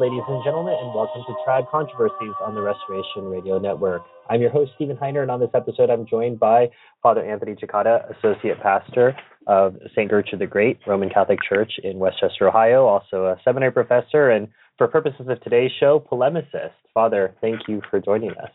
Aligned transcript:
ladies 0.00 0.22
and 0.28 0.42
gentlemen, 0.42 0.74
and 0.80 0.94
welcome 0.94 1.22
to 1.26 1.34
Trad 1.46 1.70
Controversies 1.70 2.32
on 2.42 2.54
the 2.54 2.62
Restoration 2.62 3.24
Radio 3.24 3.58
Network. 3.58 4.00
I'm 4.30 4.40
your 4.40 4.48
host, 4.48 4.72
Stephen 4.76 4.96
Heiner, 4.96 5.20
and 5.20 5.30
on 5.30 5.40
this 5.40 5.50
episode, 5.52 5.90
I'm 5.90 6.06
joined 6.06 6.40
by 6.40 6.70
Father 7.02 7.22
Anthony 7.22 7.54
Cekada, 7.54 8.10
Associate 8.16 8.58
Pastor 8.62 9.14
of 9.46 9.76
St. 9.94 10.08
Gertrude 10.08 10.40
the 10.40 10.46
Great 10.46 10.78
Roman 10.86 11.10
Catholic 11.10 11.40
Church 11.46 11.72
in 11.84 11.98
Westchester, 11.98 12.48
Ohio, 12.48 12.86
also 12.86 13.26
a 13.26 13.36
seminary 13.44 13.72
professor, 13.72 14.30
and 14.30 14.48
for 14.78 14.88
purposes 14.88 15.26
of 15.28 15.38
today's 15.42 15.70
show, 15.78 16.02
polemicist. 16.10 16.72
Father, 16.94 17.34
thank 17.42 17.68
you 17.68 17.82
for 17.90 18.00
joining 18.00 18.30
us. 18.30 18.48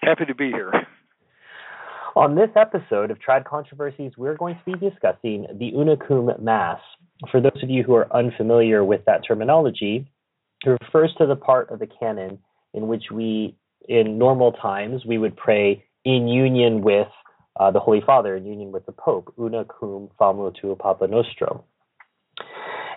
Happy 0.00 0.26
to 0.26 0.34
be 0.34 0.52
here. 0.52 0.70
On 2.14 2.36
this 2.36 2.50
episode 2.54 3.10
of 3.10 3.18
Trad 3.18 3.44
Controversies, 3.44 4.12
we're 4.16 4.36
going 4.36 4.54
to 4.54 4.64
be 4.64 4.90
discussing 4.90 5.48
the 5.58 5.72
Una 5.74 5.96
Cum 5.96 6.30
Mass. 6.38 6.78
For 7.32 7.40
those 7.40 7.60
of 7.64 7.68
you 7.68 7.82
who 7.82 7.96
are 7.96 8.06
unfamiliar 8.16 8.84
with 8.84 9.04
that 9.06 9.22
terminology, 9.26 10.08
it 10.66 10.78
refers 10.82 11.14
to 11.18 11.26
the 11.26 11.36
part 11.36 11.70
of 11.70 11.78
the 11.78 11.86
canon 11.86 12.38
in 12.72 12.88
which 12.88 13.04
we, 13.12 13.56
in 13.88 14.18
normal 14.18 14.52
times, 14.52 15.04
we 15.06 15.18
would 15.18 15.36
pray 15.36 15.84
in 16.04 16.28
union 16.28 16.82
with 16.82 17.08
uh, 17.58 17.70
the 17.70 17.80
Holy 17.80 18.02
Father, 18.04 18.36
in 18.36 18.46
union 18.46 18.72
with 18.72 18.84
the 18.86 18.92
Pope, 18.92 19.32
una 19.38 19.64
cum 19.64 20.10
famula 20.20 20.54
tua 20.60 20.76
Papa 20.76 21.06
Nostro. 21.06 21.64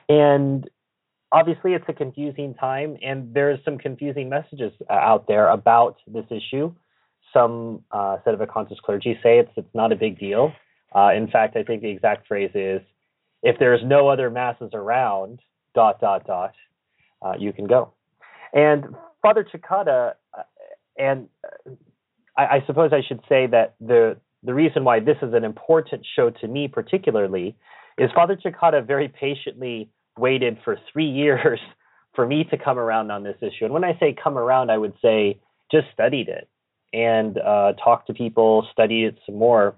And 0.09 0.67
obviously, 1.31 1.73
it's 1.73 1.85
a 1.87 1.93
confusing 1.93 2.55
time, 2.55 2.97
and 3.03 3.33
there's 3.33 3.59
some 3.63 3.77
confusing 3.77 4.29
messages 4.29 4.73
uh, 4.89 4.93
out 4.93 5.27
there 5.27 5.47
about 5.49 5.97
this 6.07 6.25
issue. 6.31 6.73
Some 7.33 7.83
uh, 7.91 8.17
Sedevacantists 8.25 8.81
clergy 8.83 9.19
say 9.21 9.39
it's 9.39 9.51
it's 9.57 9.75
not 9.75 9.91
a 9.91 9.95
big 9.95 10.17
deal. 10.17 10.53
Uh, 10.95 11.11
in 11.15 11.27
fact, 11.27 11.55
I 11.57 11.63
think 11.63 11.81
the 11.81 11.89
exact 11.89 12.27
phrase 12.27 12.51
is, 12.55 12.81
"If 13.43 13.59
there's 13.59 13.81
no 13.83 14.07
other 14.07 14.29
masses 14.29 14.71
around, 14.73 15.39
dot 15.75 15.99
dot 15.99 16.25
dot, 16.25 16.53
uh, 17.21 17.33
you 17.37 17.53
can 17.53 17.67
go. 17.67 17.93
And 18.53 18.95
Father 19.21 19.45
Cekada, 19.53 20.13
uh, 20.37 20.43
and 20.97 21.27
uh, 21.43 21.71
I, 22.37 22.57
I, 22.57 22.63
suppose 22.65 22.91
I 22.93 23.01
should 23.07 23.21
say 23.27 23.47
that 23.47 23.75
the 23.79 24.17
the 24.43 24.53
reason 24.53 24.83
why 24.83 24.99
this 24.99 25.17
is 25.21 25.33
an 25.33 25.43
important 25.43 26.05
show 26.15 26.29
to 26.29 26.47
me 26.47 26.67
particularly 26.67 27.55
is 27.97 28.09
Father 28.13 28.37
Cekada 28.37 28.85
very 28.85 29.07
patiently 29.07 29.89
waited 30.17 30.57
for 30.63 30.77
three 30.91 31.09
years 31.09 31.59
for 32.15 32.25
me 32.25 32.43
to 32.45 32.57
come 32.57 32.79
around 32.79 33.11
on 33.11 33.23
this 33.23 33.37
issue. 33.41 33.65
And 33.65 33.73
when 33.73 33.83
I 33.83 33.97
say 33.99 34.15
come 34.21 34.37
around, 34.37 34.71
I 34.71 34.77
would 34.77 34.93
say 35.01 35.39
just 35.71 35.87
studied 35.93 36.29
it 36.29 36.47
and 36.93 37.37
uh, 37.37 37.73
talked 37.83 38.07
to 38.07 38.13
people, 38.13 38.67
studied 38.71 39.05
it 39.05 39.19
some 39.25 39.35
more. 39.35 39.75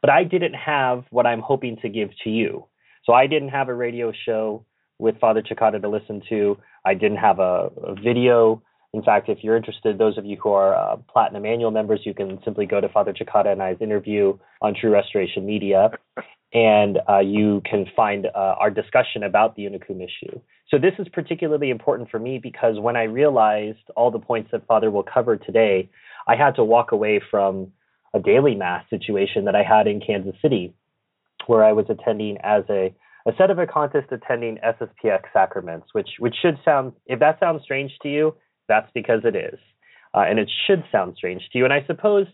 But 0.00 0.10
I 0.10 0.24
didn't 0.24 0.54
have 0.54 1.04
what 1.10 1.26
I'm 1.26 1.40
hoping 1.40 1.78
to 1.82 1.88
give 1.88 2.10
to 2.24 2.30
you. 2.30 2.66
So 3.04 3.12
I 3.12 3.26
didn't 3.26 3.48
have 3.48 3.68
a 3.68 3.74
radio 3.74 4.12
show 4.24 4.64
with 5.02 5.18
Father 5.18 5.42
Cekada 5.42 5.82
to 5.82 5.88
listen 5.88 6.22
to. 6.28 6.56
I 6.84 6.94
didn't 6.94 7.18
have 7.18 7.40
a, 7.40 7.70
a, 7.84 7.94
video. 7.94 8.62
In 8.94 9.02
fact, 9.02 9.28
if 9.28 9.38
you're 9.42 9.56
interested, 9.56 9.98
those 9.98 10.16
of 10.16 10.24
you 10.24 10.36
who 10.40 10.50
are 10.52 10.74
uh, 10.74 10.96
Platinum 11.12 11.44
Annual 11.44 11.72
members, 11.72 12.00
you 12.04 12.14
can 12.14 12.38
simply 12.44 12.66
go 12.66 12.80
to 12.80 12.88
Father 12.88 13.12
Cekada 13.12 13.50
and 13.52 13.62
I's 13.62 13.78
interview 13.80 14.38
on 14.60 14.74
True 14.80 14.92
Restoration 14.92 15.44
Media, 15.44 15.90
and 16.54 16.98
uh, 17.08 17.18
you 17.18 17.62
can 17.68 17.86
find 17.96 18.26
uh, 18.26 18.54
our 18.60 18.70
discussion 18.70 19.24
about 19.24 19.56
the 19.56 19.66
Una 19.66 19.80
Cum 19.80 20.00
issue. 20.00 20.40
So 20.68 20.78
this 20.78 20.92
is 20.98 21.08
particularly 21.12 21.70
important 21.70 22.10
for 22.10 22.20
me 22.20 22.38
because 22.38 22.78
when 22.78 22.96
I 22.96 23.04
realized 23.04 23.84
all 23.96 24.10
the 24.10 24.20
points 24.20 24.50
that 24.52 24.66
Father 24.66 24.90
will 24.90 25.04
cover 25.04 25.36
today, 25.36 25.90
I 26.28 26.36
had 26.36 26.54
to 26.56 26.64
walk 26.64 26.92
away 26.92 27.20
from 27.30 27.72
a 28.14 28.20
daily 28.20 28.54
mass 28.54 28.84
situation 28.88 29.46
that 29.46 29.56
I 29.56 29.64
had 29.64 29.86
in 29.86 30.00
Kansas 30.00 30.34
City, 30.40 30.74
where 31.46 31.64
I 31.64 31.72
was 31.72 31.86
attending 31.88 32.38
as 32.42 32.62
a 32.70 32.94
a 33.26 33.32
sedevacantist 33.32 34.10
attending 34.10 34.58
SSPX 34.64 35.22
sacraments, 35.32 35.88
which 35.92 36.08
which 36.18 36.34
should 36.42 36.58
sound 36.64 36.92
if 37.06 37.20
that 37.20 37.38
sounds 37.40 37.62
strange 37.62 37.92
to 38.02 38.08
you, 38.08 38.34
that's 38.68 38.90
because 38.94 39.20
it 39.24 39.36
is, 39.36 39.58
uh, 40.14 40.20
and 40.20 40.38
it 40.38 40.50
should 40.66 40.84
sound 40.90 41.14
strange 41.16 41.42
to 41.52 41.58
you. 41.58 41.64
And 41.64 41.72
I 41.72 41.84
suppose 41.86 42.26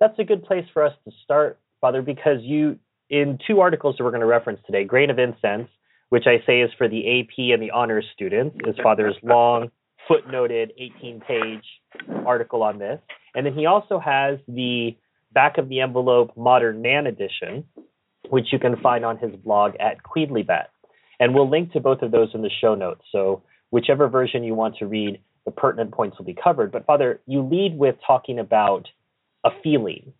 that's 0.00 0.18
a 0.18 0.24
good 0.24 0.44
place 0.44 0.64
for 0.72 0.84
us 0.84 0.92
to 1.04 1.12
start, 1.24 1.58
Father, 1.80 2.02
because 2.02 2.38
you 2.42 2.78
in 3.10 3.38
two 3.46 3.60
articles 3.60 3.96
that 3.98 4.04
we're 4.04 4.10
going 4.10 4.20
to 4.20 4.26
reference 4.26 4.60
today, 4.66 4.84
Grain 4.84 5.10
of 5.10 5.18
Incense, 5.18 5.68
which 6.10 6.24
I 6.26 6.44
say 6.46 6.60
is 6.60 6.70
for 6.76 6.88
the 6.88 7.20
AP 7.20 7.38
and 7.38 7.62
the 7.62 7.70
honors 7.70 8.04
students, 8.14 8.56
is 8.66 8.76
Father's 8.82 9.16
long 9.22 9.70
footnoted 10.08 10.70
18-page 10.80 11.64
article 12.26 12.62
on 12.62 12.78
this, 12.78 12.98
and 13.34 13.44
then 13.44 13.52
he 13.54 13.66
also 13.66 13.98
has 13.98 14.38
the 14.48 14.96
back 15.32 15.58
of 15.58 15.68
the 15.68 15.80
envelope 15.80 16.32
modern 16.36 16.80
man 16.80 17.06
edition 17.06 17.64
which 18.30 18.52
you 18.52 18.58
can 18.58 18.76
find 18.76 19.04
on 19.04 19.18
his 19.18 19.34
blog 19.36 19.74
at 19.80 20.02
Quidlibet. 20.02 20.66
And 21.20 21.34
we'll 21.34 21.50
link 21.50 21.72
to 21.72 21.80
both 21.80 22.02
of 22.02 22.10
those 22.10 22.28
in 22.34 22.42
the 22.42 22.50
show 22.60 22.74
notes. 22.74 23.02
So 23.10 23.42
whichever 23.70 24.08
version 24.08 24.44
you 24.44 24.54
want 24.54 24.76
to 24.76 24.86
read, 24.86 25.20
the 25.44 25.50
pertinent 25.50 25.92
points 25.92 26.18
will 26.18 26.24
be 26.24 26.34
covered. 26.34 26.70
But 26.70 26.86
Father, 26.86 27.20
you 27.26 27.42
lead 27.42 27.76
with 27.76 27.96
talking 28.06 28.38
about 28.38 28.86
a 29.44 29.50
feeling, 29.62 30.12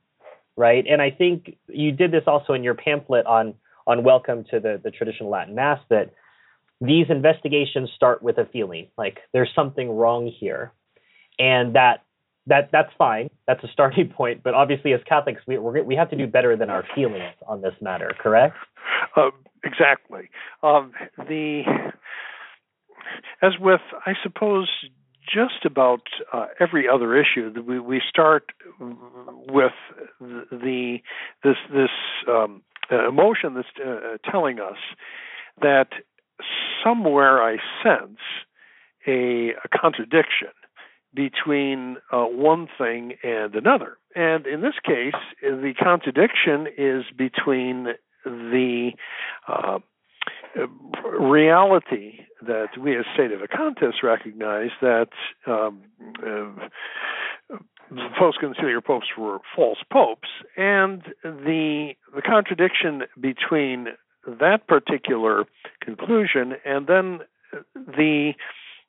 right? 0.56 0.84
And 0.88 1.02
I 1.02 1.10
think 1.10 1.56
you 1.68 1.92
did 1.92 2.10
this 2.10 2.24
also 2.26 2.54
in 2.54 2.62
your 2.62 2.74
pamphlet 2.74 3.26
on 3.26 3.54
on 3.86 4.04
Welcome 4.04 4.44
to 4.50 4.60
the, 4.60 4.78
the 4.82 4.90
Traditional 4.90 5.30
Latin 5.30 5.54
Mass 5.54 5.80
that 5.88 6.12
these 6.80 7.06
investigations 7.08 7.88
start 7.96 8.22
with 8.22 8.36
a 8.36 8.44
feeling, 8.44 8.88
like 8.98 9.18
there's 9.32 9.48
something 9.54 9.90
wrong 9.90 10.30
here. 10.38 10.72
And 11.38 11.74
that 11.74 12.04
that 12.48 12.70
that's 12.72 12.92
fine. 12.98 13.28
That's 13.46 13.62
a 13.64 13.68
starting 13.72 14.08
point. 14.16 14.42
But 14.42 14.54
obviously, 14.54 14.92
as 14.92 15.00
Catholics, 15.08 15.42
we 15.46 15.58
we 15.58 15.94
have 15.96 16.10
to 16.10 16.16
do 16.16 16.26
better 16.26 16.56
than 16.56 16.70
our 16.70 16.84
feelings 16.94 17.34
on 17.46 17.62
this 17.62 17.74
matter. 17.80 18.10
Correct? 18.18 18.56
Uh, 19.16 19.30
exactly. 19.64 20.30
Um, 20.62 20.92
the 21.16 21.62
as 23.42 23.52
with, 23.60 23.80
I 24.06 24.12
suppose, 24.22 24.68
just 25.24 25.64
about 25.64 26.02
uh, 26.32 26.46
every 26.58 26.88
other 26.88 27.16
issue, 27.16 27.52
we 27.66 27.78
we 27.78 28.00
start 28.08 28.50
with 28.80 29.72
the 30.50 30.98
this 31.44 31.56
this 31.72 31.90
um, 32.28 32.62
emotion 32.90 33.54
that's 33.54 33.68
uh, 33.84 34.30
telling 34.30 34.58
us 34.58 34.78
that 35.60 35.88
somewhere 36.82 37.42
I 37.42 37.56
sense 37.82 38.18
a, 39.06 39.50
a 39.64 39.78
contradiction 39.80 40.48
between 41.14 41.96
uh, 42.12 42.24
one 42.24 42.68
thing 42.78 43.14
and 43.22 43.54
another. 43.54 43.98
And 44.14 44.46
in 44.46 44.60
this 44.60 44.74
case, 44.84 45.14
the 45.42 45.72
contradiction 45.80 46.66
is 46.76 47.04
between 47.16 47.88
the 48.24 48.90
uh, 49.46 49.78
reality 51.18 52.20
that 52.46 52.68
we 52.80 52.96
as 52.96 53.04
Sedevacantists 53.18 54.02
recognize 54.02 54.70
that 54.80 55.08
um, 55.46 55.82
uh, 56.24 57.58
post-conciliar 58.18 58.84
popes 58.84 59.06
were 59.16 59.38
false 59.56 59.78
popes, 59.90 60.28
and 60.56 61.02
the 61.22 61.92
the 62.14 62.22
contradiction 62.22 63.02
between 63.20 63.88
that 64.26 64.66
particular 64.66 65.44
conclusion 65.80 66.54
and 66.64 66.86
then 66.86 67.20
the 67.74 68.32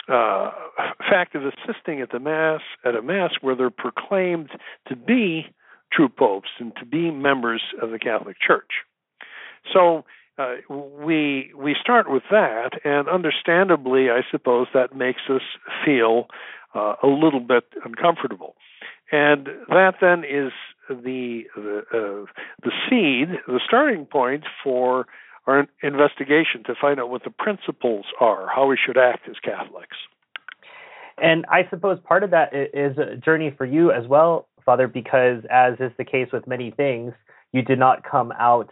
uh, 0.09 0.51
fact 1.09 1.35
of 1.35 1.43
assisting 1.43 2.01
at 2.01 2.11
the 2.11 2.19
mass 2.19 2.61
at 2.85 2.95
a 2.95 3.01
mass 3.01 3.31
where 3.41 3.55
they're 3.55 3.69
proclaimed 3.69 4.49
to 4.87 4.95
be 4.95 5.45
true 5.91 6.09
popes 6.09 6.49
and 6.59 6.75
to 6.77 6.85
be 6.85 7.11
members 7.11 7.61
of 7.81 7.91
the 7.91 7.99
Catholic 7.99 8.37
Church. 8.39 8.71
So 9.73 10.05
uh, 10.37 10.55
we 10.69 11.51
we 11.55 11.75
start 11.79 12.09
with 12.09 12.23
that, 12.31 12.79
and 12.83 13.09
understandably, 13.09 14.09
I 14.09 14.21
suppose 14.31 14.67
that 14.73 14.95
makes 14.95 15.21
us 15.29 15.41
feel 15.85 16.27
uh, 16.73 16.95
a 17.03 17.07
little 17.07 17.41
bit 17.41 17.65
uncomfortable, 17.83 18.55
and 19.11 19.47
that 19.67 19.95
then 19.99 20.23
is 20.23 20.51
the 20.89 21.43
the, 21.55 21.83
uh, 21.93 22.31
the 22.63 22.71
seed, 22.89 23.39
the 23.47 23.59
starting 23.65 24.05
point 24.05 24.45
for 24.63 25.07
our 25.49 25.67
investigation 25.83 26.63
to 26.65 26.75
find 26.79 26.99
out 26.99 27.09
what 27.09 27.23
the 27.23 27.29
principles 27.31 28.05
are, 28.19 28.47
how 28.53 28.67
we 28.67 28.77
should 28.77 28.97
act 28.97 29.27
as 29.29 29.35
Catholics. 29.43 29.97
And 31.21 31.45
I 31.49 31.67
suppose 31.69 31.99
part 32.05 32.23
of 32.23 32.31
that 32.31 32.53
is 32.53 32.97
a 32.97 33.15
journey 33.17 33.53
for 33.57 33.65
you 33.65 33.91
as 33.91 34.07
well, 34.07 34.47
Father, 34.65 34.87
because 34.87 35.43
as 35.49 35.73
is 35.79 35.91
the 35.97 36.05
case 36.05 36.29
with 36.31 36.47
many 36.47 36.71
things, 36.71 37.13
you 37.51 37.61
did 37.61 37.79
not 37.79 38.03
come 38.09 38.31
out 38.39 38.69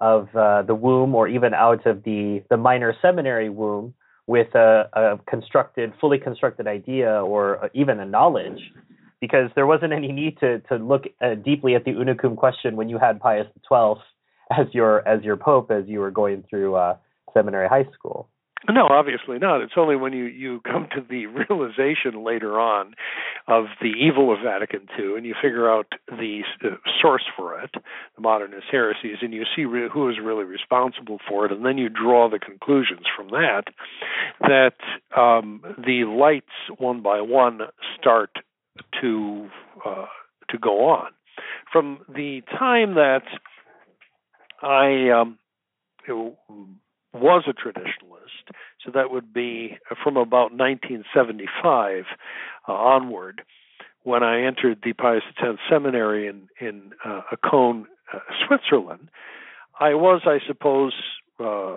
of 0.00 0.34
uh, 0.34 0.62
the 0.62 0.74
womb 0.74 1.14
or 1.14 1.28
even 1.28 1.52
out 1.52 1.86
of 1.86 2.04
the, 2.04 2.42
the 2.48 2.56
minor 2.56 2.94
seminary 3.02 3.50
womb 3.50 3.92
with 4.26 4.54
a, 4.54 4.88
a 4.92 5.18
constructed, 5.28 5.92
fully 6.00 6.18
constructed 6.18 6.66
idea 6.66 7.22
or 7.22 7.70
even 7.74 8.00
a 8.00 8.06
knowledge, 8.06 8.60
because 9.20 9.50
there 9.54 9.66
wasn't 9.66 9.92
any 9.92 10.12
need 10.12 10.38
to, 10.38 10.60
to 10.60 10.76
look 10.76 11.04
uh, 11.20 11.34
deeply 11.34 11.74
at 11.74 11.84
the 11.84 11.90
una 11.90 12.14
cum 12.14 12.36
question 12.36 12.76
when 12.76 12.88
you 12.88 12.96
had 12.96 13.20
Pius 13.20 13.46
XII 13.68 14.00
as 14.50 14.66
your 14.72 15.06
as 15.06 15.22
your 15.22 15.36
pope 15.36 15.70
as 15.70 15.84
you 15.86 16.00
were 16.00 16.10
going 16.10 16.44
through 16.48 16.74
uh, 16.74 16.96
seminary 17.34 17.68
high 17.68 17.88
school. 17.94 18.28
No, 18.68 18.86
obviously 18.90 19.38
not. 19.38 19.62
It's 19.62 19.72
only 19.76 19.96
when 19.96 20.12
you, 20.12 20.24
you 20.24 20.60
come 20.60 20.86
to 20.94 21.00
the 21.08 21.26
realization 21.48 22.22
later 22.24 22.60
on 22.60 22.94
of 23.48 23.66
the 23.80 23.88
evil 23.88 24.32
of 24.32 24.40
Vatican 24.44 24.86
II 24.98 25.16
and 25.16 25.24
you 25.24 25.34
figure 25.40 25.70
out 25.70 25.86
the 26.08 26.42
uh, 26.62 26.76
source 27.00 27.24
for 27.34 27.58
it, 27.58 27.70
the 27.72 28.20
modernist 28.20 28.66
heresies, 28.70 29.16
and 29.22 29.32
you 29.32 29.44
see 29.56 29.64
re- 29.64 29.88
who 29.90 30.10
is 30.10 30.16
really 30.22 30.44
responsible 30.44 31.18
for 31.26 31.46
it, 31.46 31.52
and 31.52 31.64
then 31.64 31.78
you 31.78 31.88
draw 31.88 32.28
the 32.28 32.38
conclusions 32.38 33.06
from 33.16 33.28
that, 33.28 33.64
that 34.40 34.74
um, 35.18 35.62
the 35.78 36.04
lights 36.04 36.78
one 36.78 37.00
by 37.00 37.20
one 37.22 37.60
start 37.98 38.30
to 39.00 39.48
uh, 39.86 40.06
to 40.50 40.58
go 40.58 40.86
on. 40.86 41.08
From 41.72 42.00
the 42.08 42.42
time 42.58 42.94
that 42.94 43.22
I 44.62 45.10
um, 45.10 45.38
was 46.08 47.44
a 47.46 47.52
traditionalist, 47.52 48.54
so 48.84 48.90
that 48.92 49.10
would 49.10 49.32
be 49.32 49.78
from 50.02 50.16
about 50.16 50.52
1975 50.52 52.04
uh, 52.68 52.72
onward, 52.72 53.42
when 54.02 54.22
I 54.22 54.42
entered 54.42 54.80
the 54.82 54.92
Pius 54.92 55.22
X 55.38 55.58
Seminary 55.68 56.26
in 56.26 56.48
in 56.60 56.92
uh, 57.04 57.22
Écône, 57.32 57.84
uh, 58.12 58.18
Switzerland. 58.46 59.08
I 59.78 59.94
was, 59.94 60.22
I 60.26 60.38
suppose, 60.46 60.92
uh, 61.38 61.76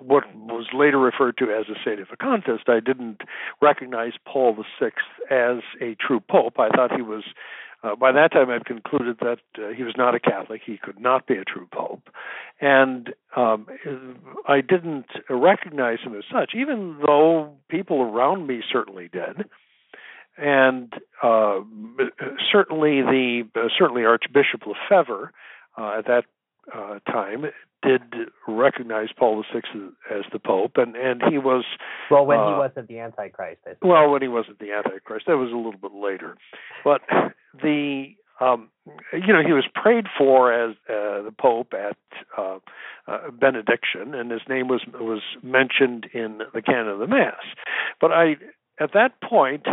what 0.00 0.24
was 0.34 0.66
later 0.74 0.98
referred 0.98 1.36
to 1.38 1.44
as 1.44 1.66
a 1.68 1.88
sedevacantist. 1.88 2.68
I 2.68 2.80
didn't 2.80 3.22
recognize 3.62 4.12
Paul 4.26 4.56
VI 4.80 4.90
as 5.30 5.62
a 5.80 5.94
true 5.94 6.20
pope. 6.20 6.58
I 6.58 6.68
thought 6.68 6.94
he 6.96 7.02
was 7.02 7.22
uh, 7.84 7.94
by 7.94 8.12
that 8.12 8.32
time, 8.32 8.48
I'd 8.50 8.64
concluded 8.64 9.18
that 9.20 9.38
uh, 9.58 9.68
he 9.76 9.82
was 9.82 9.94
not 9.96 10.14
a 10.14 10.20
Catholic. 10.20 10.62
He 10.64 10.78
could 10.78 10.98
not 10.98 11.26
be 11.26 11.34
a 11.34 11.44
true 11.44 11.68
pope. 11.70 12.08
And 12.60 13.12
um, 13.36 13.66
I 14.48 14.60
didn't 14.62 15.06
recognize 15.28 15.98
him 16.02 16.16
as 16.16 16.24
such, 16.32 16.52
even 16.54 16.98
though 17.06 17.52
people 17.68 18.00
around 18.00 18.46
me 18.46 18.62
certainly 18.72 19.10
did. 19.12 19.48
And 20.38 20.92
uh, 21.22 21.60
certainly 22.50 23.02
the 23.02 23.42
uh, 23.54 23.68
certainly 23.78 24.04
Archbishop 24.04 24.62
Lefebvre 24.66 25.32
uh, 25.78 25.98
at 25.98 26.06
that 26.06 26.24
uh, 26.74 26.98
time 27.10 27.44
did 27.82 28.02
recognize 28.48 29.08
Paul 29.16 29.44
VI 29.52 29.58
as, 29.58 29.80
as 30.10 30.24
the 30.32 30.40
Pope, 30.40 30.72
and 30.76 30.96
and 30.96 31.22
he 31.30 31.38
was 31.38 31.64
well 32.10 32.26
when 32.26 32.38
he 32.38 32.58
wasn't 32.58 32.88
the 32.88 32.98
Antichrist. 32.98 33.60
Well, 33.80 34.10
when 34.10 34.22
he 34.22 34.28
wasn't 34.28 34.58
the 34.58 34.72
Antichrist, 34.72 35.26
that 35.28 35.36
was 35.36 35.52
a 35.52 35.56
little 35.56 35.78
bit 35.78 35.92
later. 35.94 36.36
But 36.82 37.02
the 37.62 38.14
um, 38.40 38.68
you 39.12 39.32
know 39.32 39.42
he 39.44 39.52
was 39.52 39.64
prayed 39.74 40.06
for 40.16 40.52
as 40.52 40.76
uh, 40.88 41.22
the 41.22 41.34
Pope 41.36 41.72
at 41.74 41.96
uh, 42.36 42.58
uh, 43.06 43.30
benediction, 43.30 44.14
and 44.14 44.30
his 44.30 44.42
name 44.48 44.68
was 44.68 44.82
was 44.94 45.22
mentioned 45.42 46.06
in 46.12 46.40
the 46.52 46.62
canon 46.62 46.88
of 46.88 46.98
the 46.98 47.06
Mass. 47.06 47.44
But 48.00 48.12
I 48.12 48.36
at 48.80 48.92
that 48.94 49.20
point. 49.22 49.66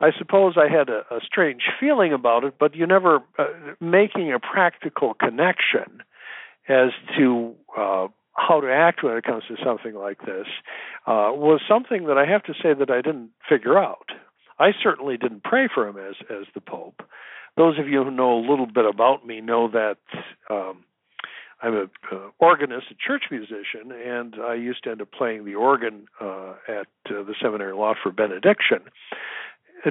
I 0.00 0.10
suppose 0.18 0.54
I 0.56 0.66
had 0.68 0.88
a, 0.88 1.04
a 1.14 1.20
strange 1.24 1.62
feeling 1.78 2.12
about 2.12 2.42
it, 2.42 2.54
but 2.58 2.74
you 2.74 2.88
never 2.88 3.20
uh, 3.38 3.44
making 3.80 4.32
a 4.32 4.40
practical 4.40 5.14
connection 5.14 6.02
as 6.68 6.90
to 7.16 7.54
uh, 7.78 8.08
how 8.34 8.60
to 8.60 8.68
act 8.72 9.02
when 9.02 9.16
it 9.16 9.24
comes 9.24 9.44
to 9.48 9.56
something 9.64 9.94
like 9.94 10.18
this 10.24 10.46
uh, 11.06 11.30
was 11.32 11.60
something 11.68 12.06
that 12.06 12.18
I 12.18 12.26
have 12.26 12.42
to 12.44 12.54
say 12.54 12.74
that 12.74 12.90
I 12.90 12.96
didn't 12.96 13.30
figure 13.48 13.78
out. 13.78 14.10
I 14.62 14.70
certainly 14.80 15.16
didn't 15.16 15.42
pray 15.42 15.68
for 15.72 15.88
him 15.88 15.96
as 15.96 16.14
as 16.30 16.46
the 16.54 16.60
Pope. 16.60 17.02
Those 17.56 17.78
of 17.78 17.88
you 17.88 18.04
who 18.04 18.10
know 18.10 18.38
a 18.38 18.46
little 18.48 18.66
bit 18.66 18.86
about 18.86 19.26
me 19.26 19.40
know 19.40 19.68
that 19.68 19.98
um, 20.48 20.84
I'm 21.60 21.74
an 21.76 21.90
uh, 22.10 22.16
organist, 22.38 22.86
a 22.90 22.94
church 22.94 23.24
musician, 23.30 23.90
and 23.92 24.36
I 24.40 24.54
used 24.54 24.84
to 24.84 24.90
end 24.90 25.02
up 25.02 25.10
playing 25.12 25.44
the 25.44 25.56
organ 25.56 26.06
uh, 26.20 26.54
at 26.68 26.86
uh, 27.10 27.22
the 27.24 27.34
seminary 27.42 27.74
loft 27.74 28.00
for 28.02 28.12
benediction. 28.12 28.80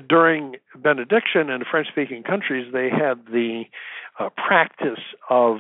During 0.07 0.55
benediction 0.75 1.49
in 1.49 1.63
French-speaking 1.69 2.23
countries, 2.23 2.71
they 2.71 2.89
had 2.89 3.25
the 3.25 3.63
uh, 4.19 4.29
practice 4.29 5.03
of 5.29 5.57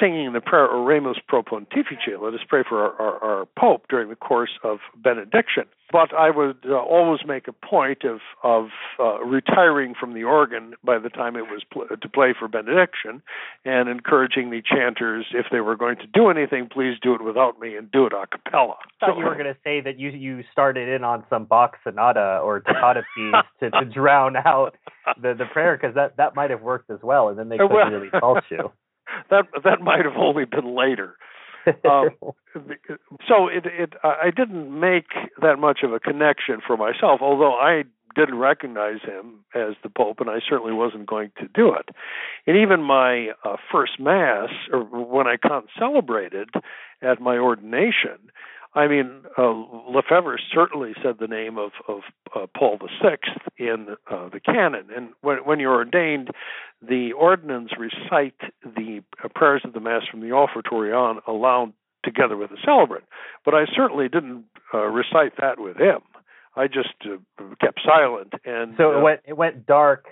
singing 0.00 0.32
the 0.32 0.40
prayer 0.40 0.68
Oremus 0.68 1.16
pro 1.26 1.42
pontifice, 1.42 2.20
let 2.20 2.34
us 2.34 2.40
pray 2.48 2.62
for 2.68 2.82
our, 2.82 3.00
our, 3.00 3.24
our, 3.24 3.46
Pope 3.58 3.86
during 3.88 4.08
the 4.08 4.16
course 4.16 4.58
of 4.62 4.78
benediction. 4.96 5.64
But 5.92 6.12
I 6.12 6.30
would 6.30 6.58
uh, 6.68 6.74
always 6.74 7.20
make 7.26 7.46
a 7.46 7.52
point 7.52 8.04
of, 8.04 8.18
of 8.42 8.68
uh, 8.98 9.20
retiring 9.20 9.94
from 9.98 10.14
the 10.14 10.24
organ 10.24 10.74
by 10.84 10.98
the 10.98 11.08
time 11.08 11.36
it 11.36 11.42
was 11.42 11.62
pl- 11.72 11.86
to 11.88 12.08
play 12.08 12.34
for 12.36 12.48
benediction 12.48 13.22
and 13.64 13.88
encouraging 13.88 14.50
the 14.50 14.62
chanters, 14.62 15.26
if 15.32 15.46
they 15.52 15.60
were 15.60 15.76
going 15.76 15.96
to 15.98 16.06
do 16.08 16.28
anything, 16.28 16.68
please 16.70 16.96
do 17.00 17.14
it 17.14 17.22
without 17.22 17.60
me 17.60 17.76
and 17.76 17.90
do 17.92 18.04
it 18.04 18.12
a 18.12 18.26
cappella. 18.26 18.74
I 19.00 19.06
thought 19.06 19.14
so, 19.14 19.18
you 19.18 19.24
were 19.24 19.34
going 19.34 19.46
to 19.46 19.56
say 19.62 19.80
that 19.80 19.98
you, 19.98 20.10
you 20.10 20.42
started 20.50 20.88
in 20.88 21.04
on 21.04 21.24
some 21.30 21.44
Bach 21.44 21.76
sonata 21.84 22.40
or 22.42 22.60
toccata 22.60 23.02
piece 23.16 23.34
to, 23.60 23.70
to 23.70 23.84
drown 23.84 24.36
out 24.36 24.76
the, 25.22 25.34
the 25.34 25.46
prayer 25.52 25.78
because 25.80 25.94
that, 25.94 26.16
that 26.16 26.34
might 26.34 26.50
have 26.50 26.62
worked 26.62 26.90
as 26.90 26.98
well, 27.02 27.28
and 27.28 27.38
then 27.38 27.48
they 27.48 27.58
couldn't 27.58 27.74
well, 27.74 27.90
really 27.90 28.10
fault 28.10 28.44
you. 28.50 28.72
that 29.30 29.46
that 29.64 29.80
might 29.80 30.04
have 30.04 30.16
only 30.16 30.44
been 30.44 30.74
later. 30.74 31.16
Um, 31.84 32.10
so 33.28 33.48
it 33.48 33.66
it 33.66 33.94
I 34.02 34.30
didn't 34.34 34.78
make 34.78 35.06
that 35.40 35.58
much 35.58 35.80
of 35.82 35.92
a 35.92 36.00
connection 36.00 36.60
for 36.66 36.76
myself, 36.76 37.20
although 37.20 37.54
I 37.54 37.84
didn't 38.16 38.38
recognize 38.38 39.02
him 39.02 39.44
as 39.54 39.74
the 39.82 39.90
Pope, 39.90 40.20
and 40.20 40.30
I 40.30 40.38
certainly 40.48 40.72
wasn't 40.72 41.06
going 41.06 41.30
to 41.38 41.48
do 41.48 41.74
it. 41.74 41.90
And 42.46 42.56
even 42.56 42.82
my 42.82 43.32
uh, 43.44 43.56
first 43.70 44.00
Mass, 44.00 44.48
or 44.72 44.80
when 44.84 45.26
I 45.26 45.36
celebrated 45.78 46.48
at 47.02 47.20
my 47.20 47.36
ordination, 47.36 48.18
I 48.76 48.88
mean, 48.88 49.22
uh, 49.38 49.54
Lefebvre 49.88 50.38
certainly 50.52 50.92
said 51.02 51.16
the 51.18 51.26
name 51.26 51.56
of, 51.56 51.72
of 51.88 52.00
uh, 52.36 52.46
Paul 52.56 52.78
VI 52.78 53.16
in 53.56 53.96
uh, 54.10 54.28
the 54.28 54.38
canon. 54.38 54.88
And 54.94 55.08
when, 55.22 55.38
when 55.38 55.60
you're 55.60 55.74
ordained, 55.74 56.28
the 56.86 57.12
ordinands 57.12 57.72
recite 57.78 58.38
the 58.62 59.02
uh, 59.24 59.28
prayers 59.34 59.62
of 59.64 59.72
the 59.72 59.80
Mass 59.80 60.02
from 60.10 60.20
the 60.20 60.32
offertory 60.32 60.92
on 60.92 61.20
aloud 61.26 61.72
together 62.04 62.36
with 62.36 62.50
the 62.50 62.58
celebrant. 62.62 63.04
But 63.46 63.54
I 63.54 63.64
certainly 63.74 64.10
didn't 64.10 64.44
uh, 64.74 64.84
recite 64.84 65.38
that 65.40 65.58
with 65.58 65.78
him. 65.78 66.00
I 66.54 66.66
just 66.66 66.94
uh, 67.04 67.16
kept 67.60 67.80
silent, 67.84 68.32
and 68.46 68.76
so 68.78 68.96
it 68.96 69.02
went 69.02 69.20
it 69.26 69.36
went 69.36 69.66
dark 69.66 70.06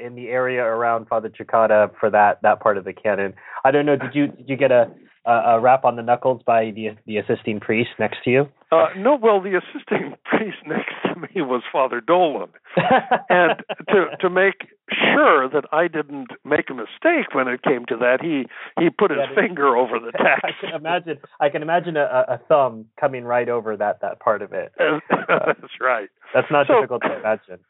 in 0.00 0.14
the 0.14 0.28
area 0.28 0.62
around 0.62 1.08
Father 1.08 1.28
Cekada 1.28 1.90
for 1.98 2.08
that 2.08 2.40
that 2.42 2.60
part 2.60 2.78
of 2.78 2.84
the 2.84 2.92
canon. 2.92 3.34
I 3.64 3.72
don't 3.72 3.84
know. 3.84 3.96
Did 3.96 4.14
you 4.14 4.28
did 4.28 4.48
you 4.48 4.56
get 4.56 4.70
a 4.70 4.92
a 5.28 5.60
rap 5.60 5.84
on 5.84 5.96
the 5.96 6.02
knuckles 6.02 6.42
by 6.44 6.70
the 6.70 6.90
the 7.06 7.18
assisting 7.18 7.60
priest 7.60 7.90
next 7.98 8.18
to 8.24 8.30
you? 8.30 8.48
Uh, 8.70 8.86
no, 8.96 9.16
well, 9.20 9.40
the 9.40 9.58
assisting 9.58 10.14
priest 10.24 10.58
next 10.66 10.94
to 11.04 11.20
me 11.20 11.42
was 11.42 11.62
Father 11.72 12.00
Dolan, 12.00 12.50
and 13.28 13.62
to 13.88 14.06
to 14.20 14.30
make 14.30 14.68
sure 14.90 15.48
that 15.48 15.64
I 15.72 15.88
didn't 15.88 16.28
make 16.44 16.70
a 16.70 16.74
mistake 16.74 17.34
when 17.34 17.48
it 17.48 17.62
came 17.62 17.84
to 17.86 17.96
that, 17.96 18.18
he 18.20 18.46
he 18.82 18.90
put 18.90 19.10
his 19.10 19.20
yeah, 19.20 19.34
finger 19.34 19.76
over 19.76 19.98
the 19.98 20.12
text. 20.16 20.44
I 20.44 20.52
can 20.60 20.74
imagine. 20.74 21.18
I 21.40 21.48
can 21.48 21.62
imagine 21.62 21.96
a, 21.96 22.24
a 22.28 22.40
thumb 22.48 22.86
coming 23.00 23.24
right 23.24 23.48
over 23.48 23.76
that 23.76 24.00
that 24.00 24.20
part 24.20 24.42
of 24.42 24.52
it. 24.52 24.72
that's 24.78 25.80
right. 25.80 26.08
That's 26.34 26.50
not 26.50 26.66
so, 26.66 26.74
difficult 26.74 27.02
to 27.02 27.18
imagine. 27.18 27.60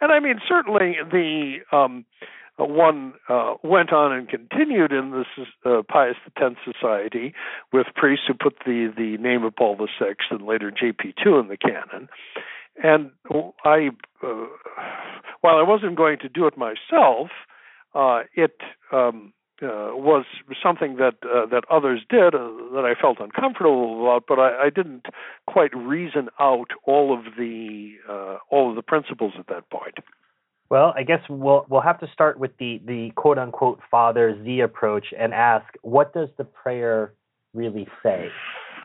And 0.00 0.12
I 0.12 0.20
mean, 0.20 0.40
certainly 0.48 0.96
the 1.10 1.58
um, 1.76 2.04
one 2.58 3.14
uh, 3.28 3.54
went 3.62 3.92
on 3.92 4.12
and 4.12 4.28
continued 4.28 4.92
in 4.92 5.10
this 5.10 5.46
uh, 5.64 5.82
Pius 5.88 6.16
X 6.36 6.54
Society 6.64 7.34
with 7.72 7.86
priests 7.96 8.26
who 8.28 8.34
put 8.34 8.58
the, 8.64 8.92
the 8.96 9.16
name 9.18 9.44
of 9.44 9.56
Paul 9.56 9.76
VI 9.76 10.14
and 10.30 10.42
later 10.42 10.70
JP2 10.70 11.40
in 11.40 11.48
the 11.48 11.56
canon. 11.56 12.08
And 12.82 13.10
I, 13.64 13.90
uh, 14.22 14.46
while 15.40 15.56
I 15.56 15.62
wasn't 15.62 15.96
going 15.96 16.18
to 16.20 16.28
do 16.28 16.46
it 16.46 16.56
myself, 16.56 17.28
uh, 17.94 18.22
it 18.34 18.60
um, 18.92 19.32
uh, 19.62 19.94
was 19.94 20.24
something 20.62 20.96
that 20.96 21.14
uh, 21.22 21.46
that 21.46 21.62
others 21.70 22.00
did 22.10 22.34
uh, 22.34 22.48
that 22.74 22.84
I 22.84 23.00
felt 23.00 23.20
uncomfortable 23.20 24.02
about, 24.02 24.24
but 24.26 24.40
I, 24.40 24.66
I 24.66 24.70
didn't 24.70 25.06
quite 25.46 25.74
reason 25.76 26.28
out 26.40 26.70
all 26.84 27.16
of 27.16 27.36
the 27.38 27.92
uh, 28.08 28.38
all 28.50 28.70
of 28.70 28.76
the 28.76 28.82
principles 28.82 29.34
at 29.38 29.46
that 29.46 29.70
point. 29.70 29.98
Well, 30.74 30.92
I 30.96 31.04
guess 31.04 31.20
we'll 31.28 31.66
we'll 31.68 31.82
have 31.82 32.00
to 32.00 32.08
start 32.12 32.36
with 32.36 32.50
the 32.58 32.80
the 32.84 33.12
quote 33.14 33.38
unquote 33.38 33.78
Father 33.92 34.36
Z 34.42 34.58
approach 34.58 35.14
and 35.16 35.32
ask 35.32 35.64
what 35.82 36.12
does 36.12 36.28
the 36.36 36.42
prayer 36.42 37.14
really 37.52 37.86
say? 38.02 38.26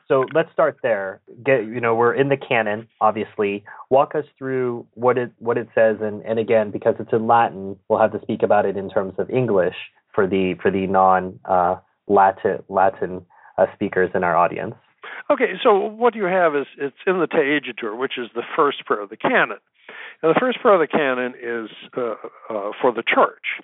So 0.07 0.25
let's 0.35 0.51
start 0.51 0.77
there. 0.83 1.19
Get 1.43 1.63
you 1.63 1.81
know 1.81 1.95
we're 1.95 2.13
in 2.13 2.29
the 2.29 2.37
canon, 2.37 2.87
obviously. 3.01 3.63
Walk 3.89 4.13
us 4.13 4.25
through 4.37 4.85
what 4.93 5.17
it 5.17 5.31
what 5.39 5.57
it 5.57 5.67
says, 5.73 5.97
and 5.99 6.21
and 6.21 6.37
again 6.37 6.69
because 6.69 6.93
it's 6.99 7.11
in 7.11 7.25
Latin, 7.25 7.75
we'll 7.87 7.99
have 7.99 8.11
to 8.11 8.21
speak 8.21 8.43
about 8.43 8.67
it 8.67 8.77
in 8.77 8.87
terms 8.91 9.15
of 9.17 9.27
English 9.31 9.75
for 10.13 10.27
the 10.27 10.53
for 10.61 10.69
the 10.69 10.85
non 10.85 11.39
uh, 11.45 11.77
Latin 12.05 12.61
Latin 12.69 13.25
uh, 13.57 13.65
speakers 13.73 14.11
in 14.13 14.23
our 14.23 14.37
audience. 14.37 14.75
Okay, 15.31 15.53
so 15.63 15.75
what 15.75 16.13
you 16.13 16.25
have 16.25 16.55
is 16.55 16.67
it's 16.77 17.01
in 17.07 17.19
the 17.19 17.25
Te 17.25 17.37
igitur, 17.37 17.97
which 17.97 18.19
is 18.19 18.27
the 18.35 18.43
first 18.55 18.85
prayer 18.85 19.01
of 19.01 19.09
the 19.09 19.17
canon, 19.17 19.57
and 20.21 20.35
the 20.35 20.39
first 20.39 20.61
part 20.61 20.75
of 20.75 20.81
the 20.81 20.87
canon 20.87 21.33
is 21.41 21.69
uh, 21.97 22.15
uh 22.49 22.71
for 22.81 22.91
the 22.93 23.03
church. 23.03 23.61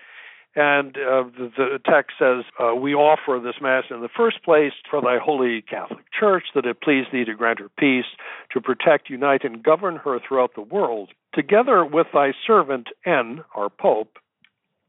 And 0.58 0.96
uh, 0.96 1.24
the, 1.38 1.52
the, 1.58 1.80
text 1.84 2.14
says, 2.18 2.46
uh, 2.58 2.74
We 2.76 2.94
offer 2.94 3.42
this 3.44 3.62
Mass 3.62 3.84
in 3.92 4.02
the 4.02 4.08
first 4.08 4.42
place 4.42 4.72
for 4.90 5.02
thy 5.02 5.18
holy 5.22 5.62
Catholic 5.62 6.06
Church, 6.18 6.46
that 6.56 6.66
it 6.66 6.82
please 6.82 7.04
thee 7.12 7.26
to 7.26 7.36
grant 7.36 7.60
her 7.60 7.70
peace, 7.78 8.06
to 8.54 8.62
protect, 8.62 9.10
unite, 9.10 9.44
and 9.44 9.62
govern 9.62 9.98
her 9.98 10.18
throughout 10.26 10.56
the 10.56 10.62
world, 10.62 11.10
together 11.34 11.84
with 11.84 12.08
thy 12.14 12.32
servant 12.48 12.88
N, 13.06 13.44
our 13.54 13.70
Pope, 13.70 14.18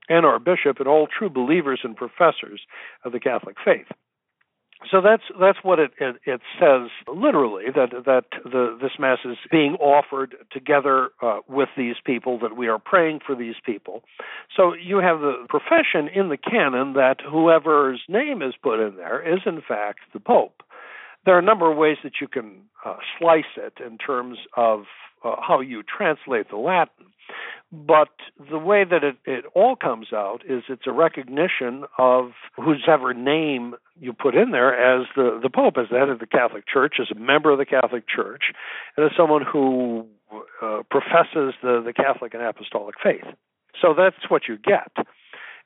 and 0.09 0.25
our 0.25 0.39
bishop, 0.39 0.79
and 0.79 0.87
all 0.87 1.09
true 1.09 1.29
believers 1.29 1.81
and 1.83 1.97
professors 1.97 2.61
of 3.05 3.11
the 3.11 3.19
Catholic 3.19 3.57
faith 3.65 3.89
so 4.91 5.01
that's 5.01 5.23
that's 5.41 5.59
what 5.63 5.79
it, 5.79 5.93
it, 5.99 6.17
it 6.25 6.41
says 6.61 6.91
literally 7.09 7.65
that 7.75 7.91
that 8.05 8.25
the 8.45 8.77
this 8.81 8.93
mass 8.99 9.19
is 9.25 9.37
being 9.51 9.75
offered 9.77 10.37
together 10.53 11.11
uh, 11.23 11.39
with 11.49 11.71
these 11.77 11.97
people 12.05 12.39
that 12.41 12.57
we 12.57 12.69
are 12.69 12.79
praying 12.79 13.21
for 13.27 13.35
these 13.35 13.55
people. 13.65 14.03
So 14.55 14.75
you 14.75 14.99
have 14.99 15.21
the 15.21 15.47
profession 15.49 16.09
in 16.15 16.29
the 16.29 16.37
canon 16.37 16.93
that 16.93 17.17
whoever's 17.21 18.03
name 18.09 18.43
is 18.43 18.55
put 18.63 18.81
in 18.81 18.97
there 18.97 19.21
is 19.21 19.41
in 19.47 19.63
fact 19.67 20.01
the 20.13 20.21
pope. 20.21 20.63
There 21.25 21.35
are 21.35 21.41
a 21.41 21.43
number 21.43 21.71
of 21.71 21.77
ways 21.77 21.97
that 22.05 22.21
you 22.21 22.29
can 22.29 22.63
uh, 22.85 22.97
slice 23.19 23.45
it 23.57 23.75
in 23.85 23.99
terms 23.99 24.39
of 24.57 24.85
uh, 25.27 25.37
how 25.41 25.61
you 25.61 25.83
translate 25.83 26.51
the 26.51 26.57
Latin. 26.57 27.07
But 27.73 28.11
the 28.51 28.59
way 28.59 28.85
that 28.85 29.03
it, 29.03 29.17
it 29.25 29.45
all 29.55 29.75
comes 29.75 30.13
out 30.13 30.43
is 30.49 30.63
it's 30.69 30.87
a 30.87 30.93
recognition 30.93 31.85
of 31.99 32.31
whosever 32.55 33.13
name 33.13 33.75
you 33.99 34.13
put 34.13 34.37
in 34.37 34.53
there 34.53 34.73
as 34.73 35.07
the, 35.17 35.41
the 35.43 35.51
Pope, 35.51 35.75
as 35.77 35.89
the 35.91 35.99
head 35.99 36.09
of 36.09 36.21
the 36.21 36.27
Catholic 36.27 36.65
Church, 36.73 36.95
as 37.01 37.09
a 37.11 37.19
member 37.19 37.51
of 37.51 37.59
the 37.59 37.67
Catholic 37.67 38.05
Church, 38.09 38.45
and 38.97 39.07
as 39.07 39.13
someone 39.17 39.43
who 39.43 40.07
uh, 40.63 40.83
professes 40.91 41.55
the, 41.63 41.83
the 41.85 41.93
Catholic 41.93 42.35
and 42.35 42.43
Apostolic 42.43 42.95
faith. 43.03 43.25
So 43.83 43.95
that's 43.97 44.31
what 44.31 44.43
you 44.49 44.57
get. 44.59 44.93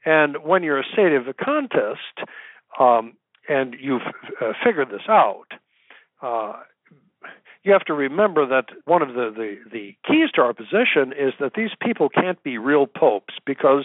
And 0.05 0.39
when 0.43 0.63
you're 0.63 0.81
a 0.81 0.85
sedevacantist, 0.97 2.25
um, 2.79 3.15
and 3.49 3.77
you've 3.79 4.03
uh, 4.41 4.53
figured 4.65 4.89
this 4.89 5.07
out, 5.09 5.47
uh, 6.23 6.61
you 7.63 7.73
have 7.73 7.85
to 7.85 7.95
remember 7.95 8.47
that 8.47 8.67
one 8.87 9.03
of 9.03 9.09
the, 9.09 9.31
the, 9.35 9.57
the 9.71 9.97
keys 10.07 10.31
to 10.35 10.43
our 10.43 10.55
position 10.55 11.13
is 11.13 11.35
that 11.41 11.53
these 11.55 11.71
people 11.81 12.09
can't 12.09 12.43
be 12.43 12.59
real 12.59 12.87
popes 12.87 13.35
because 13.47 13.85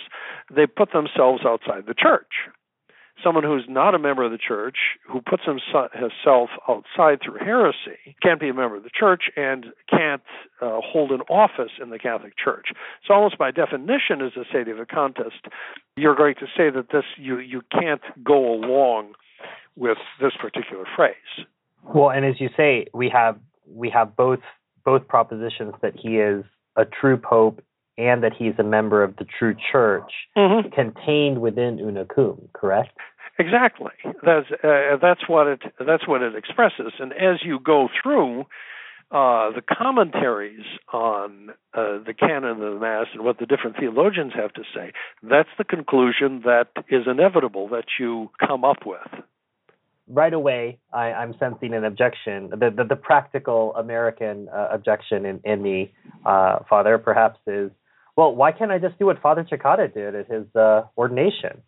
they 0.54 0.66
put 0.66 0.94
themselves 0.94 1.44
outside 1.46 1.86
the 1.86 1.94
church. 1.94 2.50
Someone 3.24 3.46
who's 3.46 3.66
not 3.70 3.96
a 3.96 4.00
member 4.00 4.24
of 4.24 4.32
the 4.32 4.38
church, 4.38 4.76
who 5.08 5.22
puts 5.22 5.44
himself 5.46 6.50
outside 6.68 7.20
through 7.24 7.40
heresy, 7.40 8.16
can't 8.22 8.42
be 8.42 8.50
a 8.50 8.54
member 8.54 8.76
of 8.76 8.84
the 8.84 8.90
church 8.90 9.24
and 9.38 9.68
can't 9.90 10.22
uh, 10.62 10.80
hold 10.84 11.12
an 11.12 11.22
office 11.30 11.72
in 11.82 11.92
the 11.92 12.00
Catholic 12.00 12.34
Church. 12.38 12.68
So, 13.08 13.14
almost 13.14 13.38
by 13.38 13.52
definition, 13.52 14.22
as 14.22 14.34
a 14.36 14.44
sedevacantist, 14.54 15.50
you're 15.96 16.16
going 16.16 16.36
to 16.36 16.46
say 16.58 16.70
that 16.70 16.88
this 16.92 17.06
you 17.18 17.40
you 17.40 17.62
can't 17.72 18.02
go 18.22 18.54
along 18.54 19.14
with 19.78 19.98
this 20.20 20.34
particular 20.40 20.84
phrase. 20.94 21.48
Well, 21.84 22.10
and 22.10 22.26
as 22.26 22.42
you 22.42 22.50
say, 22.58 22.88
we 22.94 23.10
have 23.10 23.38
we 23.68 23.90
have 23.90 24.16
both 24.16 24.40
both 24.84 25.08
propositions 25.08 25.74
that 25.82 25.94
he 25.96 26.18
is 26.18 26.44
a 26.76 26.86
true 26.86 27.18
pope 27.18 27.62
and 27.98 28.24
that 28.24 28.34
he's 28.38 28.54
a 28.60 28.64
member 28.64 29.04
of 29.04 29.16
the 29.18 29.26
true 29.26 29.56
church 29.72 30.12
mm-hmm. 30.38 30.70
contained 30.70 31.42
within 31.42 31.80
Una 31.80 32.06
Cum, 32.06 32.50
correct? 32.54 32.92
Exactly. 33.38 33.92
That's 34.24 34.48
uh, 34.64 34.98
that's 35.02 35.28
what 35.28 35.48
it 35.48 35.62
that's 35.86 36.08
what 36.08 36.22
it 36.22 36.36
expresses. 36.36 36.94
And 37.00 37.12
as 37.14 37.40
you 37.44 37.60
go 37.60 37.90
through 38.02 38.42
uh, 39.12 39.52
the 39.52 39.62
commentaries 39.62 40.66
on 40.94 41.50
uh, 41.74 42.00
the 42.06 42.14
canon 42.18 42.62
of 42.62 42.74
the 42.74 42.80
Mass 42.80 43.08
and 43.14 43.24
what 43.24 43.38
the 43.38 43.46
different 43.46 43.78
theologians 43.78 44.34
have 44.36 44.54
to 44.54 44.64
say, 44.74 44.94
that's 45.22 45.50
the 45.58 45.66
conclusion 45.66 46.44
that 46.46 46.70
is 46.90 47.04
inevitable 47.08 47.68
that 47.70 47.86
you 48.00 48.32
come 48.40 48.64
up 48.64 48.86
with 48.86 49.24
right 50.08 50.34
away 50.34 50.80
I, 50.94 51.24
am 51.24 51.36
sensing 51.40 51.74
an 51.74 51.84
objection, 51.84 52.50
the 52.50 52.72
the, 52.76 52.84
the 52.84 52.96
practical 52.96 53.76
American 53.76 54.50
uh, 54.50 54.70
objection 54.72 55.26
in, 55.26 55.40
in 55.44 55.62
me, 55.62 55.94
uh, 56.26 56.60
Father, 56.70 56.98
perhaps 56.98 57.40
is, 57.48 57.72
well, 58.16 58.34
why 58.36 58.52
can't 58.52 58.72
I 58.72 58.80
just 58.80 58.98
do 59.00 59.08
what 59.08 59.22
Father 59.22 59.44
Cekada 59.44 59.94
did 59.94 60.16
at 60.16 60.28
his 60.28 60.46
uh, 60.56 60.84
ordination? 60.98 61.62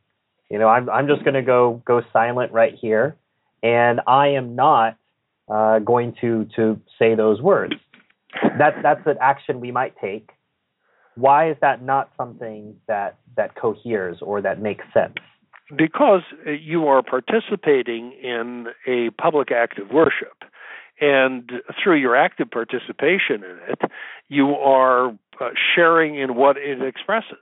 You 0.49 0.59
know, 0.59 0.67
I'm 0.67 0.89
I'm 0.89 1.07
just 1.07 1.23
going 1.23 1.33
to 1.33 1.41
go 1.41 1.81
go 1.85 2.01
silent 2.13 2.51
right 2.53 2.73
here, 2.79 3.17
and 3.63 4.01
I 4.07 4.29
am 4.29 4.55
not 4.55 4.97
uh, 5.49 5.79
going 5.79 6.15
to 6.21 6.47
to 6.55 6.79
say 6.97 7.15
those 7.15 7.41
words. 7.41 7.73
That 8.57 8.75
that's 8.81 9.05
an 9.05 9.17
action 9.19 9.59
we 9.59 9.71
might 9.71 9.95
take. 9.99 10.29
Why 11.15 11.49
is 11.49 11.57
that 11.61 11.81
not 11.81 12.11
something 12.15 12.75
that 12.87 13.17
that 13.35 13.55
coheres 13.55 14.17
or 14.21 14.41
that 14.41 14.61
makes 14.61 14.85
sense? 14.93 15.15
Because 15.75 16.21
you 16.45 16.87
are 16.87 17.01
participating 17.03 18.13
in 18.13 18.67
a 18.85 19.09
public 19.21 19.51
act 19.51 19.79
of 19.79 19.89
worship. 19.91 20.43
And 20.99 21.51
through 21.83 21.97
your 21.97 22.15
active 22.15 22.49
participation 22.49 23.43
in 23.43 23.57
it, 23.67 23.91
you 24.29 24.55
are 24.55 25.09
uh, 25.39 25.49
sharing 25.75 26.15
in 26.15 26.35
what 26.35 26.57
it 26.57 26.81
expresses. 26.81 27.37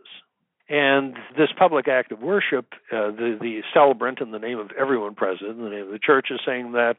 And 0.68 1.16
this 1.38 1.50
public 1.58 1.88
act 1.88 2.12
of 2.12 2.22
worship, 2.22 2.74
uh, 2.92 3.12
the, 3.12 3.38
the 3.40 3.62
celebrant 3.74 4.20
in 4.20 4.32
the 4.32 4.40
name 4.40 4.58
of 4.58 4.72
everyone 4.78 5.14
present, 5.14 5.52
in 5.52 5.64
the 5.64 5.70
name 5.70 5.86
of 5.86 5.92
the 5.92 6.00
church, 6.00 6.28
is 6.32 6.40
saying 6.46 6.72
that 6.72 6.98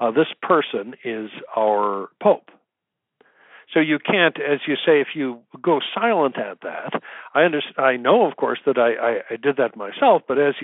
uh, 0.00 0.12
this 0.12 0.28
person 0.40 0.94
is 1.04 1.28
our 1.56 2.08
Pope. 2.22 2.50
So 3.72 3.80
you 3.80 3.98
can't, 3.98 4.36
as 4.40 4.60
you 4.66 4.76
say, 4.76 5.00
if 5.00 5.08
you 5.14 5.40
go 5.60 5.80
silent 5.94 6.38
at 6.38 6.60
that. 6.62 7.02
I 7.34 7.42
understand. 7.42 7.74
I 7.78 7.96
know, 7.96 8.26
of 8.26 8.36
course, 8.36 8.58
that 8.64 8.78
I, 8.78 8.94
I, 8.94 9.12
I 9.30 9.36
did 9.36 9.56
that 9.56 9.76
myself. 9.76 10.22
But 10.26 10.38
as 10.38 10.54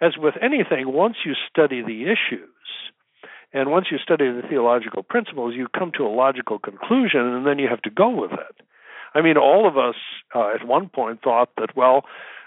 as 0.00 0.12
with 0.16 0.34
anything, 0.40 0.92
once 0.92 1.16
you 1.24 1.34
study 1.50 1.82
the 1.82 2.04
issues, 2.04 2.48
and 3.52 3.70
once 3.70 3.86
you 3.90 3.98
study 3.98 4.26
the 4.26 4.46
theological 4.48 5.02
principles, 5.02 5.54
you 5.54 5.66
come 5.76 5.92
to 5.96 6.04
a 6.04 6.08
logical 6.08 6.58
conclusion, 6.58 7.20
and 7.20 7.46
then 7.46 7.58
you 7.58 7.68
have 7.68 7.82
to 7.82 7.90
go 7.90 8.10
with 8.10 8.32
it. 8.32 8.66
I 9.14 9.22
mean, 9.22 9.36
all 9.36 9.66
of 9.68 9.78
us 9.78 9.94
uh, 10.34 10.50
at 10.54 10.66
one 10.66 10.88
point 10.88 11.22
thought 11.22 11.50
that, 11.56 11.76
well, 11.76 12.04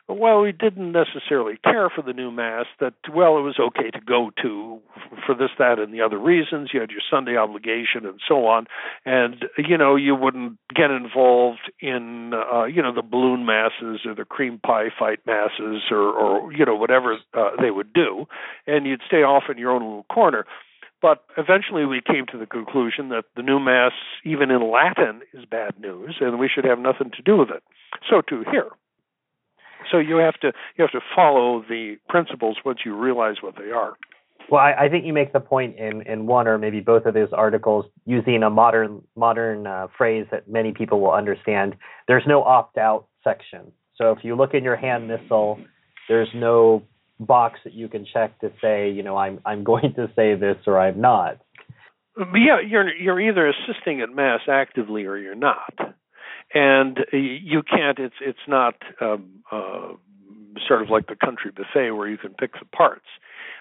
well, 0.10 0.42
we 0.42 0.54
didn't 0.54 0.94
necessarily 0.94 1.58
care 1.64 1.90
for 1.90 2.02
the 2.02 2.14
new 2.14 2.32
mass. 2.32 2.66
That 2.80 2.94
well, 3.14 3.38
it 3.38 3.42
was 3.42 3.60
okay 3.60 3.90
to 3.92 4.00
go 4.00 4.32
to 4.42 4.80
for 5.26 5.36
this, 5.36 5.50
that, 5.60 5.80
and 5.80 5.94
the 5.94 6.02
other 6.02 6.18
reasons. 6.18 6.70
You 6.74 6.80
had 6.80 6.92
your 6.92 7.02
Sunday 7.12 7.36
obligation 7.36 8.06
and 8.06 8.20
so 8.26 8.48
on, 8.48 8.68
and 9.06 9.46
you 9.58 9.78
know 9.78 9.98
you 9.98 10.16
wouldn't 10.16 10.58
get 10.74 10.92
involved 10.92 11.72
in 11.82 12.34
uh, 12.34 12.64
you 12.66 12.82
know 12.82 12.94
the 12.94 13.02
balloon 13.02 13.46
masses 13.46 14.06
or 14.06 14.16
the 14.16 14.24
cream 14.24 14.60
pie 14.60 14.90
fight 14.98 15.20
masses 15.26 15.84
or 15.92 16.10
or 16.12 16.54
you 16.54 16.66
know 16.66 16.76
whatever 16.76 17.18
uh, 17.34 17.52
they 17.62 17.72
would 17.72 17.92
do, 17.92 18.26
and 18.66 18.86
you'd 18.86 19.02
stay 19.06 19.24
off 19.24 19.44
in 19.52 19.58
your 19.58 19.72
own 19.72 19.82
little 19.82 20.06
corner. 20.12 20.46
But 21.02 21.26
eventually 21.38 21.86
we 21.86 22.02
came 22.02 22.26
to 22.32 22.38
the 22.40 22.48
conclusion 22.48 23.10
that 23.10 23.26
the 23.36 23.44
new 23.44 23.60
Mass, 23.60 23.92
even 24.24 24.50
in 24.50 24.72
Latin, 24.72 25.22
is 25.32 25.46
bad 25.46 25.80
news, 25.80 26.16
and 26.22 26.40
we 26.40 26.50
should 26.54 26.66
have 26.66 26.80
nothing 26.80 27.12
to 27.12 27.22
do 27.22 27.38
with 27.38 27.50
it. 27.50 27.62
So 28.10 28.22
too 28.22 28.44
here. 28.50 28.70
So 29.92 30.00
you 30.00 30.18
have 30.18 30.36
to 30.42 30.52
you 30.78 30.84
have 30.84 30.92
to 30.92 31.02
follow 31.16 31.64
the 31.68 31.98
principles 32.10 32.58
once 32.66 32.80
you 32.86 32.96
realize 32.96 33.38
what 33.42 33.56
they 33.58 33.72
are. 33.72 33.94
Well, 34.50 34.62
I, 34.62 34.86
I 34.86 34.90
think 34.90 35.06
you 35.06 35.12
make 35.12 35.34
the 35.34 35.42
point 35.42 35.78
in, 35.78 36.04
in 36.04 36.26
one 36.26 36.48
or 36.48 36.58
maybe 36.58 36.80
both 36.80 37.06
of 37.06 37.14
those 37.14 37.30
articles 37.34 37.86
using 38.06 38.44
a 38.44 38.50
modern 38.50 39.02
modern 39.16 39.68
uh, 39.68 39.88
phrase 39.98 40.26
that 40.32 40.48
many 40.50 40.72
people 40.72 41.02
will 41.02 41.12
understand. 41.12 41.76
There's 42.08 42.24
no 42.26 42.44
opt 42.44 42.78
out 42.78 43.08
section. 43.24 43.72
So 43.98 44.12
if 44.12 44.20
you 44.24 44.36
look 44.36 44.54
in 44.54 44.64
your 44.64 44.78
hand 44.78 45.08
missal, 45.08 45.60
there's 46.08 46.30
no 46.34 46.84
box 47.20 47.60
that 47.66 47.74
you 47.74 47.90
can 47.90 48.06
check 48.06 48.40
to 48.40 48.52
say, 48.62 48.90
you 48.90 49.04
know, 49.04 49.18
I'm 49.18 49.40
I'm 49.46 49.64
going 49.64 49.94
to 49.96 50.08
say 50.16 50.36
this 50.36 50.58
or 50.66 50.80
I'm 50.80 51.02
not. 51.02 51.42
Yeah, 52.18 52.62
you're 52.66 52.96
you're 52.96 53.20
either 53.20 53.50
assisting 53.50 54.02
at 54.02 54.10
mass 54.10 54.42
actively 54.48 55.06
or 55.06 55.18
you're 55.18 55.36
not 55.36 55.74
and 56.54 57.00
you 57.12 57.62
can't. 57.64 58.00
It's 58.00 58.16
it's 58.22 58.48
not 58.48 58.76
um, 59.02 59.44
uh, 59.52 59.94
sort 60.68 60.82
of 60.82 60.90
like 60.90 61.08
the 61.08 61.16
country 61.16 61.52
buffet 61.52 61.92
where 61.92 62.08
you 62.08 62.18
can 62.18 62.34
pick 62.34 62.54
the 62.54 62.66
parts. 62.66 63.06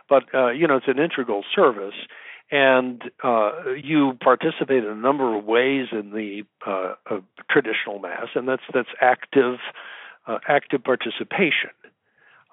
But 0.09 0.25
uh, 0.35 0.51
you 0.51 0.67
know, 0.67 0.77
it's 0.77 0.89
an 0.89 0.99
integral 0.99 1.45
service, 1.55 1.95
and 2.51 3.03
uh, 3.25 3.73
you 3.83 4.17
participate 4.23 4.85
in 4.85 4.91
a 4.91 4.95
number 4.95 5.37
of 5.37 5.45
ways 5.45 5.89
in 5.93 6.11
the 6.11 6.43
uh, 6.67 6.95
traditional 7.51 7.99
mass, 7.99 8.29
and 8.35 8.49
that's 8.49 8.63
that's 8.73 8.89
active 9.01 9.57
uh, 10.27 10.39
active 10.49 10.85
participation. 10.85 11.71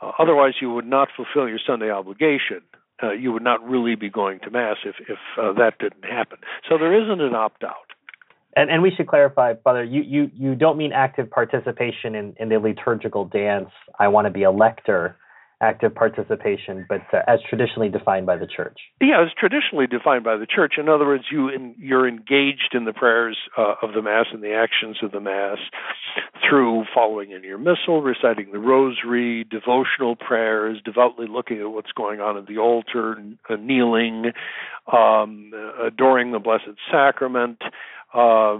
Uh, 0.01 0.11
otherwise, 0.17 0.53
you 0.61 0.71
would 0.71 0.87
not 0.87 1.09
fulfill 1.15 1.47
your 1.47 1.59
Sunday 1.65 1.91
obligation. 1.91 2.61
Uh, 3.01 3.11
you 3.11 3.31
would 3.31 3.43
not 3.43 3.63
really 3.67 3.95
be 3.95 4.09
going 4.09 4.39
to 4.39 4.49
mass 4.49 4.77
if 4.83 4.95
if 5.07 5.19
that 5.37 5.73
didn't 5.79 6.05
happen. 6.05 6.39
So 6.67 6.77
there 6.77 6.93
isn't 7.03 7.21
an 7.21 7.35
opt 7.35 7.63
out. 7.63 7.93
And, 8.55 8.69
and 8.69 8.81
we 8.81 8.91
should 8.95 9.07
clarify, 9.07 9.53
Father, 9.63 9.83
you, 9.83 10.01
you, 10.03 10.31
you 10.35 10.55
don't 10.55 10.77
mean 10.77 10.91
active 10.93 11.29
participation 11.29 12.15
in, 12.15 12.35
in 12.39 12.49
the 12.49 12.59
liturgical 12.59 13.25
dance, 13.25 13.69
I 13.99 14.07
want 14.07 14.25
to 14.25 14.31
be 14.31 14.43
a 14.43 14.51
lector, 14.51 15.17
active 15.63 15.95
participation, 15.95 16.85
but 16.89 17.01
uh, 17.13 17.21
as 17.27 17.39
traditionally 17.49 17.89
defined 17.89 18.25
by 18.25 18.35
the 18.35 18.45
church. 18.45 18.77
Yeah, 19.01 19.23
as 19.23 19.29
traditionally 19.39 19.87
defined 19.87 20.23
by 20.23 20.35
the 20.35 20.45
church. 20.45 20.73
In 20.77 20.89
other 20.89 21.05
words, 21.05 21.23
you 21.31 21.49
in, 21.49 21.73
you're 21.77 22.07
engaged 22.07 22.73
in 22.73 22.85
the 22.85 22.93
prayers 22.93 23.37
uh, 23.57 23.75
of 23.81 23.93
the 23.93 24.01
Mass 24.01 24.25
and 24.33 24.43
the 24.43 24.53
actions 24.53 24.97
of 25.01 25.11
the 25.11 25.21
Mass 25.21 25.57
through 26.47 26.83
following 26.93 27.31
in 27.31 27.43
your 27.43 27.57
missal, 27.57 28.01
reciting 28.01 28.51
the 28.51 28.59
Rosary, 28.59 29.45
devotional 29.45 30.15
prayers, 30.15 30.79
devoutly 30.83 31.27
looking 31.27 31.59
at 31.59 31.71
what's 31.71 31.91
going 31.93 32.19
on 32.19 32.37
at 32.37 32.47
the 32.47 32.57
altar, 32.57 33.17
uh, 33.49 33.55
kneeling, 33.55 34.33
um, 34.91 35.51
adoring 35.81 36.31
the 36.31 36.39
Blessed 36.39 36.77
Sacrament. 36.91 37.61
Uh, 38.13 38.59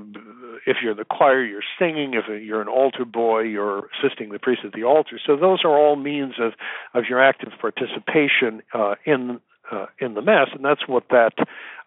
if 0.65 0.77
you're 0.83 0.95
the 0.95 1.05
choir, 1.05 1.43
you're 1.43 1.61
singing. 1.77 2.13
If 2.13 2.25
you're 2.43 2.61
an 2.61 2.67
altar 2.67 3.05
boy, 3.05 3.41
you're 3.41 3.89
assisting 3.97 4.29
the 4.31 4.39
priest 4.39 4.61
at 4.65 4.73
the 4.73 4.83
altar. 4.83 5.19
So 5.25 5.35
those 5.35 5.59
are 5.63 5.77
all 5.77 5.95
means 5.95 6.35
of 6.39 6.53
of 6.93 7.05
your 7.09 7.21
active 7.21 7.53
participation 7.59 8.63
uh, 8.73 8.95
in 9.05 9.39
uh, 9.71 9.85
in 9.99 10.13
the 10.15 10.21
mass, 10.21 10.47
and 10.53 10.63
that's 10.63 10.87
what 10.87 11.03
that 11.09 11.33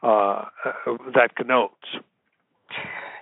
uh, 0.03 0.45
that 1.15 1.35
connotes. 1.37 1.75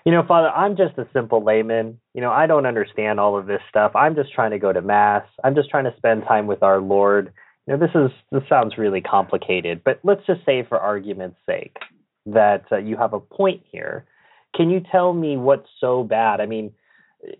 You 0.05 0.13
know, 0.13 0.23
Father, 0.27 0.49
I'm 0.49 0.77
just 0.77 0.99
a 0.99 1.09
simple 1.15 1.43
layman. 1.43 1.99
You 2.13 2.21
know, 2.21 2.31
I 2.31 2.47
don't 2.47 2.67
understand 2.67 3.19
all 3.19 3.39
of 3.39 3.47
this 3.47 3.63
stuff. 3.71 3.93
I'm 3.95 4.15
just 4.15 4.33
trying 4.35 4.51
to 4.51 4.59
go 4.59 4.73
to 4.73 4.83
mass. 4.83 5.25
I'm 5.43 5.55
just 5.55 5.71
trying 5.71 5.85
to 5.85 5.95
spend 5.97 6.25
time 6.29 6.47
with 6.47 6.63
our 6.63 6.81
Lord. 6.81 7.33
You 7.67 7.75
know, 7.75 7.81
this 7.81 7.95
is 7.95 8.11
this 8.31 8.43
sounds 8.49 8.77
really 8.77 9.01
complicated, 9.01 9.83
but 9.83 10.01
let's 10.03 10.27
just 10.27 10.45
say, 10.45 10.63
for 10.69 10.79
argument's 10.79 11.39
sake, 11.47 11.77
that 12.27 12.65
uh, 12.71 12.77
you 12.77 12.99
have 12.99 13.15
a 13.15 13.21
point 13.21 13.63
here 13.73 14.05
can 14.55 14.71
you 14.71 14.81
tell 14.81 15.13
me 15.13 15.37
what's 15.37 15.69
so 15.81 16.05
bad? 16.05 16.41
I 16.41 16.47
mean, 16.47 16.73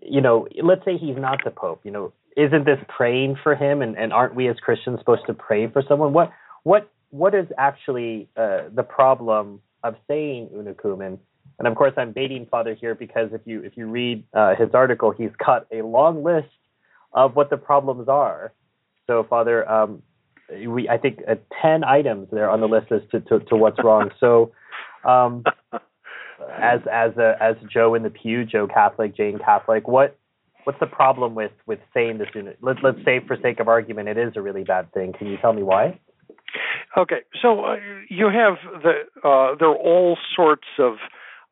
you 0.01 0.21
know, 0.21 0.47
let's 0.63 0.83
say 0.85 0.97
he's 0.97 1.17
not 1.17 1.39
the 1.43 1.51
Pope. 1.51 1.81
You 1.83 1.91
know, 1.91 2.13
isn't 2.35 2.65
this 2.65 2.79
praying 2.89 3.37
for 3.41 3.55
him? 3.55 3.81
And, 3.81 3.97
and 3.97 4.11
aren't 4.11 4.35
we 4.35 4.47
as 4.49 4.57
Christians 4.57 4.99
supposed 4.99 5.25
to 5.27 5.33
pray 5.33 5.67
for 5.67 5.83
someone? 5.87 6.13
What 6.13 6.31
what 6.63 6.89
what 7.09 7.33
is 7.33 7.47
actually 7.57 8.27
uh, 8.35 8.63
the 8.73 8.83
problem 8.83 9.61
of 9.83 9.95
saying 10.07 10.49
Una 10.53 10.73
And 11.59 11.67
of 11.67 11.75
course, 11.75 11.93
I'm 11.97 12.11
baiting 12.11 12.47
Father 12.49 12.73
here 12.73 12.95
because 12.95 13.29
if 13.31 13.41
you 13.45 13.61
if 13.63 13.77
you 13.77 13.87
read 13.87 14.23
uh, 14.33 14.55
his 14.55 14.69
article, 14.73 15.11
he's 15.11 15.31
got 15.45 15.67
a 15.71 15.81
long 15.81 16.23
list 16.23 16.47
of 17.13 17.35
what 17.35 17.49
the 17.49 17.57
problems 17.57 18.09
are. 18.09 18.51
So, 19.07 19.25
Father, 19.29 19.69
um, 19.69 20.01
we 20.67 20.89
I 20.89 20.97
think 20.97 21.19
uh, 21.27 21.35
ten 21.61 21.83
items 21.83 22.27
there 22.31 22.49
on 22.49 22.59
the 22.59 22.67
list 22.67 22.91
as 22.91 23.01
to, 23.11 23.21
to, 23.21 23.39
to 23.45 23.55
what's 23.55 23.81
wrong. 23.83 24.09
So, 24.19 24.51
um, 25.05 25.43
as 26.57 26.81
as 26.91 27.17
a 27.17 27.35
as 27.41 27.55
Joe 27.71 27.95
in 27.95 28.03
the 28.03 28.09
pew, 28.09 28.45
Joe 28.45 28.67
Catholic, 28.67 29.15
Jane 29.15 29.39
Catholic, 29.39 29.87
what 29.87 30.17
what's 30.65 30.79
the 30.79 30.87
problem 30.87 31.35
with 31.35 31.51
with 31.65 31.79
saying 31.93 32.17
this? 32.17 32.27
In, 32.35 32.53
Let, 32.61 32.77
let's 32.83 33.03
say, 33.05 33.21
for 33.25 33.37
sake 33.41 33.59
of 33.59 33.67
argument, 33.67 34.09
it 34.09 34.17
is 34.17 34.33
a 34.35 34.41
really 34.41 34.63
bad 34.63 34.91
thing. 34.93 35.13
Can 35.17 35.27
you 35.27 35.37
tell 35.37 35.53
me 35.53 35.63
why? 35.63 35.99
Okay, 36.97 37.21
so 37.41 37.65
uh, 37.65 37.75
you 38.09 38.29
have 38.29 38.55
the 38.81 39.27
uh, 39.27 39.55
there 39.59 39.69
are 39.69 39.75
all 39.75 40.17
sorts 40.35 40.67
of 40.79 40.95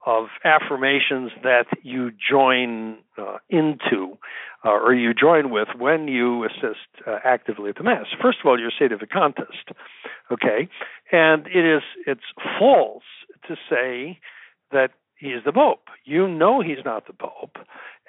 of 0.05 0.27
affirmations 0.43 1.31
that 1.43 1.65
you 1.81 2.11
join 2.11 2.97
uh, 3.17 3.37
into 3.49 4.17
uh, 4.65 4.69
or 4.69 4.93
you 4.93 5.13
join 5.13 5.49
with 5.49 5.69
when 5.77 6.07
you 6.07 6.45
assist 6.45 6.87
uh, 7.07 7.19
actively 7.23 7.69
at 7.69 7.77
the 7.77 7.83
mass. 7.83 8.05
First 8.21 8.39
of 8.43 8.47
all, 8.47 8.59
your 8.59 8.71
contest, 9.11 9.69
okay, 10.31 10.69
and 11.11 11.47
it 11.47 11.65
is 11.65 11.83
it's 12.05 12.21
false 12.59 13.03
to 13.47 13.55
say 13.69 14.19
that 14.73 14.91
he 15.17 15.29
is 15.29 15.43
the 15.45 15.53
Pope. 15.53 15.87
You 16.03 16.27
know 16.27 16.61
he's 16.61 16.83
not 16.83 17.07
the 17.07 17.13
Pope, 17.13 17.57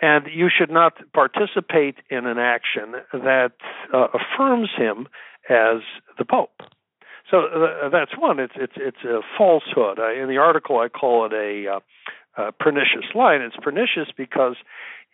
and 0.02 0.26
you 0.32 0.48
should 0.50 0.70
not 0.70 0.94
participate 1.12 1.96
in 2.10 2.26
an 2.26 2.38
action 2.38 2.94
that 3.12 3.52
uh, 3.92 4.08
affirms 4.12 4.70
him 4.76 5.06
as 5.48 5.82
the 6.18 6.24
Pope. 6.24 6.60
So 7.30 7.38
uh, 7.46 7.88
that's 7.88 8.12
one. 8.18 8.38
It's 8.38 8.54
it's 8.56 8.74
it's 8.76 9.04
a 9.04 9.20
falsehood. 9.38 9.98
In 9.98 10.28
the 10.28 10.38
article, 10.38 10.78
I 10.78 10.88
call 10.88 11.26
it 11.26 11.32
a, 11.32 11.80
uh, 12.36 12.50
pernicious 12.58 13.06
line. 13.14 13.40
It's 13.40 13.56
pernicious 13.62 14.08
because 14.16 14.56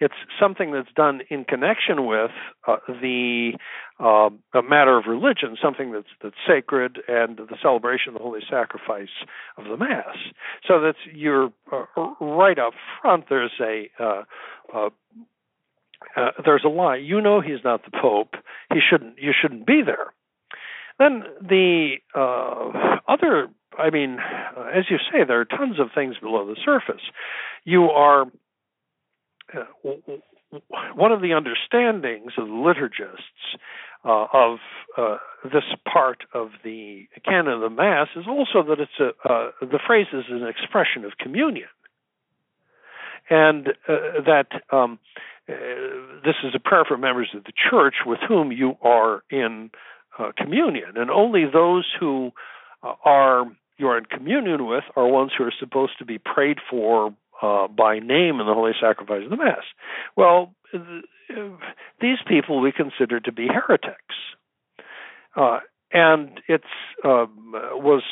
it's 0.01 0.15
something 0.41 0.73
that's 0.73 0.93
done 0.97 1.21
in 1.29 1.45
connection 1.45 2.07
with 2.07 2.31
uh, 2.67 2.77
the 2.89 3.53
uh, 3.99 4.31
matter 4.63 4.97
of 4.97 5.05
religion, 5.07 5.57
something 5.63 5.93
that's 5.93 6.09
that's 6.23 6.37
sacred, 6.49 6.99
and 7.07 7.37
the 7.37 7.57
celebration 7.63 8.09
of 8.09 8.15
the 8.15 8.21
holy 8.21 8.41
sacrifice 8.49 9.09
of 9.59 9.65
the 9.65 9.77
mass. 9.77 10.17
So 10.67 10.81
that's 10.81 10.99
you're 11.13 11.53
uh, 11.71 11.85
right 12.21 12.59
up 12.59 12.73
front. 13.01 13.27
There's 13.29 13.53
a 13.61 13.91
uh, 14.03 14.23
uh, 14.75 14.91
uh, 16.17 16.31
there's 16.45 16.65
a 16.65 16.69
lie. 16.69 16.97
You 16.97 17.21
know 17.21 17.43
he's 17.43 17.63
not 17.63 17.85
the 17.85 17.91
pope. 18.01 18.35
He 18.73 18.81
shouldn't. 18.81 19.19
You 19.19 19.33
shouldn't 19.39 19.67
be 19.67 19.83
there. 19.85 20.15
Then 20.99 21.25
the 21.41 21.97
other 23.07 23.49
I 23.79 23.91
mean, 23.91 24.19
as 24.75 24.85
you 24.91 24.97
say, 25.13 25.25
there 25.27 25.41
are 25.41 25.45
tons 25.45 25.79
of 25.79 25.89
things 25.95 26.17
below 26.19 26.47
the 26.47 26.57
surface. 26.65 27.03
You 27.65 27.85
are 27.85 28.27
one 30.95 31.13
of 31.13 31.21
the 31.21 31.33
understandings 31.33 32.33
of 32.37 32.47
the 32.47 32.53
liturgists 32.53 33.57
uh, 34.05 34.27
of 34.33 34.59
uh, 34.97 35.19
this 35.45 35.65
part 35.91 36.25
of 36.33 36.51
the 36.65 37.07
canon 37.25 37.53
of 37.53 37.61
the 37.61 37.71
Mass 37.71 38.09
is 38.17 38.25
also 38.27 38.63
that 38.69 38.81
it's 38.81 38.99
a 38.99 39.09
uh, 39.31 39.51
the 39.61 39.79
phrase 39.87 40.07
is 40.13 40.25
an 40.31 40.47
expression 40.47 41.05
of 41.05 41.13
communion, 41.19 41.69
and 43.29 43.69
uh, 43.89 44.23
that 44.27 44.47
um, 44.71 44.99
uh, 45.49 45.53
this 46.25 46.37
is 46.45 46.55
a 46.55 46.59
prayer 46.59 46.85
for 46.87 46.97
members 46.97 47.29
of 47.35 47.45
the 47.45 47.53
church 47.71 47.97
with 48.07 48.19
whom 48.27 48.53
you 48.53 48.77
are 48.83 49.23
in 49.31 49.71
communion, 50.37 50.97
and 50.97 51.11
only 51.11 51.45
those 51.51 51.87
who 51.99 52.31
are 52.83 53.45
you 53.79 53.89
are 53.89 53.99
in 53.99 54.05
communion 54.05 54.67
with 54.67 54.85
are 54.97 55.07
ones 55.07 55.33
who 55.37 55.45
are 55.45 55.53
supposed 55.59 55.93
to 55.99 56.05
be 56.05 56.19
prayed 56.19 56.59
for 56.69 57.15
uh, 57.43 57.69
by 57.69 57.99
name 57.99 58.41
in 58.41 58.47
the 58.47 58.55
Holy 58.55 58.73
Sacrifice 58.81 59.25
of 59.25 59.31
the 59.31 59.37
Mass. 59.37 59.65
Well, 60.17 60.55
these 62.01 62.19
people 62.27 62.61
we 62.61 62.73
consider 62.73 63.21
to 63.21 63.33
be 63.33 63.47
heretics. 63.47 64.15
Uh, 65.37 65.61
and 65.93 66.41
it 66.47 66.63
um, 67.05 67.53
was 67.53 68.03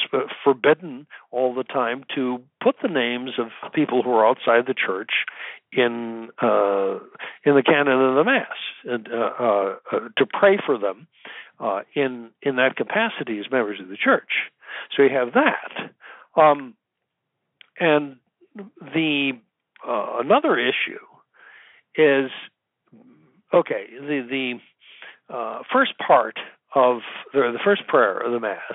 forbidden 0.43 1.07
all 1.31 1.55
the 1.55 1.63
time 1.63 2.05
to 2.15 2.43
put 2.63 2.77
the 2.83 2.89
names 2.89 3.33
of 3.39 3.49
people 3.73 4.03
who 4.03 4.11
are 4.11 4.27
outside 4.27 4.67
the 4.67 4.75
church 4.75 5.11
in 5.73 6.31
uh, 6.43 6.99
in 7.45 7.55
the 7.55 7.63
canon 7.65 8.01
of 8.01 8.17
the 8.17 8.25
mass, 8.25 8.57
and 8.85 9.09
uh, 9.13 9.31
uh, 9.39 9.77
uh 9.93 9.99
to 10.17 10.27
pray 10.27 10.59
for 10.65 10.79
them 10.79 11.07
uh, 11.61 11.81
in 11.95 12.31
in 12.43 12.57
that 12.57 12.75
capacity 12.77 13.39
as 13.39 13.51
members 13.51 13.81
of 13.81 13.89
the 13.89 13.97
church. 13.97 14.51
So 14.97 15.03
you 15.03 15.11
have 15.11 15.35
that, 15.35 16.41
um, 16.41 16.75
and 17.79 18.17
the 18.55 19.33
uh, 19.87 20.19
another 20.21 20.59
issue 20.59 20.99
is 21.97 22.31
okay. 23.53 23.87
The 24.01 24.27
the 24.29 25.35
uh, 25.35 25.63
first 25.73 25.93
part 26.05 26.39
of 26.75 27.01
the, 27.33 27.53
the 27.53 27.61
first 27.65 27.87
prayer 27.87 28.19
of 28.19 28.33
the 28.33 28.41
mass 28.41 28.75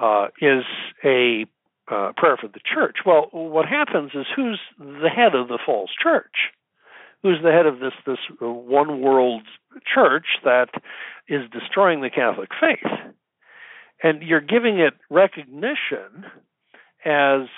uh, 0.00 0.26
is 0.40 0.64
a 1.04 1.46
uh, 1.88 2.12
prayer 2.16 2.36
for 2.36 2.48
the 2.48 2.60
church. 2.64 2.98
Well, 3.06 3.28
what 3.32 3.66
happens 3.66 4.10
is 4.14 4.26
who's 4.34 4.60
the 4.78 5.10
head 5.14 5.34
of 5.34 5.48
the 5.48 5.58
false 5.64 5.90
church? 6.02 6.50
Who's 7.22 7.38
the 7.42 7.52
head 7.52 7.66
of 7.66 7.78
this 7.80 7.92
this 8.06 8.18
one 8.40 9.00
world 9.00 9.42
church 9.92 10.26
that 10.44 10.68
is 11.28 11.42
destroying 11.50 12.00
the 12.00 12.10
Catholic 12.10 12.50
faith? 12.60 13.14
And 14.02 14.22
you're 14.22 14.40
giving 14.40 14.78
it 14.78 14.94
recognition 15.10 16.26
as 17.04 17.48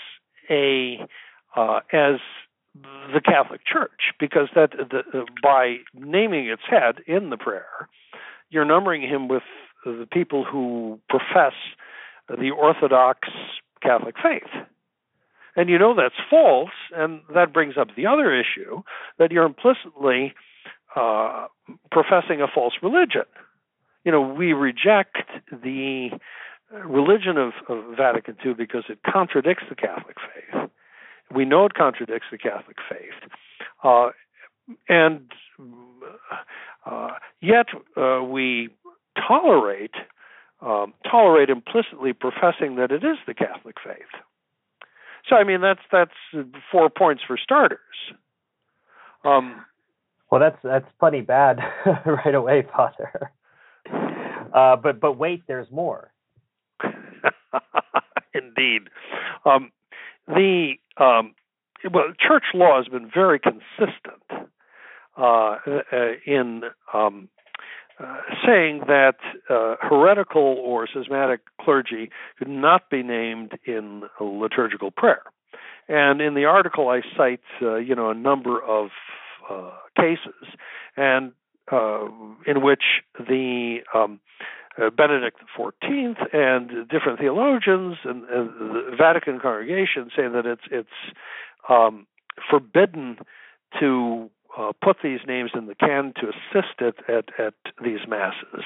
a 0.50 0.98
uh, 1.58 1.80
as 1.92 2.20
the 3.12 3.20
Catholic 3.24 3.62
Church, 3.66 4.12
because 4.20 4.48
that 4.54 4.70
the, 4.72 5.24
by 5.42 5.78
naming 5.94 6.46
its 6.46 6.62
head 6.68 7.02
in 7.06 7.30
the 7.30 7.36
prayer, 7.36 7.88
you're 8.50 8.64
numbering 8.64 9.02
him 9.02 9.26
with 9.26 9.42
the 9.84 10.06
people 10.12 10.44
who 10.44 11.00
profess 11.08 11.54
the 12.28 12.50
Orthodox 12.50 13.28
Catholic 13.82 14.14
faith. 14.22 14.66
And 15.56 15.68
you 15.68 15.78
know 15.78 15.94
that's 15.96 16.14
false, 16.30 16.70
and 16.94 17.22
that 17.34 17.52
brings 17.52 17.76
up 17.76 17.88
the 17.96 18.06
other 18.06 18.32
issue 18.32 18.82
that 19.18 19.32
you're 19.32 19.46
implicitly 19.46 20.34
uh, 20.94 21.46
professing 21.90 22.40
a 22.40 22.46
false 22.46 22.74
religion. 22.82 23.24
You 24.04 24.12
know, 24.12 24.20
we 24.20 24.52
reject 24.52 25.16
the 25.50 26.10
religion 26.84 27.36
of, 27.36 27.52
of 27.68 27.96
Vatican 27.96 28.36
II 28.44 28.54
because 28.54 28.84
it 28.88 29.00
contradicts 29.02 29.64
the 29.68 29.74
Catholic 29.74 30.16
faith. 30.20 30.67
We 31.34 31.44
know 31.44 31.66
it 31.66 31.74
contradicts 31.74 32.26
the 32.30 32.38
Catholic 32.38 32.76
faith, 32.88 33.30
uh, 33.84 34.10
and 34.88 35.30
uh, 36.86 37.10
yet 37.40 37.66
uh, 37.96 38.22
we 38.22 38.70
tolerate 39.26 39.94
um, 40.60 40.92
tolerate 41.08 41.50
implicitly 41.50 42.12
professing 42.12 42.76
that 42.76 42.90
it 42.90 43.04
is 43.04 43.16
the 43.26 43.34
Catholic 43.34 43.76
faith. 43.84 44.22
So, 45.28 45.36
I 45.36 45.44
mean, 45.44 45.60
that's 45.60 45.80
that's 45.92 46.46
four 46.70 46.88
points 46.90 47.22
for 47.26 47.36
starters. 47.36 47.78
Um, 49.24 49.64
well, 50.30 50.40
that's 50.40 50.58
that's 50.62 50.86
plenty 50.98 51.20
bad 51.20 51.58
right 52.06 52.34
away, 52.34 52.66
Father. 52.74 53.32
Uh, 54.54 54.76
but 54.76 55.00
but 55.00 55.18
wait, 55.18 55.42
there's 55.46 55.70
more. 55.70 56.10
Indeed, 58.34 58.88
um, 59.44 59.70
the 60.28 60.74
um, 60.96 61.34
well, 61.92 62.12
church 62.18 62.44
law 62.54 62.76
has 62.76 62.88
been 62.88 63.10
very 63.12 63.38
consistent 63.38 64.48
uh, 65.16 65.22
uh 65.22 65.56
in 66.26 66.62
um, 66.92 67.28
uh, 68.00 68.16
saying 68.46 68.82
that 68.86 69.16
uh, 69.50 69.74
heretical 69.80 70.56
or 70.64 70.86
schismatic 70.86 71.40
clergy 71.60 72.10
could 72.38 72.48
not 72.48 72.88
be 72.90 73.02
named 73.02 73.52
in 73.64 74.04
liturgical 74.20 74.92
prayer. 74.92 75.22
And 75.88 76.20
in 76.20 76.34
the 76.34 76.44
article, 76.44 76.88
I 76.88 77.00
cite 77.16 77.40
uh, 77.60 77.76
you 77.76 77.94
know 77.94 78.10
a 78.10 78.14
number 78.14 78.62
of 78.62 78.90
uh, 79.50 79.70
cases, 79.96 80.54
and 80.96 81.32
uh, 81.72 82.04
in 82.46 82.62
which 82.62 82.82
the 83.18 83.78
um, 83.94 84.20
Benedict 84.96 85.38
XIV 85.56 86.34
and 86.34 86.88
different 86.88 87.18
theologians 87.18 87.96
and, 88.04 88.24
and, 88.24 88.48
the 88.48 88.96
Vatican 88.96 89.40
congregation 89.40 90.10
say 90.14 90.28
that 90.28 90.46
it's 90.46 90.62
it's 90.70 90.88
um, 91.68 92.06
forbidden 92.50 93.18
to 93.80 94.30
uh, 94.56 94.72
put 94.82 94.98
these 95.02 95.20
names 95.26 95.50
in 95.54 95.66
the 95.66 95.74
can 95.74 96.12
to 96.16 96.28
assist 96.28 96.80
at, 96.80 97.08
at, 97.08 97.26
at 97.38 97.54
these 97.82 98.00
masses. 98.08 98.64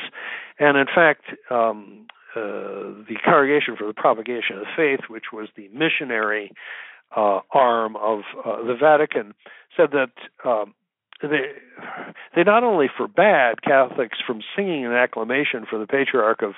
And 0.59 0.77
in 0.77 0.87
fact, 0.87 1.25
um, 1.51 2.07
uh, 2.35 3.05
the 3.09 3.17
Congregation 3.25 3.77
for 3.77 3.87
the 3.87 3.93
Propagation 3.93 4.59
of 4.59 4.67
Faith, 4.75 5.01
which 5.09 5.33
was 5.33 5.49
the 5.57 5.69
missionary 5.69 6.53
uh, 7.15 7.41
arm 7.51 7.97
of 7.97 8.21
uh, 8.45 8.63
the 8.63 8.75
Vatican, 8.81 9.35
said 9.77 9.91
that 9.93 10.13
um, 10.49 10.75
they 11.29 11.53
they 12.35 12.43
not 12.45 12.65
only 12.65 12.87
forbade 12.97 13.63
Catholics 13.63 14.19
from 14.27 14.41
singing 14.57 14.85
an 14.87 14.93
acclamation 14.93 15.67
for 15.69 15.79
the 15.79 15.87
patriarch 15.87 16.43
of 16.43 16.55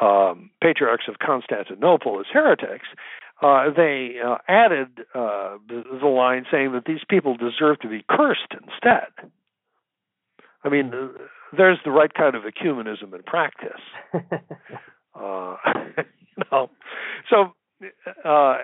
um, 0.00 0.50
patriarchs 0.62 1.04
of 1.08 1.18
Constantinople 1.18 2.20
as 2.20 2.26
heretics, 2.32 2.86
uh, 3.42 3.70
they 3.76 4.16
uh, 4.24 4.36
added 4.48 5.00
uh, 5.14 5.58
the, 5.68 5.82
the, 6.00 6.06
line 6.06 6.44
saying 6.50 6.72
that 6.72 6.84
these 6.86 7.04
people 7.08 7.36
deserve 7.36 7.78
to 7.80 7.88
be 7.88 8.04
cursed 8.08 8.52
instead. 8.52 9.30
I 10.64 10.68
mean, 10.68 10.92
uh, 10.94 11.08
there's 11.56 11.78
the 11.84 11.90
right 11.90 12.12
kind 12.14 12.34
of 12.36 12.42
ecumenism 12.44 13.14
in 13.14 13.22
practice. 13.24 13.80
Uh, 15.14 15.56
you 15.98 16.44
know, 16.50 16.70
so 17.28 17.52
uh, 18.24 18.56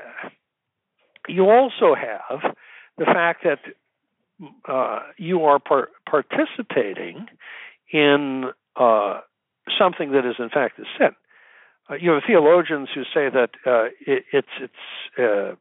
you 1.28 1.44
also 1.44 1.94
have 1.94 2.54
the 2.96 3.04
fact 3.04 3.44
that 3.44 3.58
you 5.16 5.44
are 5.44 5.58
par- 5.58 5.90
participating 6.08 7.26
in 7.92 8.44
something 9.78 10.12
that 10.12 10.24
is 10.24 10.36
in 10.38 10.48
fact 10.48 10.78
a 10.78 10.84
sin. 10.98 11.14
Uh, 11.90 11.94
you 11.94 12.10
have 12.10 12.22
theologians 12.26 12.88
who 12.94 13.02
say 13.04 13.30
that 13.30 13.50
uh, 13.66 13.84
it, 14.06 14.24
it's 14.32 14.48
it's 14.60 15.18
uh, 15.18 15.54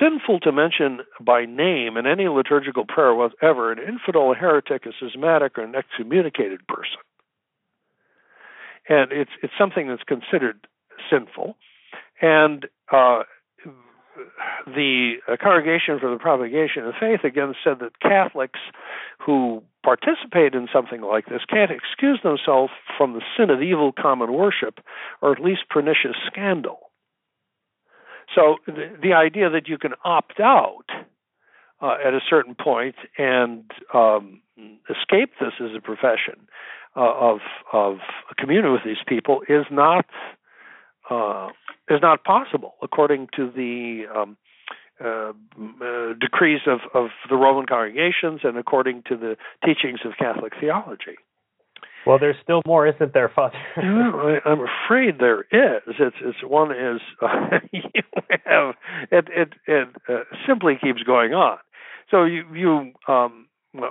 sinful 0.00 0.40
to 0.40 0.50
mention 0.50 1.00
by 1.20 1.44
name 1.44 1.96
in 1.96 2.06
any 2.06 2.26
liturgical 2.28 2.84
prayer 2.86 3.14
whatever 3.14 3.70
an 3.70 3.78
infidel, 3.78 4.32
a 4.32 4.34
heretic, 4.34 4.86
a 4.86 4.92
schismatic, 4.98 5.58
or 5.58 5.62
an 5.62 5.74
excommunicated 5.74 6.66
person, 6.66 6.98
and 8.88 9.12
it's 9.12 9.30
it's 9.42 9.52
something 9.58 9.88
that's 9.88 10.02
considered 10.04 10.66
sinful, 11.10 11.56
and 12.22 12.66
uh, 12.90 13.24
the 14.66 15.14
Congregation 15.40 15.98
for 16.00 16.10
the 16.10 16.18
Propagation 16.18 16.84
of 16.84 16.94
Faith 16.98 17.24
again 17.24 17.54
said 17.62 17.78
that 17.80 18.00
Catholics 18.00 18.60
who 19.24 19.62
participate 19.82 20.54
in 20.54 20.68
something 20.72 21.02
like 21.02 21.26
this 21.26 21.42
can't 21.48 21.70
excuse 21.70 22.20
themselves 22.22 22.72
from 22.96 23.12
the 23.12 23.22
sin 23.36 23.50
of 23.50 23.62
evil 23.62 23.92
common 23.92 24.32
worship 24.32 24.80
or 25.20 25.32
at 25.32 25.40
least 25.40 25.62
pernicious 25.68 26.16
scandal. 26.26 26.90
So 28.34 28.56
the, 28.66 28.96
the 29.02 29.12
idea 29.12 29.50
that 29.50 29.68
you 29.68 29.78
can 29.78 29.92
opt 30.04 30.40
out 30.40 30.86
uh, 31.82 31.96
at 32.04 32.14
a 32.14 32.20
certain 32.28 32.54
point 32.54 32.94
and 33.18 33.70
um, 33.92 34.40
escape 34.88 35.32
this 35.40 35.52
as 35.60 35.70
a 35.76 35.80
profession 35.80 36.48
uh, 36.96 37.00
of 37.00 37.40
of 37.72 37.98
communion 38.38 38.72
with 38.72 38.82
these 38.84 39.02
people 39.06 39.42
is 39.48 39.66
not 39.70 40.06
uh, 41.10 41.48
is 41.88 42.00
not 42.00 42.24
possible 42.24 42.74
according 42.82 43.28
to 43.36 43.50
the 43.50 44.04
um, 44.14 44.36
uh, 45.04 45.32
uh, 45.82 46.14
decrees 46.20 46.60
of, 46.66 46.80
of 46.94 47.10
the 47.28 47.36
Roman 47.36 47.66
congregations 47.66 48.40
and 48.44 48.56
according 48.56 49.02
to 49.08 49.16
the 49.16 49.36
teachings 49.64 50.00
of 50.04 50.12
Catholic 50.18 50.52
theology. 50.60 51.16
Well, 52.06 52.18
there's 52.18 52.36
still 52.42 52.62
more, 52.66 52.86
isn't 52.86 53.12
there, 53.14 53.30
Father? 53.34 53.56
I, 53.76 54.38
I'm 54.44 54.60
afraid 54.60 55.18
there 55.18 55.40
is. 55.40 55.82
It's, 55.98 56.16
it's 56.20 56.38
one 56.44 56.70
is 56.70 57.00
uh, 57.22 57.58
you 57.72 57.82
have 58.44 58.74
it 59.10 59.28
it 59.30 59.48
it 59.66 59.88
uh, 60.08 60.24
simply 60.46 60.78
keeps 60.80 61.02
going 61.02 61.32
on. 61.32 61.58
So 62.10 62.24
you 62.24 62.44
you 62.54 62.92
um, 63.08 63.46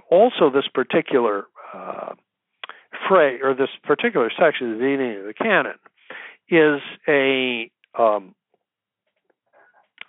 also 0.09 0.51
this 0.53 0.67
particular 0.73 1.45
uh, 1.73 2.13
phrase 3.09 3.39
or 3.43 3.55
this 3.55 3.69
particular 3.83 4.31
section 4.39 4.71
of 4.71 4.77
the 4.77 4.83
beginning 4.85 5.19
of 5.19 5.25
the 5.25 5.33
canon 5.33 5.75
is 6.55 6.81
a 7.07 7.71
um, 7.99 8.35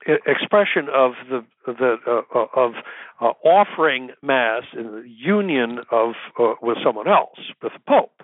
expression 0.07 0.89
of 0.93 1.13
the 1.29 1.45
the 1.67 1.97
uh, 2.07 2.23
uh, 2.35 2.47
of 2.55 2.73
uh, 3.21 3.33
offering 3.45 4.11
mass 4.23 4.63
in 4.77 4.85
the 4.85 5.05
union 5.07 5.81
of 5.91 6.15
uh, 6.39 6.55
with 6.61 6.79
someone 6.85 7.09
else 7.09 7.39
with 7.63 7.73
the 7.73 7.81
pope. 7.89 8.23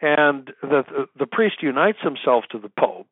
And 0.00 0.52
the, 0.62 1.08
the, 1.18 1.26
priest 1.26 1.56
unites 1.60 1.98
himself 2.00 2.44
to 2.52 2.58
the 2.60 2.68
pope 2.68 3.08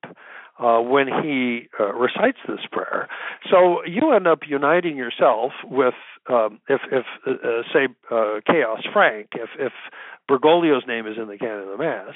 uh, 0.61 0.79
when 0.79 1.09
he 1.09 1.69
uh, 1.81 1.93
recites 1.93 2.39
this 2.47 2.61
prayer. 2.71 3.09
So 3.51 3.85
you 3.85 4.13
end 4.13 4.29
up 4.29 4.41
uniting 4.47 4.97
yourself 4.97 5.51
with 5.65 5.95
um, 6.31 6.61
if 6.69 6.81
if 6.93 7.05
say 7.73 7.89
chaos 8.47 8.83
frank 8.93 9.31
if 9.35 9.51
if 9.59 9.73
bergoglio's 10.31 10.87
name 10.87 11.07
is 11.07 11.17
in 11.17 11.27
the 11.27 11.39
canon 11.39 11.69
of 11.69 11.79
the 11.79 11.79
mass 11.79 12.15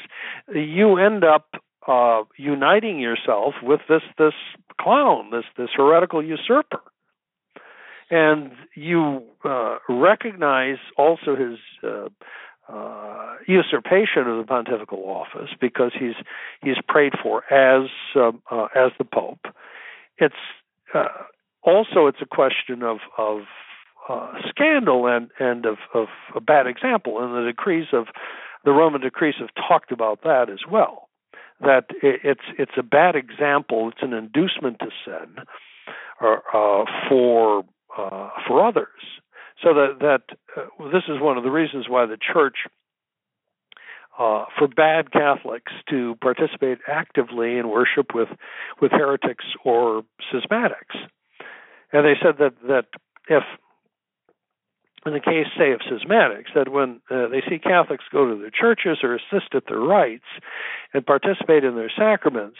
you 0.55 0.99
end 0.99 1.25
up 1.25 1.47
uh, 1.91 2.23
uniting 2.37 3.01
yourself 3.01 3.55
with 3.63 3.81
this 3.89 4.03
this 4.17 4.35
clown, 4.81 5.31
this 5.33 5.45
this 5.59 5.71
heretical 5.77 6.25
usurper, 6.25 6.81
and 8.11 8.53
you 8.77 9.23
uh, 9.45 9.79
recognize 9.89 10.79
also 10.97 11.35
his 11.35 11.59
uh, 11.83 12.09
uh, 12.73 13.35
usurpation 13.49 14.29
of 14.29 14.39
the 14.39 14.45
pontifical 14.47 15.03
office 15.09 15.51
because 15.61 15.91
he's 15.99 16.15
he's 16.63 16.77
prayed 16.87 17.15
for 17.21 17.43
as 17.53 17.91
um, 18.15 18.41
uh, 18.53 18.69
as 18.77 18.93
the 18.99 19.05
pope. 19.05 19.47
It's 20.17 20.35
uh, 20.95 21.09
also 21.63 22.07
it's 22.07 22.23
a 22.23 22.27
question 22.27 22.85
of 22.85 22.99
of 23.19 23.41
scandal 24.49 25.09
and 25.09 25.29
and 25.41 25.67
of, 25.67 25.79
of 25.93 26.07
a 26.37 26.41
bad 26.41 26.69
example, 26.69 27.21
and 27.21 27.35
the 27.35 27.51
decrees 27.51 27.89
of 27.93 28.07
the 28.65 28.71
Roman 28.71 29.01
decrees 29.01 29.35
have 29.41 29.51
talked 29.69 29.91
about 29.91 30.23
that 30.23 30.49
as 30.51 30.61
well 30.71 31.10
that 31.61 31.87
it's 32.03 32.45
it's 32.59 32.73
a 32.79 32.83
bad 32.83 33.17
example. 33.17 33.91
It's 33.91 34.03
an 34.03 34.13
inducement 34.13 34.79
to 34.81 34.89
sin 35.05 35.45
uh, 36.21 36.37
uh, 36.55 36.85
for 37.09 37.65
uh, 37.97 38.31
for 38.47 38.67
others. 38.67 38.87
So 39.63 39.75
that 39.75 39.99
that 40.01 40.23
uh, 40.57 40.91
this 40.91 41.03
is 41.09 41.21
one 41.21 41.37
of 41.37 41.45
the 41.45 41.51
reasons 41.51 41.87
why 41.89 42.07
the 42.07 42.17
church 42.17 42.57
uh, 44.19 44.45
forbade 44.59 45.13
Catholics 45.13 45.73
to 45.91 46.17
participate 46.23 46.79
actively 46.89 47.59
in 47.59 47.69
worship 47.69 48.15
with 48.15 48.29
with 48.81 48.93
heretics 48.93 49.45
or 49.65 50.03
schismatics, 50.33 50.97
and 51.93 52.07
they 52.07 52.15
said 52.23 52.37
that 52.39 52.55
that 52.67 52.87
if 53.29 53.45
in 55.07 55.13
the 55.15 55.21
case, 55.21 55.47
say, 55.57 55.73
of 55.73 55.81
schismatics, 55.81 56.53
that 56.55 56.69
when 56.69 57.01
uh, 57.11 57.29
they 57.29 57.43
see 57.49 57.59
Catholics 57.59 58.05
go 58.13 58.29
to 58.29 58.41
their 58.41 58.51
churches 58.51 58.99
or 59.03 59.15
assist 59.15 59.55
at 59.55 59.65
their 59.67 59.81
rites 59.81 60.25
and 60.93 61.07
participate 61.07 61.65
in 61.65 61.75
their 61.75 61.91
sacraments, 61.97 62.59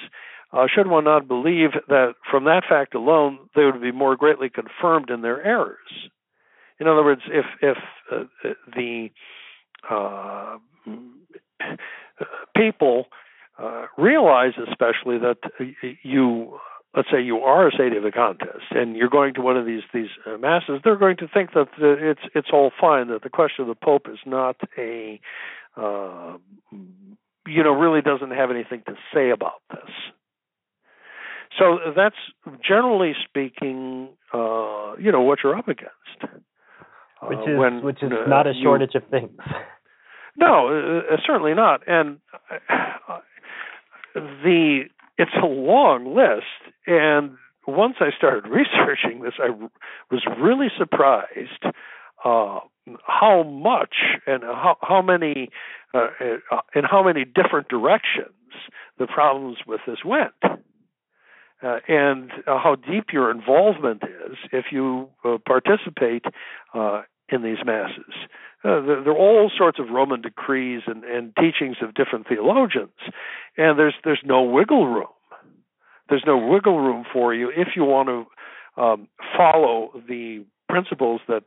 uh, 0.53 0.67
should 0.75 0.89
one 0.89 1.05
not 1.05 1.29
believe 1.29 1.71
that 1.89 2.15
from 2.31 2.45
that 2.45 2.63
fact 2.69 2.95
alone 2.95 3.39
they 3.55 3.65
would 3.65 3.81
be 3.81 3.93
more 3.93 4.17
greatly 4.17 4.49
confirmed 4.49 5.11
in 5.11 5.23
their 5.23 5.43
errors? 5.45 6.09
In 6.81 6.89
other 6.89 7.05
words, 7.05 7.21
if 7.27 7.45
if 7.61 7.77
uh, 8.11 8.25
the 8.75 9.11
uh, 9.89 10.57
people 12.57 13.07
uh, 13.59 13.87
realize, 13.99 14.53
especially 14.69 15.19
that 15.19 15.37
you, 16.03 16.59
let's 16.97 17.09
say, 17.11 17.23
you 17.23 17.39
are 17.39 17.69
a 17.69 17.73
sedevacantist 17.73 18.71
and 18.73 18.97
you're 18.97 19.09
going 19.09 19.35
to 19.35 19.41
one 19.41 19.57
of 19.57 19.67
these 19.67 19.83
these 19.95 20.09
uh, 20.27 20.37
masses, 20.39 20.81
they're 20.85 20.97
going 20.97 21.17
to 21.19 21.29
think 21.29 21.53
that 21.53 21.69
it's 21.79 22.21
it's 22.35 22.49
all 22.53 22.71
fine. 22.81 23.09
That 23.09 23.23
the 23.23 23.31
question 23.31 23.63
of 23.63 23.69
the 23.69 23.75
Pope 23.75 24.07
is 24.13 24.19
not 24.27 24.57
a, 24.77 25.21
uh, 25.77 26.37
you 27.47 27.63
know, 27.63 27.73
really 27.73 28.03
doesn't 28.03 28.33
have 28.33 28.51
anything 28.51 28.83
to 28.87 28.95
say 29.15 29.31
about 29.31 29.63
this. 29.71 29.91
So 31.59 31.79
that's 31.97 32.17
generally 32.67 33.13
speaking, 33.29 34.09
uh, 34.33 34.97
you 34.99 35.11
know, 35.13 35.23
what 35.23 35.41
you're 35.43 35.57
up 35.57 35.69
against. 35.69 36.35
Which 37.23 37.39
is 37.41 37.59
when, 37.59 37.83
which 37.83 38.03
is 38.03 38.11
not 38.27 38.47
a 38.47 38.55
shortage 38.63 38.93
you, 38.95 39.01
of 39.01 39.09
things. 39.09 39.39
No, 40.37 41.03
uh, 41.11 41.17
certainly 41.27 41.55
not. 41.55 41.83
And 41.87 42.19
uh, 42.51 43.19
the 44.15 44.85
it's 45.21 45.37
a 45.43 45.47
long 45.47 46.17
list, 46.17 46.75
and 46.87 47.37
once 47.67 47.97
I 48.01 48.11
started 48.17 48.49
researching 48.49 49.23
this, 49.23 49.35
I 49.39 49.51
was 50.11 50.25
really 50.39 50.69
surprised 50.79 51.65
uh, 52.25 52.61
how 53.07 53.43
much 53.43 53.95
and 54.27 54.43
how 54.43 54.79
how 54.81 55.03
many 55.03 55.51
uh, 55.93 56.09
uh, 56.51 56.61
in 56.75 56.85
how 56.85 57.03
many 57.03 57.25
different 57.27 57.69
directions 57.69 58.33
the 58.99 59.07
problems 59.07 59.59
with 59.67 59.81
this 59.87 59.99
went. 60.05 60.33
Uh, 61.63 61.79
and 61.89 62.31
uh, 62.47 62.59
how 62.59 62.75
deep 62.75 63.13
your 63.13 63.31
involvement 63.31 64.03
is 64.03 64.39
if 64.51 64.67
you 64.73 65.11
uh, 65.27 65.37
participate 65.47 66.25
uh, 66.73 67.03
in 67.31 67.43
these 67.43 67.59
masses. 67.65 68.15
Uh, 68.63 68.81
there 68.83 69.09
are 69.09 69.17
all 69.17 69.51
sorts 69.57 69.79
of 69.79 69.89
Roman 69.91 70.21
decrees 70.21 70.83
and, 70.87 71.05
and 71.05 71.35
teachings 71.37 71.77
of 71.81 71.95
different 71.95 72.29
theologians, 72.29 72.91
and 73.57 73.79
there's 73.79 73.95
there's 74.05 74.21
no 74.25 74.43
wiggle 74.43 74.87
room. 74.87 75.09
There's 76.09 76.25
no 76.27 76.37
wiggle 76.37 76.79
room 76.79 77.05
for 77.13 77.33
you 77.33 77.51
if 77.57 77.69
you 77.77 77.85
want 77.85 78.09
to 78.09 78.83
um, 78.83 79.09
follow 79.37 80.03
the 80.09 80.45
principles 80.69 81.21
that 81.29 81.45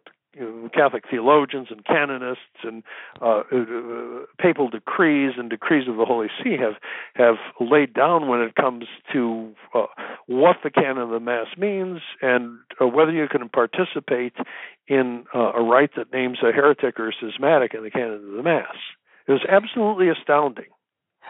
Catholic 0.74 1.04
theologians 1.10 1.68
and 1.70 1.86
canonists 1.86 2.64
and 2.64 2.84
uh, 3.22 3.44
uh, 3.52 4.26
papal 4.40 4.70
decrees 4.70 5.34
and 5.38 5.50
decrees 5.50 5.88
of 5.88 5.98
the 5.98 6.06
Holy 6.06 6.28
See 6.44 6.58
have 6.58 6.76
have 7.16 7.36
laid 7.60 7.94
down 7.94 8.28
when 8.28 8.42
it 8.42 8.56
comes 8.56 8.86
to 9.12 9.54
uh, 9.76 9.86
what 10.26 10.58
the 10.64 10.72
canon 10.72 10.98
of 10.98 11.10
the 11.10 11.20
Mass 11.20 11.48
means 11.58 12.00
and 12.22 12.58
uh, 12.82 12.88
whether 12.88 13.12
you 13.12 13.28
can 13.28 13.48
participate 13.50 14.34
in 14.88 15.26
uh, 15.36 15.54
a 15.54 15.62
rite 15.62 15.92
that 15.98 16.12
names 16.12 16.40
a 16.42 16.52
heretic 16.52 17.00
or 17.00 17.14
schismatic 17.14 17.74
in 17.74 17.84
the 17.84 17.92
canon 17.92 18.16
of 18.16 18.36
the 18.36 18.44
Mass. 18.44 18.76
It 19.28 19.32
was 19.32 19.46
absolutely 19.48 20.10
astounding. 20.10 20.66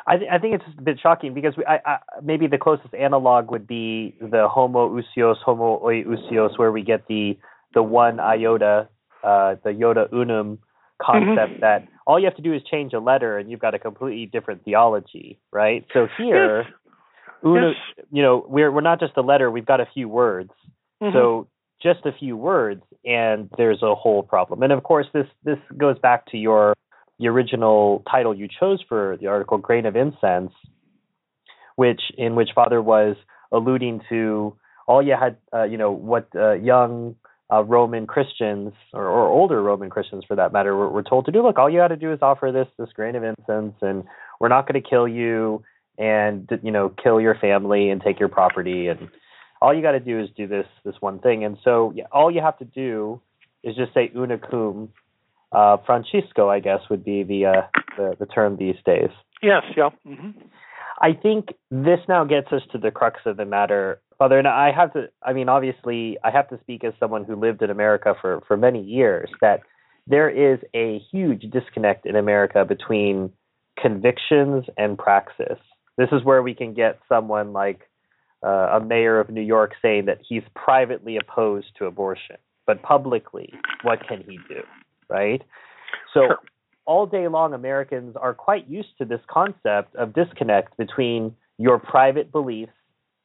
I, 0.07 0.17
th- 0.17 0.29
I 0.31 0.37
think 0.37 0.55
it's 0.55 0.63
a 0.77 0.81
bit 0.81 0.99
shocking 1.01 1.33
because 1.33 1.55
we, 1.55 1.65
I, 1.65 1.79
I, 1.85 1.97
maybe 2.21 2.47
the 2.47 2.57
closest 2.57 2.93
analog 2.93 3.51
would 3.51 3.67
be 3.67 4.15
the 4.19 4.47
homoousios, 4.49 5.37
homo 5.45 5.79
ousios, 5.79 6.57
where 6.57 6.71
we 6.71 6.83
get 6.83 7.07
the 7.07 7.37
the 7.73 7.83
one 7.83 8.19
iota 8.19 8.87
uh, 9.23 9.55
the 9.63 9.69
Iota 9.69 10.07
Unum 10.11 10.59
concept 11.01 11.53
mm-hmm. 11.53 11.61
that 11.61 11.87
all 12.05 12.19
you 12.19 12.25
have 12.25 12.35
to 12.35 12.41
do 12.41 12.53
is 12.53 12.61
change 12.69 12.93
a 12.93 12.99
letter 12.99 13.37
and 13.37 13.49
you've 13.49 13.59
got 13.59 13.73
a 13.73 13.79
completely 13.79 14.25
different 14.25 14.63
theology, 14.65 15.39
right? 15.51 15.85
So 15.93 16.07
here, 16.17 16.63
yes. 16.63 16.71
Yes. 17.43 18.05
you 18.11 18.21
know, 18.21 18.45
we're 18.47 18.71
we're 18.71 18.81
not 18.81 18.99
just 18.99 19.17
a 19.17 19.21
letter; 19.21 19.49
we've 19.51 19.65
got 19.65 19.81
a 19.81 19.87
few 19.93 20.07
words. 20.07 20.51
Mm-hmm. 21.01 21.15
So 21.15 21.47
just 21.81 22.05
a 22.05 22.11
few 22.17 22.37
words, 22.37 22.83
and 23.03 23.49
there's 23.57 23.81
a 23.81 23.95
whole 23.95 24.23
problem. 24.23 24.63
And 24.63 24.71
of 24.71 24.83
course, 24.83 25.07
this 25.13 25.27
this 25.43 25.57
goes 25.77 25.97
back 25.99 26.25
to 26.31 26.37
your 26.37 26.73
the 27.19 27.27
original 27.27 28.03
title 28.09 28.33
you 28.33 28.47
chose 28.47 28.83
for 28.87 29.17
the 29.19 29.27
article, 29.27 29.57
"Grain 29.57 29.85
of 29.85 29.95
Incense," 29.95 30.53
which 31.75 32.01
in 32.17 32.35
which 32.35 32.49
Father 32.55 32.81
was 32.81 33.15
alluding 33.51 34.01
to 34.09 34.55
all 34.87 35.01
you 35.01 35.15
had, 35.19 35.37
uh, 35.53 35.63
you 35.63 35.77
know, 35.77 35.91
what 35.91 36.27
uh, 36.35 36.53
young 36.53 37.15
uh, 37.51 37.63
Roman 37.63 38.07
Christians 38.07 38.73
or, 38.93 39.05
or, 39.05 39.27
older 39.27 39.61
Roman 39.61 39.89
Christians, 39.89 40.23
for 40.27 40.35
that 40.35 40.53
matter, 40.53 40.75
were, 40.75 40.89
were 40.89 41.03
told 41.03 41.25
to 41.25 41.31
do. 41.31 41.43
Look, 41.43 41.59
all 41.59 41.69
you 41.69 41.79
got 41.79 41.89
to 41.89 41.97
do 41.97 42.11
is 42.11 42.19
offer 42.21 42.51
this 42.51 42.67
this 42.77 42.93
grain 42.93 43.15
of 43.15 43.23
incense, 43.23 43.75
and 43.81 44.03
we're 44.39 44.49
not 44.49 44.67
going 44.67 44.81
to 44.81 44.89
kill 44.89 45.07
you 45.07 45.63
and 45.97 46.49
you 46.63 46.71
know 46.71 46.89
kill 46.89 47.19
your 47.19 47.35
family 47.35 47.89
and 47.89 48.01
take 48.01 48.19
your 48.19 48.29
property, 48.29 48.87
and 48.87 49.09
all 49.61 49.73
you 49.73 49.81
got 49.81 49.91
to 49.91 49.99
do 49.99 50.19
is 50.19 50.29
do 50.35 50.47
this 50.47 50.67
this 50.85 50.95
one 50.99 51.19
thing. 51.19 51.43
And 51.43 51.57
so 51.63 51.91
yeah, 51.95 52.05
all 52.11 52.31
you 52.31 52.41
have 52.41 52.57
to 52.59 52.65
do 52.65 53.21
is 53.63 53.75
just 53.75 53.93
say 53.93 54.11
una 54.15 54.37
cum 54.37 54.89
uh, 55.51 55.77
Francisco, 55.85 56.49
I 56.49 56.59
guess 56.59 56.79
would 56.89 57.03
be 57.03 57.23
the, 57.23 57.45
uh, 57.45 57.61
the 57.97 58.15
the 58.19 58.25
term 58.25 58.57
these 58.57 58.77
days. 58.85 59.09
Yes, 59.41 59.63
yeah. 59.77 59.89
Mm-hmm. 60.07 60.31
I 61.01 61.13
think 61.13 61.49
this 61.69 61.99
now 62.07 62.23
gets 62.23 62.51
us 62.51 62.61
to 62.71 62.77
the 62.77 62.91
crux 62.91 63.19
of 63.25 63.37
the 63.37 63.45
matter 63.45 63.99
Father, 64.23 64.39
and 64.39 64.47
I 64.47 64.71
have 64.71 64.93
to, 64.93 65.09
I 65.21 65.33
mean, 65.33 65.49
obviously, 65.49 66.17
I 66.23 66.31
have 66.31 66.47
to 66.47 66.57
speak 66.61 66.85
as 66.85 66.93
someone 66.97 67.25
who 67.25 67.35
lived 67.35 67.61
in 67.61 67.69
America 67.69 68.15
for, 68.21 68.41
for 68.47 68.55
many 68.55 68.81
years, 68.81 69.29
that 69.41 69.63
there 70.07 70.29
is 70.29 70.59
a 70.73 70.99
huge 71.11 71.41
disconnect 71.51 72.05
in 72.05 72.15
America 72.15 72.63
between 72.63 73.33
convictions 73.77 74.63
and 74.77 74.97
praxis. 74.97 75.57
This 75.97 76.07
is 76.13 76.23
where 76.23 76.41
we 76.41 76.55
can 76.55 76.73
get 76.73 76.99
someone 77.09 77.51
like 77.51 77.81
uh, 78.41 78.79
a 78.79 78.79
mayor 78.79 79.19
of 79.19 79.29
New 79.29 79.41
York 79.41 79.73
saying 79.81 80.05
that 80.05 80.19
he's 80.25 80.43
privately 80.55 81.17
opposed 81.17 81.67
to 81.79 81.85
abortion, 81.85 82.37
but 82.65 82.81
publicly, 82.81 83.51
what 83.81 84.07
can 84.07 84.23
he 84.25 84.39
do? 84.47 84.61
Right? 85.09 85.41
So, 86.13 86.27
sure. 86.27 86.39
all 86.85 87.07
day 87.07 87.27
long, 87.27 87.53
Americans 87.53 88.15
are 88.15 88.33
quite 88.33 88.69
used 88.69 88.97
to 88.99 89.05
this 89.05 89.21
concept 89.29 89.97
of 89.97 90.13
disconnect 90.13 90.77
between 90.77 91.35
your 91.57 91.77
private 91.77 92.31
beliefs 92.31 92.71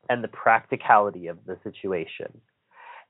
and 0.09 0.23
the 0.23 0.29
practicality 0.29 1.27
of 1.27 1.39
the 1.47 1.59
situation. 1.63 2.41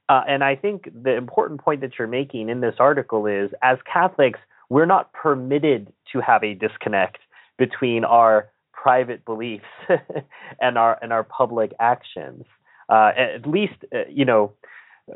Uh, 0.08 0.22
and 0.26 0.42
I 0.42 0.56
think 0.56 0.88
the 1.02 1.14
important 1.16 1.60
point 1.60 1.82
that 1.82 1.92
you're 1.98 2.08
making 2.08 2.48
in 2.48 2.60
this 2.60 2.74
article 2.78 3.26
is 3.26 3.50
as 3.62 3.78
Catholics, 3.90 4.40
we're 4.70 4.86
not 4.86 5.12
permitted 5.12 5.92
to 6.12 6.20
have 6.20 6.42
a 6.42 6.54
disconnect 6.54 7.18
between 7.58 8.04
our 8.04 8.50
private 8.72 9.24
beliefs 9.24 9.64
and 10.60 10.78
our 10.78 10.98
and 11.02 11.12
our 11.12 11.24
public 11.24 11.72
actions. 11.78 12.44
Uh, 12.88 13.10
at 13.16 13.46
least, 13.46 13.74
uh, 13.94 13.98
you 14.08 14.24
know, 14.24 14.52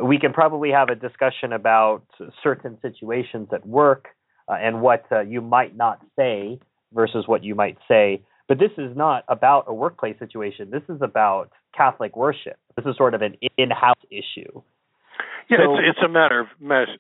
we 0.03 0.19
can 0.19 0.33
probably 0.33 0.71
have 0.71 0.89
a 0.89 0.95
discussion 0.95 1.53
about 1.53 2.03
certain 2.43 2.79
situations 2.83 3.49
at 3.53 3.67
work 3.67 4.09
uh, 4.49 4.55
and 4.55 4.83
what 4.83 5.05
uh, 5.11 5.21
you 5.21 5.41
might 5.41 5.75
not 5.75 6.01
say 6.19 6.59
versus 6.93 7.25
what 7.27 7.45
you 7.45 7.55
might 7.55 7.79
say. 7.89 8.23
But 8.49 8.59
this 8.59 8.73
is 8.77 8.95
not 8.97 9.25
about 9.29 9.65
a 9.69 9.75
workplace 9.75 10.19
situation. 10.19 10.71
This 10.71 10.83
is 10.89 11.01
about 11.01 11.51
Catholic 11.77 12.17
worship. 12.17 12.57
This 12.77 12.87
is 12.87 12.97
sort 12.97 13.15
of 13.15 13.23
an 13.23 13.37
in-house 13.57 14.01
issue. 14.11 14.63
Yeah, 15.51 15.59
so, 15.59 15.75
it's 15.75 15.97
it's 15.97 16.05
a 16.05 16.09
matter 16.09 16.41
of 16.41 16.47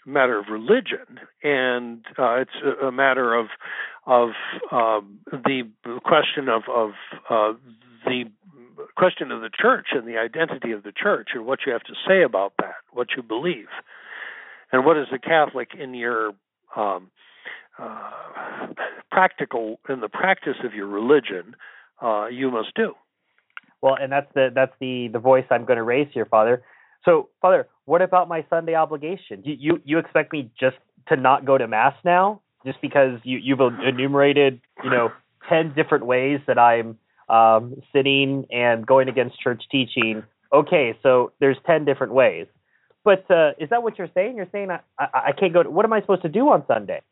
matter 0.04 0.38
of 0.38 0.46
religion, 0.50 1.20
and 1.42 2.04
uh, 2.18 2.40
it's 2.40 2.50
a, 2.82 2.90
matter 2.90 3.34
of 3.34 3.46
of 4.06 4.30
um, 4.70 5.20
the 5.30 5.62
question 6.04 6.48
of 6.48 6.62
of 6.68 6.90
uh, 7.30 7.52
the 8.04 8.24
question 8.96 9.30
of 9.30 9.40
the 9.40 9.50
church 9.50 9.86
and 9.92 10.06
the 10.06 10.18
identity 10.18 10.72
of 10.72 10.82
the 10.82 10.92
church 10.92 11.30
and 11.34 11.46
what 11.46 11.60
you 11.64 11.72
have 11.72 11.84
to 11.84 11.94
say 12.06 12.22
about 12.22 12.52
that, 12.58 12.74
what 12.92 13.08
you 13.16 13.22
believe, 13.22 13.68
and 14.72 14.84
what 14.84 14.96
is 14.96 15.06
the 15.10 15.18
Catholic 15.18 15.68
in 15.78 15.94
your 15.94 16.32
um, 16.76 17.10
uh, 17.78 18.10
practical 19.10 19.78
in 19.88 20.00
the 20.00 20.08
practice 20.08 20.56
of 20.64 20.74
your 20.74 20.86
religion 20.86 21.54
uh, 22.02 22.26
you 22.26 22.50
must 22.50 22.74
do. 22.74 22.94
Well, 23.82 23.96
and 24.00 24.10
that's 24.12 24.32
the 24.34 24.50
that's 24.54 24.72
the 24.80 25.08
the 25.12 25.18
voice 25.18 25.44
I'm 25.50 25.64
going 25.64 25.76
to 25.76 25.82
raise 25.82 26.08
here, 26.14 26.24
Father. 26.24 26.62
So, 27.04 27.28
Father, 27.40 27.68
what 27.84 28.00
about 28.00 28.28
my 28.28 28.46
Sunday 28.48 28.74
obligation? 28.74 29.42
You 29.44 29.56
you, 29.58 29.82
you 29.84 29.98
expect 29.98 30.32
me 30.32 30.50
just 30.58 30.76
to 31.08 31.16
not 31.16 31.44
go 31.44 31.58
to 31.58 31.66
mass 31.66 31.94
now, 32.04 32.40
just 32.64 32.80
because 32.80 33.18
you 33.24 33.38
you've 33.38 33.60
enumerated 33.60 34.60
you 34.84 34.90
know 34.90 35.10
ten 35.48 35.74
different 35.74 36.06
ways 36.06 36.38
that 36.46 36.58
I'm 36.58 36.96
um, 37.28 37.82
sitting 37.92 38.46
and 38.52 38.86
going 38.86 39.08
against 39.08 39.40
church 39.40 39.64
teaching? 39.70 40.22
Okay, 40.52 40.96
so 41.02 41.32
there's 41.40 41.58
ten 41.66 41.84
different 41.84 42.14
ways. 42.14 42.46
But 43.04 43.28
uh, 43.28 43.50
is 43.58 43.70
that 43.70 43.82
what 43.82 43.98
you're 43.98 44.10
saying? 44.14 44.36
You're 44.36 44.48
saying 44.52 44.70
I, 44.70 44.78
I, 44.96 45.06
I 45.12 45.32
can't 45.32 45.52
go. 45.52 45.64
To, 45.64 45.70
what 45.70 45.84
am 45.84 45.92
I 45.92 46.00
supposed 46.02 46.22
to 46.22 46.28
do 46.28 46.48
on 46.50 46.64
Sunday? 46.68 47.02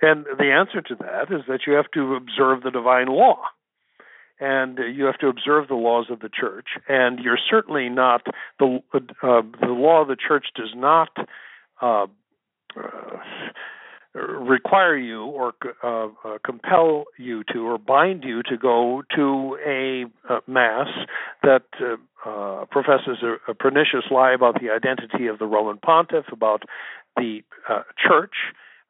And 0.00 0.24
the 0.38 0.52
answer 0.52 0.80
to 0.82 0.94
that 0.96 1.34
is 1.34 1.42
that 1.48 1.60
you 1.66 1.72
have 1.72 1.90
to 1.94 2.14
observe 2.14 2.62
the 2.62 2.70
divine 2.70 3.06
law 3.06 3.38
and 4.40 4.78
you 4.78 5.04
have 5.04 5.18
to 5.18 5.28
observe 5.28 5.68
the 5.68 5.74
laws 5.74 6.06
of 6.10 6.20
the 6.20 6.28
church. 6.28 6.68
And 6.88 7.18
you're 7.18 7.38
certainly 7.50 7.88
not 7.88 8.26
the 8.58 8.80
uh, 8.94 9.42
the 9.60 9.66
law 9.68 10.02
of 10.02 10.08
the 10.08 10.16
church 10.16 10.46
does 10.56 10.72
not 10.74 11.10
uh, 11.80 12.06
uh, 14.14 14.18
require 14.18 14.96
you 14.96 15.24
or 15.24 15.54
uh, 15.82 16.08
uh, 16.22 16.38
compel 16.44 17.04
you 17.18 17.42
to 17.52 17.66
or 17.66 17.78
bind 17.78 18.24
you 18.24 18.42
to 18.42 18.58
go 18.58 19.02
to 19.16 19.56
a 19.66 20.04
mass 20.46 20.88
that 21.42 21.62
professes 22.70 23.22
a, 23.22 23.50
a, 23.50 23.54
pernicious 23.54 24.04
lie 24.10 24.32
about 24.32 24.60
the 24.60 24.68
identity 24.68 25.28
of 25.28 25.38
the 25.38 25.46
Roman 25.46 25.78
Pontiff, 25.78 26.26
about 26.30 26.64
the 27.16 27.42
church. 27.96 28.34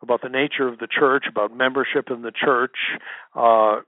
about 0.02 0.20
the 0.22 0.28
nature 0.28 0.66
of 0.66 0.80
the 0.80 0.88
church, 0.88 1.26
about 1.28 1.56
membership 1.56 2.10
in 2.10 2.22
the 2.22 2.32
church, 2.32 2.76
uh, 3.36 3.80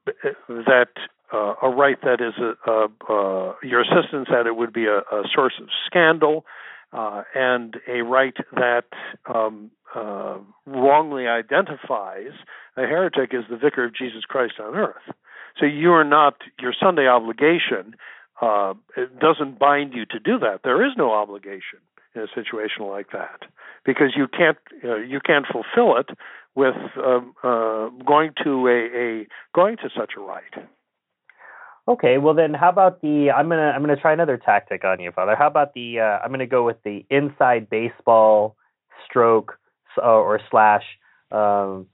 that 0.48 0.90
uh, 1.32 1.54
a 1.62 1.68
rite 1.68 2.02
that 2.02 2.20
is 2.20 2.34
a, 2.38 2.70
a, 2.70 2.84
uh, 3.08 3.54
your 3.62 3.80
assistant 3.80 4.28
said 4.30 4.46
it 4.46 4.56
would 4.56 4.72
be 4.72 4.86
a, 4.86 4.98
a 4.98 5.22
source 5.34 5.54
of 5.60 5.68
scandal, 5.86 6.44
uh, 6.92 7.22
and 7.34 7.76
a 7.88 8.02
rite 8.02 8.36
that 8.52 8.84
um, 9.32 9.70
uh, 9.94 10.38
wrongly 10.66 11.26
identifies 11.26 12.32
a 12.76 12.82
heretic 12.82 13.34
as 13.34 13.44
the 13.50 13.56
vicar 13.56 13.84
of 13.84 13.94
Jesus 13.94 14.22
Christ 14.28 14.54
on 14.60 14.74
earth. 14.74 15.02
So 15.58 15.66
you 15.66 15.92
are 15.92 16.04
not 16.04 16.34
your 16.60 16.72
Sunday 16.78 17.06
obligation. 17.06 17.94
Uh, 18.40 18.74
it 18.96 19.18
doesn't 19.18 19.58
bind 19.58 19.94
you 19.94 20.04
to 20.06 20.18
do 20.18 20.38
that. 20.40 20.60
There 20.64 20.84
is 20.84 20.92
no 20.96 21.12
obligation 21.12 21.78
in 22.14 22.22
a 22.22 22.26
situation 22.34 22.86
like 22.86 23.10
that 23.12 23.42
because 23.84 24.14
you 24.16 24.26
can't 24.28 24.58
uh, 24.84 24.96
you 24.96 25.20
can't 25.20 25.46
fulfill 25.46 25.96
it 25.96 26.10
with 26.54 26.74
um, 27.04 27.34
uh, 27.42 27.88
going 28.04 28.32
to 28.44 28.68
a, 28.68 28.98
a 28.98 29.26
going 29.54 29.76
to 29.78 29.90
such 29.96 30.12
a 30.16 30.20
rite. 30.20 30.66
Okay, 31.86 32.16
well 32.16 32.32
then, 32.32 32.54
how 32.54 32.70
about 32.70 33.02
the? 33.02 33.30
I'm 33.30 33.48
gonna 33.50 33.72
I'm 33.74 33.82
gonna 33.82 33.96
try 33.96 34.14
another 34.14 34.38
tactic 34.38 34.84
on 34.84 35.00
you, 35.00 35.12
Father. 35.12 35.36
How 35.36 35.48
about 35.48 35.74
the? 35.74 36.00
Uh, 36.00 36.24
I'm 36.24 36.30
gonna 36.30 36.46
go 36.46 36.64
with 36.64 36.82
the 36.82 37.04
inside 37.10 37.68
baseball 37.68 38.56
stroke 39.06 39.58
uh, 39.98 40.06
or 40.06 40.40
slash 40.50 40.82
um, 41.30 41.86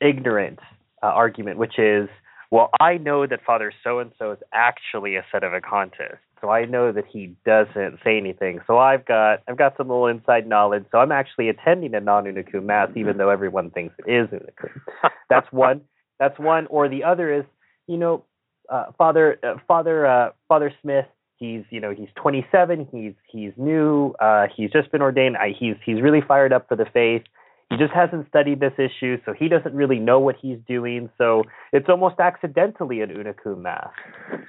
ignorant 0.00 0.60
uh, 1.02 1.06
argument, 1.06 1.58
which 1.58 1.78
is, 1.78 2.08
well, 2.50 2.70
I 2.80 2.96
know 2.96 3.26
that 3.26 3.40
Father 3.44 3.70
so 3.84 3.98
and 3.98 4.12
so 4.18 4.32
is 4.32 4.38
actually 4.54 5.16
a 5.16 5.24
sedevacantist, 5.30 6.18
so 6.40 6.48
I 6.48 6.64
know 6.64 6.90
that 6.90 7.04
he 7.06 7.34
doesn't 7.44 7.98
say 8.02 8.16
anything. 8.16 8.60
So 8.66 8.78
I've 8.78 9.04
got 9.04 9.40
I've 9.46 9.58
got 9.58 9.76
some 9.76 9.88
little 9.88 10.06
inside 10.06 10.46
knowledge. 10.46 10.84
So 10.90 10.98
I'm 10.98 11.12
actually 11.12 11.50
attending 11.50 11.94
a 11.94 12.00
non 12.00 12.26
Una 12.26 12.42
Cum 12.44 12.64
mass, 12.64 12.88
even 12.96 13.18
though 13.18 13.28
everyone 13.28 13.70
thinks 13.70 13.94
it 13.98 14.10
is 14.10 14.28
Una 14.32 15.10
That's 15.28 15.52
one. 15.52 15.82
That's 16.18 16.38
one. 16.38 16.66
Or 16.68 16.88
the 16.88 17.04
other 17.04 17.30
is, 17.32 17.44
you 17.86 17.98
know, 17.98 18.24
uh, 18.70 18.86
Father 18.96 19.38
uh, 19.42 19.56
Father 19.66 20.06
uh, 20.06 20.30
Father 20.48 20.72
Smith. 20.82 21.06
He's 21.36 21.64
you 21.70 21.80
know 21.80 21.92
he's 21.92 22.08
27. 22.16 22.88
He's 22.92 23.14
he's 23.30 23.52
new. 23.56 24.14
Uh, 24.20 24.46
he's 24.54 24.70
just 24.70 24.92
been 24.92 25.02
ordained. 25.02 25.36
I, 25.36 25.54
he's 25.58 25.76
he's 25.84 26.00
really 26.00 26.20
fired 26.26 26.52
up 26.52 26.68
for 26.68 26.76
the 26.76 26.86
faith. 26.92 27.22
He 27.70 27.76
just 27.76 27.92
hasn't 27.92 28.28
studied 28.28 28.58
this 28.58 28.72
issue, 28.78 29.18
so 29.24 29.32
he 29.32 29.48
doesn't 29.48 29.74
really 29.74 30.00
know 30.00 30.18
what 30.18 30.34
he's 30.40 30.58
doing. 30.66 31.08
So 31.16 31.44
it's 31.72 31.88
almost 31.88 32.16
accidentally 32.18 33.00
an 33.00 33.10
Una 33.10 33.32
Cum 33.32 33.62
mass. 33.62 33.90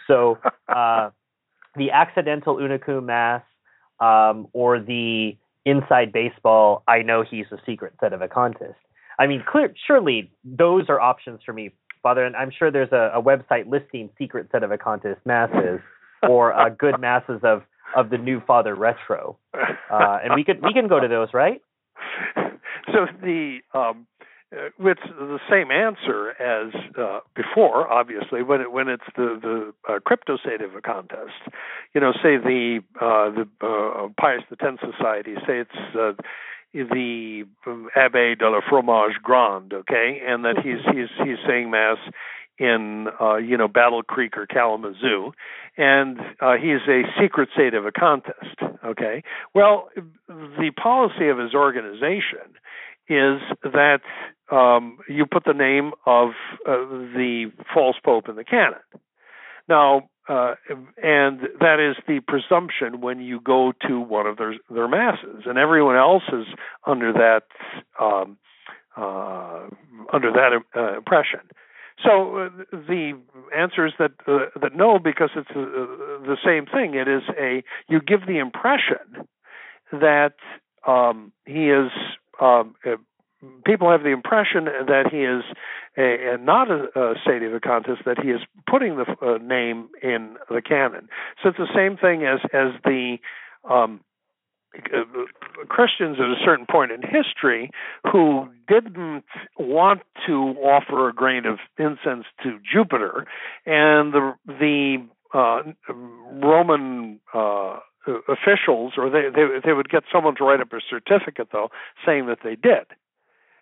So 0.07 0.39
uh, 0.67 1.11
the 1.75 1.91
accidental 1.91 2.59
Una 2.59 2.79
Cum 2.79 3.05
mass 3.05 3.43
um, 3.99 4.47
or 4.53 4.79
the 4.79 5.37
inside 5.65 6.11
baseball. 6.11 6.83
I 6.87 7.03
know 7.03 7.23
he's 7.23 7.45
a 7.51 7.57
secret 7.65 7.93
sedevacantist. 8.01 8.75
I 9.19 9.27
mean, 9.27 9.43
clear, 9.47 9.73
surely 9.85 10.31
those 10.43 10.85
are 10.89 10.99
options 10.99 11.41
for 11.45 11.53
me 11.53 11.71
Father, 12.03 12.25
and 12.25 12.35
I'm 12.35 12.51
sure 12.51 12.71
there's 12.71 12.91
a, 12.91 13.11
a 13.15 13.21
website 13.21 13.69
listing 13.69 14.09
secret 14.17 14.51
sedevacantist 14.51 15.17
masses 15.25 15.79
or 16.27 16.53
uh, 16.53 16.69
good 16.77 16.99
masses 16.99 17.41
of 17.43 17.63
of 17.95 18.09
the 18.09 18.17
new 18.17 18.41
Father 18.47 18.73
Retro, 18.73 19.37
uh, 19.53 20.19
and 20.23 20.33
we 20.35 20.43
could 20.43 20.61
we 20.63 20.73
can 20.73 20.87
go 20.87 20.99
to 20.99 21.07
those, 21.07 21.29
right? 21.33 21.61
So 22.87 23.05
the 23.21 23.59
um, 23.73 24.07
uh, 24.53 24.69
it's 24.79 25.01
the 25.17 25.39
same 25.49 25.71
answer 25.71 26.31
as 26.31 26.73
uh, 26.97 27.19
before, 27.35 27.91
obviously. 27.91 28.43
When 28.43 28.61
it 28.61 28.71
when 28.71 28.89
it's 28.89 29.03
the 29.15 29.39
the 29.41 29.93
uh, 29.93 29.99
crypto 29.99 30.37
sedevacantist, 30.37 31.53
you 31.93 32.01
know, 32.01 32.11
say 32.13 32.37
the 32.37 32.79
uh, 32.99 33.29
the 33.31 33.47
uh, 33.61 34.09
Pius 34.19 34.43
X 34.51 34.61
Society, 34.81 35.35
say 35.47 35.59
it's 35.59 35.95
uh, 35.97 36.13
the 36.73 37.43
Abbe 37.95 38.35
de 38.35 38.49
la 38.49 38.61
Fromage 38.69 39.15
Grande, 39.21 39.73
okay, 39.73 40.21
and 40.25 40.45
that 40.45 40.57
he's 40.63 40.83
he's 40.93 41.09
he's 41.25 41.37
saying 41.47 41.69
mass 41.71 41.97
in 42.57 43.07
uh, 43.19 43.35
you 43.35 43.57
know 43.57 43.67
Battle 43.67 44.03
Creek 44.03 44.37
or 44.37 44.45
Kalamazoo, 44.45 45.31
and 45.77 46.19
uh, 46.39 46.53
he 46.61 46.71
is 46.71 46.81
a 46.87 47.03
secret 47.21 47.49
sedevacantist. 47.57 48.79
Okay, 48.85 49.23
well, 49.53 49.89
the 50.27 50.71
policy 50.81 51.27
of 51.27 51.37
his 51.37 51.53
organization 51.53 52.55
is 53.09 53.41
that 53.63 54.01
um, 54.51 54.99
you 55.09 55.25
put 55.25 55.43
the 55.45 55.53
name 55.53 55.91
of 56.05 56.29
uh, 56.67 56.77
the 57.15 57.51
false 57.73 57.97
pope 58.03 58.29
in 58.29 58.35
the 58.35 58.43
canon. 58.43 58.79
Now, 59.67 60.09
uh, 60.31 60.55
and 61.03 61.41
that 61.59 61.79
is 61.79 62.01
the 62.07 62.21
presumption 62.25 63.01
when 63.01 63.19
you 63.19 63.41
go 63.41 63.73
to 63.87 63.99
one 63.99 64.25
of 64.27 64.37
their 64.37 64.53
their 64.69 64.87
masses, 64.87 65.43
and 65.45 65.57
everyone 65.57 65.97
else 65.97 66.23
is 66.31 66.45
under 66.87 67.11
that 67.11 67.43
um, 67.99 68.37
uh, 68.95 69.67
under 70.13 70.31
that 70.31 70.51
uh, 70.75 70.97
impression. 70.97 71.41
So 72.05 72.37
uh, 72.37 72.49
the 72.71 73.19
answer 73.55 73.85
is 73.85 73.93
that 73.99 74.11
uh, 74.25 74.57
that 74.61 74.73
no, 74.73 74.99
because 74.99 75.31
it's 75.35 75.49
uh, 75.51 75.65
the 76.25 76.37
same 76.45 76.65
thing. 76.65 76.95
It 76.95 77.09
is 77.09 77.23
a 77.37 77.63
you 77.89 77.99
give 77.99 78.25
the 78.25 78.37
impression 78.37 79.27
that 79.91 80.35
um, 80.87 81.33
he 81.45 81.69
is 81.69 81.91
um, 82.39 82.75
people 83.65 83.89
have 83.89 84.03
the 84.03 84.09
impression 84.09 84.65
that 84.65 85.09
he 85.11 85.19
is 85.19 85.43
a, 85.97 86.35
a 86.35 86.37
not 86.37 86.69
a, 86.69 86.87
a 86.95 87.15
sedevacantist, 87.27 88.03
that 88.05 88.17
he 88.21 88.29
is 88.29 88.41
putting 88.69 88.97
the 88.97 89.05
uh, 89.21 89.37
name 89.37 89.89
in 90.01 90.35
the 90.49 90.61
canon. 90.61 91.09
So 91.41 91.49
it's 91.49 91.57
the 91.57 91.73
same 91.75 91.97
thing 91.97 92.23
as 92.23 92.39
as 92.53 92.79
the 92.83 93.17
um, 93.69 94.01
Christians 95.67 96.17
at 96.19 96.25
a 96.25 96.35
certain 96.45 96.65
point 96.69 96.91
in 96.91 97.01
history 97.01 97.71
who 98.11 98.47
didn't 98.67 99.25
want 99.59 100.01
to 100.27 100.33
offer 100.33 101.09
a 101.09 101.13
grain 101.13 101.45
of 101.45 101.59
incense 101.77 102.25
to 102.43 102.59
Jupiter, 102.71 103.25
and 103.65 104.13
the 104.13 104.33
the 104.47 105.07
uh, 105.33 105.63
Roman 105.89 107.19
uh, 107.33 107.79
officials, 108.29 108.93
or 108.97 109.09
they, 109.09 109.29
they 109.33 109.45
they 109.65 109.73
would 109.73 109.89
get 109.89 110.03
someone 110.11 110.35
to 110.35 110.43
write 110.43 110.61
up 110.61 110.71
a 110.73 110.79
certificate 110.89 111.49
though, 111.51 111.69
saying 112.05 112.27
that 112.27 112.39
they 112.43 112.55
did 112.55 112.85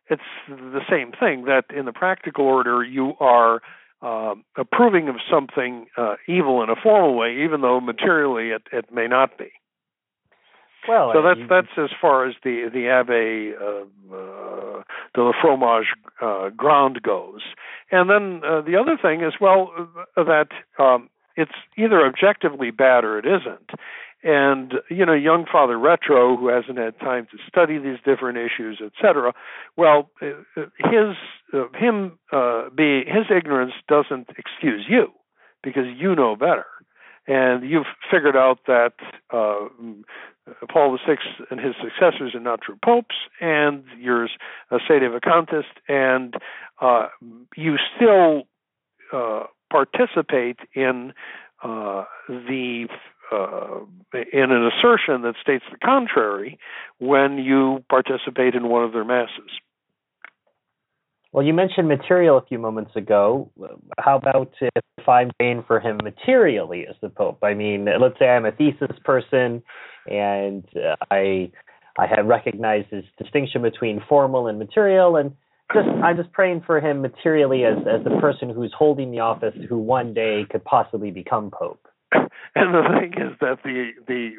it's 0.10 0.22
the 0.48 0.82
same 0.90 1.12
thing 1.12 1.46
that 1.46 1.66
in 1.76 1.86
the 1.86 1.94
practical 1.94 2.46
order 2.46 2.84
you 2.84 3.14
are 3.20 3.62
uh, 4.02 4.36
approving 4.58 5.10
of 5.10 5.16
something 5.30 5.88
uh, 5.98 6.16
evil 6.28 6.64
in 6.64 6.70
a 6.70 6.76
formal 6.76 7.16
way, 7.16 7.44
even 7.44 7.62
though 7.62 7.80
materially 7.80 8.50
it, 8.50 8.64
it 8.72 8.94
may 8.94 9.08
not 9.08 9.38
be. 9.38 9.52
Well, 10.88 11.12
so 11.14 11.22
that's 11.22 11.42
that's 11.50 11.78
as 11.78 11.90
far 12.00 12.26
as 12.26 12.36
the 12.44 12.70
the 12.74 12.88
Abbe 12.88 13.54
uh, 13.54 14.16
uh, 14.16 14.84
de 15.14 15.22
la 15.22 15.34
Fromage 15.42 15.88
uh, 16.22 16.50
Grande 16.56 17.02
goes, 17.02 17.42
and 17.92 18.10
then 18.10 18.42
uh, 18.46 18.62
the 18.62 18.78
other 18.78 18.98
thing 19.00 19.22
is 19.22 19.34
well 19.42 19.72
uh, 20.16 20.24
that 20.24 20.48
um, 20.82 21.10
it's 21.36 21.52
either 21.78 22.06
objectively 22.06 22.72
bad 22.72 23.04
or 23.04 23.20
it 23.20 23.26
isn't, 23.26 23.72
and 24.24 24.74
you 24.90 25.06
know 25.06 25.14
young 25.14 25.46
father 25.52 25.78
retro 25.78 26.36
who 26.36 26.48
hasn't 26.48 26.78
had 26.78 27.00
time 27.00 27.28
to 27.32 27.38
study 27.48 27.78
these 27.78 27.98
different 28.06 28.38
issues 28.38 28.82
etc 28.86 29.34
well 29.78 30.10
uh, 30.22 30.28
uh, 30.58 30.66
his 30.78 31.16
uh, 31.54 31.68
him 31.78 32.18
uh 32.32 32.70
be 32.70 33.04
his 33.06 33.26
ignorance 33.36 33.74
doesn't 33.88 34.30
excuse 34.38 34.86
you 34.88 35.08
because 35.64 35.86
you 35.98 36.16
know 36.16 36.36
better. 36.36 36.66
And 37.28 37.70
you've 37.70 37.86
figured 38.12 38.36
out 38.36 38.60
that 38.68 38.94
uh 39.32 39.68
Paul 40.72 40.98
VI 41.06 41.18
and 41.52 41.60
his 41.60 41.76
successors 41.82 42.34
are 42.34 42.40
not 42.40 42.62
true 42.62 42.78
popes, 42.84 43.16
and 43.40 43.84
you're 44.00 44.26
a 44.72 44.80
sedevacantist, 44.90 45.78
and 45.88 46.34
uh, 46.82 47.08
you 47.56 47.76
still 47.96 48.44
uh, 49.14 49.44
participate 49.72 50.58
in 50.74 51.14
uh, 51.64 52.06
the 52.28 52.88
uh, 53.32 53.80
in 54.14 54.52
an 54.52 54.68
assertion 54.68 55.22
that 55.24 55.36
states 55.42 55.64
the 55.72 55.78
contrary 55.78 56.60
when 56.98 57.38
you 57.38 57.84
participate 57.90 58.56
in 58.56 58.70
one 58.70 58.84
of 58.84 58.94
their 58.94 59.06
masses. 59.06 59.52
Well, 61.32 61.46
you 61.46 61.54
mentioned 61.54 61.88
material 61.88 62.38
a 62.38 62.46
few 62.46 62.58
moments 62.58 62.96
ago. 62.96 63.52
How 64.00 64.18
about 64.18 64.52
if 64.62 65.08
I'm 65.08 65.30
paying 65.38 65.64
for 65.68 65.80
him 65.80 66.00
materially 66.04 66.88
as 66.90 66.96
the 67.02 67.10
Pope? 67.10 67.38
I 67.44 67.54
mean, 67.54 67.88
let's 68.02 68.18
say 68.18 68.30
I'm 68.30 68.46
a 68.46 68.52
thesis 68.52 68.98
person 69.06 69.62
and 70.08 70.66
uh, 70.76 70.96
I 71.12 71.52
I 71.98 72.08
have 72.08 72.26
recognized 72.26 72.92
this 72.92 73.06
distinction 73.18 73.62
between 73.62 74.02
formal 74.08 74.48
and 74.48 74.58
material, 74.58 75.18
and 75.18 75.34
just 75.74 75.88
I'm 75.88 76.18
just 76.18 76.32
praying 76.32 76.64
for 76.66 76.80
him 76.80 77.02
materially 77.02 77.64
as 77.66 77.78
as 77.80 78.04
the 78.04 78.20
person 78.20 78.50
who's 78.50 78.74
holding 78.76 79.12
the 79.12 79.20
office 79.20 79.54
who 79.68 79.78
one 79.78 80.14
day 80.14 80.46
could 80.50 80.64
possibly 80.64 81.12
become 81.12 81.52
Pope. 81.52 81.88
And 82.56 82.74
the 82.74 82.82
thing 83.00 83.14
is 83.14 83.38
that 83.42 83.60
the 83.64 83.92
the 84.08 84.32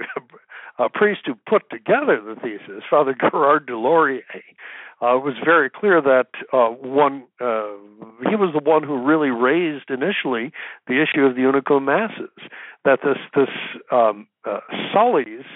uh, 0.78 0.88
priest 0.92 1.22
who 1.26 1.34
put 1.48 1.70
together 1.70 2.20
the 2.20 2.34
thesis, 2.34 2.82
Father 2.90 3.14
Guérard 3.14 3.66
des 3.66 3.72
Lauriers, 3.72 4.24
uh, 5.00 5.16
was 5.16 5.34
very 5.44 5.70
clear 5.70 6.02
that 6.02 6.28
uh, 6.52 6.66
one 6.68 7.22
uh, 7.40 7.70
he 8.28 8.36
was 8.36 8.52
the 8.52 8.62
one 8.62 8.82
who 8.82 9.06
really 9.06 9.30
raised 9.30 9.90
initially 9.90 10.52
the 10.88 11.00
issue 11.02 11.24
of 11.24 11.36
the 11.36 11.42
Una 11.42 11.62
Cum 11.62 11.84
masses. 11.84 12.30
That 12.84 12.98
this 13.02 13.18
this 13.34 13.54
um, 13.92 14.26
uh, 14.44 14.60
Sully's 14.92 15.46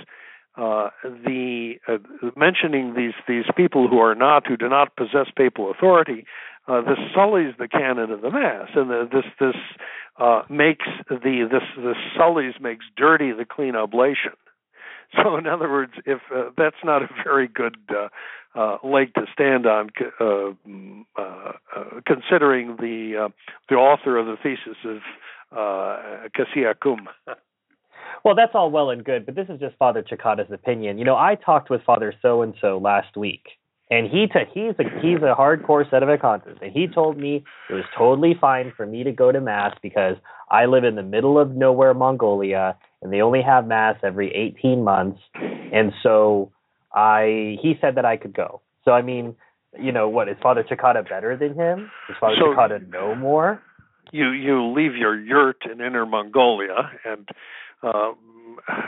uh, 0.57 0.91
the 1.03 1.75
uh, 1.89 1.99
mentioning 2.37 2.95
these 2.95 3.15
these 3.27 3.45
people 3.57 3.89
who 3.89 3.99
are 3.99 4.15
not 4.15 4.47
who 4.47 4.57
do 4.57 4.69
not 4.69 4.97
possess 4.97 5.27
papal 5.37 5.71
authority, 5.71 6.25
uh, 6.69 6.81
this 6.81 6.99
sullies 7.15 7.55
the 7.59 7.69
canon 7.69 8.11
of 8.11 8.23
the 8.23 8.31
mass, 8.31 8.69
and 8.75 8.89
the, 8.89 9.09
this 9.13 9.25
this 9.39 9.57
uh, 10.19 10.43
makes 10.49 10.87
the 11.09 11.49
this 11.51 11.63
this 11.77 11.97
sullies 12.17 12.55
makes 12.61 12.85
dirty 12.97 13.33
the 13.33 13.45
clean 13.45 13.77
oblation. 13.77 14.33
So, 15.23 15.37
in 15.37 15.47
other 15.47 15.71
words, 15.71 15.93
if 16.07 16.19
uh, 16.35 16.51
that's 16.57 16.83
not 16.83 17.03
a 17.03 17.09
very 17.23 17.47
good 17.47 17.77
uh, 17.89 18.09
uh, 18.59 18.79
leg 18.83 19.15
to 19.15 19.27
stand 19.33 19.65
on, 19.65 19.91
uh, 20.19 20.25
mm, 20.67 21.05
uh, 21.17 21.53
uh, 21.77 22.01
considering 22.05 22.77
the 22.81 23.27
uh, 23.27 23.29
the 23.69 23.77
author 23.77 24.17
of 24.17 24.27
the 24.27 24.37
thesis 24.43 24.77
of 24.85 24.99
uh, 25.57 26.29
Cassiacum. 26.37 27.07
Well, 28.25 28.35
that's 28.35 28.53
all 28.55 28.71
well 28.71 28.89
and 28.89 29.05
good, 29.05 29.27
but 29.27 29.35
this 29.35 29.49
is 29.51 29.61
just 29.61 29.77
Father 29.77 30.03
Cekada's 30.03 30.51
opinion. 30.51 30.97
You 30.97 31.05
know, 31.05 31.17
I 31.17 31.35
talked 31.35 31.69
with 31.69 31.83
Father 31.83 32.15
so 32.23 32.41
and 32.41 32.55
so 32.59 32.79
last 32.79 33.19
week, 33.19 33.43
and 33.95 34.11
he 34.11 34.27
t- 34.27 34.51
he's 34.53 34.75
a 34.79 34.85
he's 35.01 35.19
a 35.19 35.35
hardcore 35.39 35.89
set 35.89 36.03
of 36.03 36.09
sedevacantist, 36.09 36.61
and 36.61 36.73
he 36.73 36.89
told 36.89 37.17
me 37.17 37.45
it 37.71 37.75
was 37.75 37.85
totally 37.97 38.35
fine 38.41 38.73
for 38.77 38.87
me 38.87 39.05
to 39.05 39.13
go 39.13 39.31
to 39.31 39.41
mass 39.41 39.77
because 39.83 40.17
I 40.51 40.67
live 40.67 40.83
in 40.85 40.97
the 40.97 41.03
middle 41.03 41.39
of 41.39 41.53
nowhere, 41.53 41.95
Mongolia, 41.95 42.77
and 43.03 43.13
they 43.13 43.21
only 43.21 43.41
have 43.43 43.67
mass 43.67 43.97
every 44.03 44.35
18 44.35 44.83
months, 44.83 45.21
and 45.35 45.93
so 46.03 46.51
I 46.93 47.57
he 47.63 47.75
said 47.81 47.95
that 47.97 48.05
I 48.05 48.17
could 48.17 48.35
go. 48.35 48.61
So 48.85 48.91
I 48.91 49.03
mean, 49.03 49.37
you 49.79 49.93
know, 49.93 50.09
what 50.09 50.29
is 50.29 50.37
Father 50.43 50.65
Cekada 50.65 51.09
better 51.09 51.37
than 51.37 51.55
him? 51.55 51.91
Does 52.09 52.17
Father 52.19 52.37
so, 52.39 52.47
Cekada 52.47 52.89
know 52.91 53.15
more? 53.15 53.63
You 54.11 54.31
you 54.31 54.73
leave 54.73 54.97
your 54.97 55.19
yurt 55.19 55.63
in 55.71 55.81
Inner 55.81 56.05
Mongolia 56.05 56.91
and 57.05 57.29
uh, 57.83 58.13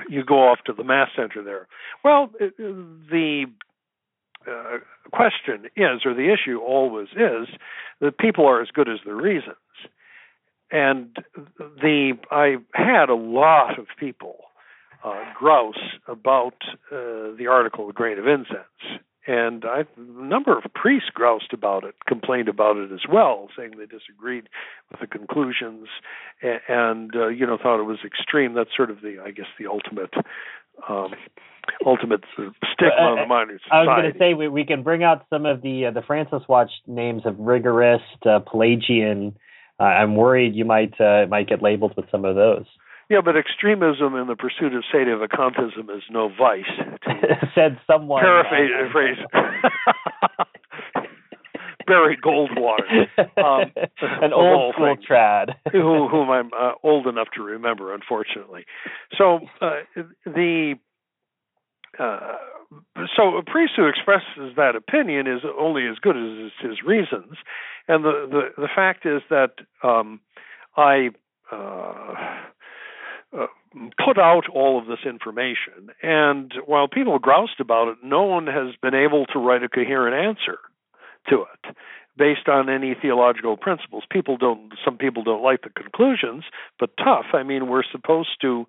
you 0.08 0.24
go 0.24 0.48
off 0.48 0.58
to 0.66 0.72
the 0.72 0.84
mass 0.84 1.10
center 1.16 1.44
there. 1.44 1.68
Well, 2.04 2.30
the 2.38 3.46
uh, 4.48 4.78
question 5.12 5.66
is, 5.76 6.04
or 6.04 6.14
the 6.14 6.32
issue 6.32 6.58
always 6.58 7.08
is, 7.16 7.48
that 8.00 8.18
people 8.18 8.46
are 8.46 8.60
as 8.60 8.68
good 8.72 8.88
as 8.88 8.98
their 9.04 9.16
reasons. 9.16 9.56
And 10.70 11.16
the 11.58 12.14
I 12.30 12.56
had 12.74 13.08
a 13.08 13.14
lot 13.14 13.78
of 13.78 13.86
people 13.98 14.36
uh, 15.04 15.22
grouse 15.38 15.74
about 16.08 16.56
uh, 16.90 17.36
the 17.38 17.46
article 17.48 17.88
"A 17.88 17.92
Grain 17.92 18.18
of 18.18 18.26
Incense," 18.26 19.00
and 19.26 19.64
I, 19.64 19.84
a 19.96 20.00
number 20.00 20.56
of 20.56 20.64
priests 20.74 21.10
groused 21.12 21.52
about 21.52 21.84
it, 21.84 21.94
complained 22.06 22.48
about 22.48 22.76
it 22.76 22.90
as 22.92 23.06
well, 23.08 23.48
saying 23.56 23.72
they 23.78 23.86
disagreed 23.86 24.48
with 24.90 25.00
the 25.00 25.06
conclusions, 25.06 25.88
and, 26.42 26.60
and 26.68 27.16
uh, 27.16 27.28
you 27.28 27.46
know 27.46 27.58
thought 27.60 27.80
it 27.80 27.84
was 27.84 27.98
extreme. 28.04 28.54
That's 28.54 28.74
sort 28.76 28.90
of 28.90 29.02
the, 29.02 29.22
I 29.24 29.30
guess, 29.30 29.46
the 29.58 29.66
ultimate. 29.68 30.14
Um, 30.88 31.14
ultimate 31.84 32.22
stigma 32.32 32.94
uh, 32.98 33.02
on 33.02 33.18
the 33.18 33.26
minor 33.26 33.58
society. 33.58 33.70
I 33.72 33.80
was 33.80 34.02
going 34.02 34.12
to 34.12 34.18
say 34.18 34.34
we, 34.34 34.48
we 34.48 34.64
can 34.64 34.82
bring 34.82 35.04
out 35.04 35.26
some 35.30 35.46
of 35.46 35.62
the 35.62 35.86
uh, 35.86 35.90
the 35.90 36.02
Francis 36.02 36.42
Watch 36.48 36.70
names 36.86 37.22
of 37.24 37.34
rigorist, 37.34 38.26
uh, 38.26 38.40
Pelagian. 38.40 39.36
Uh, 39.78 39.84
I'm 39.84 40.16
worried 40.16 40.54
you 40.54 40.64
might 40.64 40.98
uh, 41.00 41.26
might 41.28 41.48
get 41.48 41.62
labeled 41.62 41.94
with 41.96 42.06
some 42.10 42.24
of 42.24 42.34
those. 42.34 42.64
Yeah, 43.08 43.20
but 43.24 43.36
extremism 43.36 44.16
in 44.16 44.26
the 44.26 44.34
pursuit 44.34 44.74
of 44.74 44.82
sedevacantism 44.92 45.96
is 45.96 46.02
no 46.10 46.28
vice. 46.28 46.64
Said 47.54 47.78
someone. 47.86 48.22
Paraphrase. 48.22 49.18
Barry 51.86 52.16
Goldwater. 52.16 53.06
Um, 53.38 53.70
An 54.22 54.32
old 54.32 54.74
school 54.74 54.96
trad. 55.08 55.54
who, 55.70 56.08
whom 56.08 56.30
I'm 56.30 56.50
uh, 56.58 56.72
old 56.82 57.06
enough 57.06 57.28
to 57.36 57.42
remember, 57.42 57.94
unfortunately. 57.94 58.66
So 59.16 59.40
uh, 59.60 59.80
the. 60.24 60.74
Uh, 61.98 62.36
so 63.16 63.36
a 63.36 63.42
priest 63.42 63.72
who 63.76 63.86
expresses 63.86 64.54
that 64.56 64.74
opinion 64.76 65.26
is 65.26 65.42
only 65.58 65.86
as 65.86 65.98
good 66.00 66.16
as 66.16 66.50
his 66.60 66.82
reasons, 66.82 67.36
and 67.88 68.04
the 68.04 68.26
the, 68.30 68.62
the 68.62 68.68
fact 68.74 69.06
is 69.06 69.22
that 69.30 69.52
um, 69.82 70.20
I 70.76 71.10
uh, 71.52 72.14
uh, 73.36 73.46
put 74.04 74.18
out 74.18 74.44
all 74.52 74.78
of 74.78 74.86
this 74.86 75.04
information. 75.04 75.90
And 76.02 76.52
while 76.64 76.88
people 76.88 77.18
groused 77.18 77.60
about 77.60 77.88
it, 77.88 77.98
no 78.02 78.22
one 78.22 78.46
has 78.46 78.74
been 78.80 78.94
able 78.94 79.26
to 79.26 79.38
write 79.38 79.62
a 79.62 79.68
coherent 79.68 80.14
answer 80.16 80.58
to 81.28 81.42
it 81.42 81.76
based 82.16 82.48
on 82.48 82.70
any 82.70 82.94
theological 82.94 83.56
principles. 83.56 84.04
People 84.10 84.36
don't. 84.36 84.72
Some 84.84 84.96
people 84.96 85.22
don't 85.22 85.42
like 85.42 85.62
the 85.62 85.70
conclusions, 85.70 86.44
but 86.78 86.96
tough. 86.96 87.26
I 87.34 87.42
mean, 87.42 87.68
we're 87.68 87.84
supposed 87.90 88.40
to. 88.42 88.66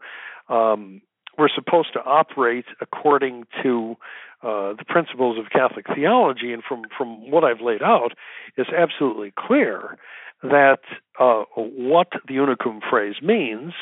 Um, 0.50 1.02
we're 1.38 1.50
supposed 1.50 1.94
to 1.94 2.00
operate 2.04 2.66
according 2.82 3.46
to 3.64 3.96
uh, 4.44 4.74
the 4.74 4.86
principles 4.88 5.38
of 5.38 5.50
Catholic 5.52 5.86
theology, 5.94 6.54
and 6.54 6.64
from 6.64 6.84
from 6.98 7.32
what 7.32 7.44
I've 7.44 7.62
laid 7.62 7.82
out, 7.82 8.14
it's 8.56 8.70
absolutely 8.70 9.34
clear 9.38 9.98
that 10.44 10.80
uh, 11.20 11.44
what 11.56 12.10
the 12.28 12.36
una 12.36 12.56
cum 12.56 12.82
phrase 12.88 13.16
means 13.22 13.74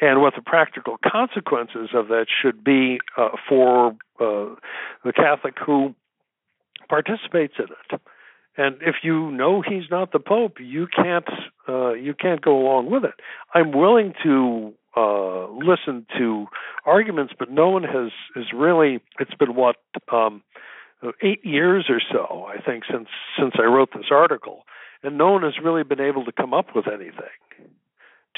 and 0.00 0.22
what 0.22 0.34
the 0.34 0.42
practical 0.42 0.96
consequences 1.04 1.90
of 1.92 2.08
that 2.08 2.26
should 2.42 2.62
be 2.64 2.98
uh, 3.16 3.30
for 3.48 3.88
uh, 4.20 4.54
the 5.04 5.12
Catholic 5.14 5.54
who 5.64 5.94
participates 6.88 7.54
in 7.58 7.66
it. 7.66 8.00
And 8.56 8.76
if 8.80 8.96
you 9.02 9.30
know 9.30 9.62
he's 9.62 9.90
not 9.90 10.12
the 10.12 10.18
Pope, 10.18 10.56
you 10.58 10.86
can't 10.88 11.28
uh, 11.68 11.92
you 11.92 12.14
can't 12.14 12.40
go 12.40 12.58
along 12.58 12.90
with 12.90 13.04
it. 13.04 13.14
I'm 13.54 13.72
willing 13.72 14.14
to 14.24 14.74
uh, 14.96 15.48
listen 15.50 16.06
to 16.18 16.46
arguments, 16.84 17.32
but 17.38 17.50
no 17.50 17.68
one 17.68 17.84
has 17.84 18.10
has 18.34 18.52
really. 18.54 19.00
It's 19.20 19.34
been 19.34 19.54
what 19.54 19.76
um, 20.12 20.42
eight 21.22 21.44
years 21.44 21.86
or 21.88 22.00
so, 22.12 22.46
I 22.48 22.60
think, 22.60 22.84
since 22.90 23.08
since 23.38 23.54
I 23.58 23.64
wrote 23.64 23.90
this 23.94 24.06
article, 24.10 24.64
and 25.02 25.18
no 25.18 25.30
one 25.32 25.42
has 25.42 25.54
really 25.62 25.84
been 25.84 26.00
able 26.00 26.24
to 26.24 26.32
come 26.32 26.54
up 26.54 26.74
with 26.74 26.86
anything 26.88 27.38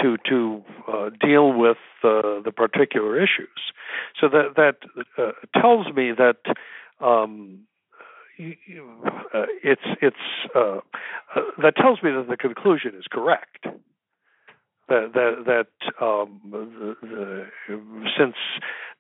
to 0.01 0.17
to 0.29 0.63
uh, 0.89 1.11
deal 1.21 1.53
with 1.53 1.79
uh, 2.05 2.41
the 2.45 2.53
particular 2.55 3.17
issues. 3.17 3.49
So 4.21 4.29
that 4.29 4.55
that 4.57 4.77
uh, 5.19 5.33
tells 5.61 5.87
me 5.95 6.13
that 6.13 6.39
um, 7.01 7.61
uh, 8.39 9.47
it's 9.63 9.83
it's 10.01 10.17
uh, 10.55 10.79
uh, 11.37 11.41
that 11.63 11.77
tells 11.77 12.03
me 12.03 12.11
that 12.11 12.27
the 12.29 12.37
conclusion 12.37 12.93
is 12.99 13.05
correct. 13.11 13.67
That 14.91 15.13
that 15.15 15.45
that 15.47 16.05
um, 16.05 16.41
the, 16.51 16.97
the, 17.01 17.47
since 18.19 18.35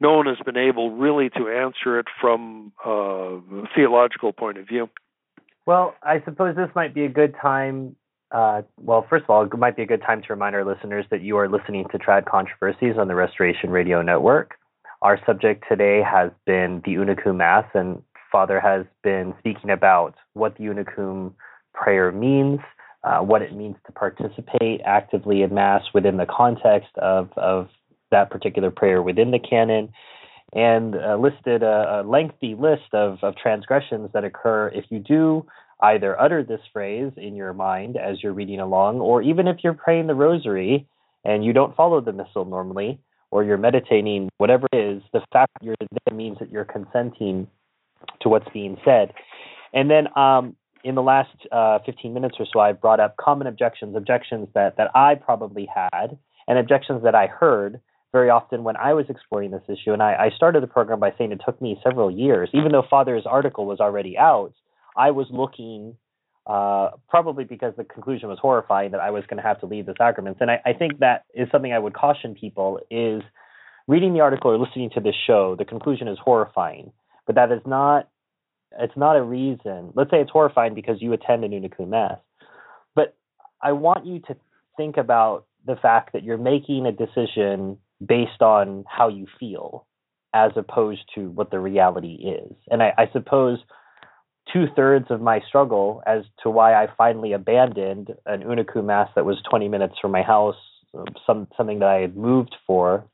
no 0.00 0.14
one 0.16 0.26
has 0.26 0.38
been 0.44 0.56
able 0.56 0.92
really 0.92 1.28
to 1.30 1.48
answer 1.48 1.98
it 1.98 2.06
from 2.20 2.72
a 2.84 3.40
theological 3.74 4.32
point 4.32 4.56
of 4.56 4.66
view. 4.66 4.88
Well, 5.66 5.94
I 6.02 6.22
suppose 6.24 6.56
this 6.56 6.70
might 6.74 6.94
be 6.94 7.04
a 7.04 7.08
good 7.08 7.34
time 7.40 7.96
uh, 8.32 8.62
well, 8.80 9.04
first 9.10 9.24
of 9.24 9.30
all, 9.30 9.44
it 9.44 9.58
might 9.58 9.76
be 9.76 9.82
a 9.82 9.86
good 9.86 10.02
time 10.02 10.22
to 10.22 10.28
remind 10.30 10.54
our 10.54 10.64
listeners 10.64 11.04
that 11.10 11.22
you 11.22 11.36
are 11.36 11.48
listening 11.48 11.84
to 11.90 11.98
Trad 11.98 12.26
Controversies 12.26 12.96
on 12.96 13.08
the 13.08 13.14
Restoration 13.14 13.70
Radio 13.70 14.02
Network. 14.02 14.54
Our 15.02 15.18
subject 15.26 15.64
today 15.68 16.00
has 16.02 16.30
been 16.46 16.82
the 16.84 16.94
Una 16.94 17.16
Cum 17.16 17.38
Mass, 17.38 17.64
and 17.74 18.02
Father 18.30 18.60
has 18.60 18.86
been 19.02 19.34
speaking 19.40 19.70
about 19.70 20.14
what 20.34 20.56
the 20.56 20.64
Una 20.64 20.84
Cum 20.84 21.34
prayer 21.74 22.12
means, 22.12 22.60
uh, 23.02 23.20
what 23.20 23.42
it 23.42 23.54
means 23.54 23.76
to 23.86 23.92
participate 23.92 24.80
actively 24.84 25.42
in 25.42 25.54
Mass 25.54 25.82
within 25.94 26.16
the 26.16 26.26
context 26.26 26.90
of, 26.96 27.30
of 27.36 27.68
that 28.10 28.30
particular 28.30 28.70
prayer 28.70 29.02
within 29.02 29.30
the 29.30 29.38
canon, 29.38 29.90
and 30.52 30.96
uh, 30.96 31.16
listed 31.16 31.62
a, 31.62 32.00
a, 32.00 32.02
lengthy 32.02 32.54
list 32.54 32.92
of, 32.92 33.18
of 33.22 33.36
transgressions 33.36 34.10
that 34.12 34.24
occur 34.24 34.68
if 34.68 34.84
you 34.90 34.98
do 34.98 35.46
either 35.82 36.20
utter 36.20 36.42
this 36.42 36.60
phrase 36.72 37.12
in 37.16 37.36
your 37.36 37.54
mind 37.54 37.96
as 37.96 38.22
you're 38.22 38.32
reading 38.32 38.60
along, 38.60 39.00
or 39.00 39.22
even 39.22 39.46
if 39.46 39.58
you're 39.62 39.72
praying 39.74 40.06
the 40.06 40.14
rosary 40.14 40.86
and 41.24 41.44
you 41.44 41.52
don't 41.52 41.76
follow 41.76 42.00
the 42.00 42.12
missal 42.12 42.44
normally, 42.44 42.98
or 43.30 43.44
you're 43.44 43.56
meditating, 43.56 44.28
whatever 44.38 44.66
it 44.72 44.76
is, 44.76 45.02
the 45.12 45.22
fact 45.32 45.52
that 45.54 45.64
you're 45.64 45.76
there 45.80 46.16
means 46.16 46.38
that 46.40 46.50
you're 46.50 46.64
consenting 46.64 47.46
to 48.20 48.28
what's 48.28 48.48
being 48.52 48.76
said. 48.84 49.12
And 49.72 49.90
then 49.90 50.08
um, 50.16 50.56
in 50.84 50.94
the 50.94 51.02
last 51.02 51.34
uh, 51.52 51.78
15 51.84 52.14
minutes 52.14 52.36
or 52.38 52.46
so, 52.52 52.60
I've 52.60 52.80
brought 52.80 53.00
up 53.00 53.16
common 53.16 53.46
objections, 53.46 53.96
objections 53.96 54.48
that, 54.54 54.76
that 54.76 54.90
I 54.94 55.14
probably 55.14 55.68
had, 55.72 56.18
and 56.48 56.58
objections 56.58 57.02
that 57.04 57.14
I 57.14 57.26
heard 57.26 57.80
very 58.12 58.30
often 58.30 58.64
when 58.64 58.76
I 58.76 58.94
was 58.94 59.06
exploring 59.08 59.50
this 59.50 59.62
issue. 59.68 59.92
And 59.92 60.02
I, 60.02 60.14
I 60.14 60.30
started 60.34 60.62
the 60.62 60.66
program 60.66 60.98
by 60.98 61.12
saying 61.16 61.32
it 61.32 61.40
took 61.44 61.60
me 61.62 61.80
several 61.82 62.10
years, 62.10 62.48
even 62.52 62.72
though 62.72 62.84
Father's 62.88 63.24
article 63.26 63.66
was 63.66 63.78
already 63.78 64.18
out 64.18 64.52
I 64.96 65.10
was 65.10 65.26
looking, 65.30 65.96
uh, 66.46 66.90
probably 67.08 67.44
because 67.44 67.74
the 67.76 67.84
conclusion 67.84 68.28
was 68.28 68.38
horrifying 68.40 68.92
that 68.92 69.00
I 69.00 69.10
was 69.10 69.24
going 69.28 69.42
to 69.42 69.46
have 69.46 69.60
to 69.60 69.66
leave 69.66 69.86
the 69.86 69.94
sacraments. 69.98 70.40
And 70.40 70.50
I, 70.50 70.60
I 70.64 70.72
think 70.72 70.98
that 70.98 71.24
is 71.34 71.48
something 71.52 71.72
I 71.72 71.78
would 71.78 71.94
caution 71.94 72.34
people 72.34 72.80
is 72.90 73.22
reading 73.86 74.12
the 74.12 74.20
article 74.20 74.50
or 74.50 74.58
listening 74.58 74.90
to 74.94 75.00
this 75.00 75.14
show. 75.26 75.56
The 75.56 75.64
conclusion 75.64 76.08
is 76.08 76.18
horrifying, 76.22 76.92
but 77.26 77.36
that 77.36 77.52
is 77.52 77.60
not. 77.66 78.08
It's 78.78 78.96
not 78.96 79.16
a 79.16 79.22
reason. 79.22 79.92
Let's 79.94 80.10
say 80.10 80.20
it's 80.20 80.30
horrifying 80.30 80.74
because 80.74 81.02
you 81.02 81.12
attend 81.12 81.44
an 81.44 81.52
una 81.52 81.68
cum 81.68 81.90
mass, 81.90 82.18
but 82.94 83.16
I 83.62 83.72
want 83.72 84.06
you 84.06 84.20
to 84.20 84.36
think 84.76 84.96
about 84.96 85.46
the 85.66 85.76
fact 85.76 86.12
that 86.12 86.22
you're 86.22 86.38
making 86.38 86.86
a 86.86 86.92
decision 86.92 87.78
based 88.04 88.40
on 88.40 88.84
how 88.88 89.08
you 89.08 89.26
feel 89.38 89.86
as 90.32 90.52
opposed 90.56 91.02
to 91.14 91.30
what 91.30 91.50
the 91.50 91.58
reality 91.58 92.14
is. 92.14 92.54
And 92.70 92.82
I, 92.82 92.92
I 92.96 93.10
suppose 93.12 93.58
two 94.52 94.66
thirds 94.74 95.06
of 95.10 95.20
my 95.20 95.40
struggle 95.48 96.02
as 96.06 96.22
to 96.42 96.50
why 96.50 96.74
I 96.74 96.88
finally 96.96 97.32
abandoned 97.32 98.14
an 98.26 98.42
Una 98.42 98.64
Cum 98.64 98.86
Mass 98.86 99.08
that 99.14 99.24
was 99.24 99.38
20 99.48 99.68
minutes 99.68 99.94
from 100.00 100.12
my 100.12 100.22
house, 100.22 100.56
some 101.26 101.46
something 101.56 101.80
that 101.80 101.88
I 101.88 102.00
had 102.00 102.16
moved 102.16 102.56
for, 102.66 103.04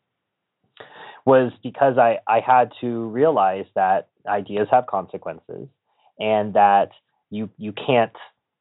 was 1.25 1.53
because 1.63 1.99
I, 1.99 2.19
I 2.27 2.41
had 2.41 2.71
to 2.81 3.07
realize 3.09 3.67
that 3.75 4.09
ideas 4.29 4.69
have 4.71 4.87
consequences 4.87 5.69
and 6.19 6.55
that 6.55 6.91
you 7.31 7.51
you 7.59 7.73
can't 7.73 8.13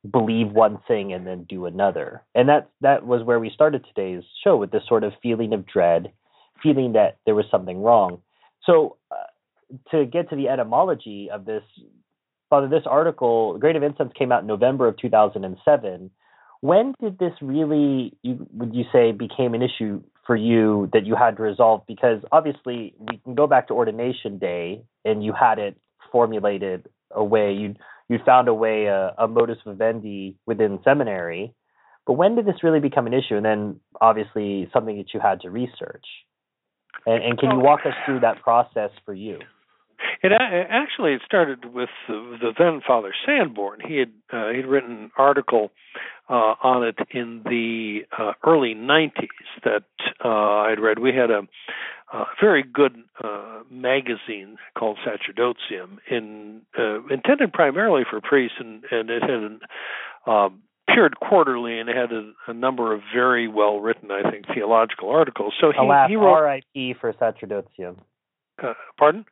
believe 0.10 0.52
one 0.52 0.80
thing 0.88 1.14
and 1.14 1.26
then 1.26 1.44
do 1.44 1.66
another. 1.66 2.24
And 2.34 2.50
that 2.50 2.70
that 2.82 3.06
was 3.06 3.24
where 3.24 3.40
we 3.40 3.50
started 3.50 3.86
today's 3.86 4.24
show 4.44 4.58
with 4.58 4.72
this 4.72 4.84
sort 4.88 5.04
of 5.04 5.14
feeling 5.22 5.54
of 5.54 5.66
dread, 5.66 6.12
feeling 6.62 6.94
that 6.94 7.18
there 7.26 7.36
was 7.36 7.46
something 7.50 7.82
wrong. 7.82 8.22
So 8.64 8.98
uh, 9.12 9.76
to 9.92 10.06
get 10.06 10.30
to 10.30 10.36
the 10.36 10.50
etymology 10.50 11.30
of 11.32 11.46
this, 11.46 11.64
Father, 12.50 12.68
this 12.68 12.84
article, 12.86 13.58
Grain 13.58 13.76
of 13.76 13.84
Incense, 13.84 14.12
came 14.18 14.32
out 14.32 14.42
in 14.42 14.48
November 14.48 14.88
of 14.88 14.98
2007. 14.98 16.12
When 16.62 16.94
did 17.02 17.20
this 17.20 17.34
really, 17.42 18.18
you, 18.24 18.48
would 18.54 18.74
you 18.74 18.86
say, 18.92 19.12
became 19.12 19.54
an 19.54 19.62
issue 19.62 20.02
for 20.26 20.36
you 20.36 20.90
that 20.94 21.06
you 21.06 21.16
had 21.16 21.38
to 21.38 21.44
resolve? 21.44 21.82
Because 21.88 22.22
obviously, 22.32 22.94
we 23.00 23.18
can 23.24 23.36
go 23.36 23.48
back 23.48 23.68
to 23.68 23.74
ordination 23.74 24.38
day, 24.38 24.84
and 25.04 25.24
you 25.24 25.34
had 25.34 25.60
it 25.60 25.78
formulated 26.12 26.88
a 27.12 27.24
way 27.24 27.54
you 27.54 27.76
you 28.10 28.20
found 28.26 28.48
a 28.48 28.54
way 28.54 28.86
a, 28.86 29.14
a 29.18 29.28
modus 29.28 29.58
vivendi 29.66 30.36
within 30.46 30.80
seminary. 30.84 31.54
But 32.06 32.14
when 32.14 32.36
did 32.36 32.46
this 32.46 32.64
really 32.64 32.80
become 32.80 33.08
an 33.08 33.14
issue? 33.14 33.36
And 33.36 33.46
then 33.46 33.80
obviously 34.00 34.70
something 34.72 34.98
that 34.98 35.14
you 35.14 35.20
had 35.20 35.42
to 35.42 35.50
research. 35.50 36.06
And, 37.06 37.24
and 37.24 37.40
can 37.40 37.52
you 37.52 37.60
walk 37.60 37.82
us 37.86 37.94
through 38.06 38.20
that 38.20 38.42
process 38.42 38.92
for 39.06 39.14
you? 39.14 39.40
It 40.26 40.32
actually 40.32 41.14
it 41.14 41.22
started 41.24 41.66
with 41.66 41.90
the, 42.08 42.38
the 42.42 42.52
then 42.58 42.82
Father 42.86 43.14
Sanborn. 43.26 43.80
He 43.86 43.98
had 43.98 44.12
uh, 44.34 44.50
he'd 44.50 44.66
written 44.66 44.92
an 44.92 45.12
article 45.18 45.70
uh, 46.28 46.56
on 46.64 46.84
it 46.84 46.98
in 47.12 47.44
the 47.46 48.02
uh, 48.18 48.34
early 48.44 48.74
'90s 48.74 49.28
that 49.64 49.84
uh, 50.24 50.28
I'd 50.28 50.80
read. 50.80 50.98
We 50.98 51.14
had 51.14 51.30
a, 51.30 51.44
a 52.12 52.26
very 52.42 52.64
good 52.64 52.96
uh, 53.24 53.60
magazine 53.70 54.58
called 54.76 54.98
Sacerdotium, 55.06 55.98
in 56.10 56.62
uh, 56.78 57.06
intended 57.06 57.54
primarily 57.54 58.02
for 58.10 58.20
priests, 58.20 58.58
and, 58.60 58.84
and 58.90 59.12
it 59.12 59.22
had 59.22 59.30
an, 59.30 59.60
um, 60.26 60.64
appeared 60.88 61.20
quarterly 61.20 61.80
and 61.80 61.90
it 61.90 61.96
had 61.96 62.12
a, 62.12 62.32
a, 62.48 62.54
number 62.54 62.94
of 62.94 63.02
very 63.14 63.48
well 63.48 63.80
written, 63.80 64.12
I 64.12 64.30
think, 64.30 64.46
theological 64.54 65.10
articles. 65.10 65.54
So 65.60 65.72
he, 65.72 65.78
Alas, 65.78 66.10
he 66.10 66.16
wrote 66.16 66.34
R.I.P. 66.34 66.96
for 67.00 67.12
Sacerdotium. 67.14 67.98
Uh, 68.62 68.74
pardon? 68.98 69.26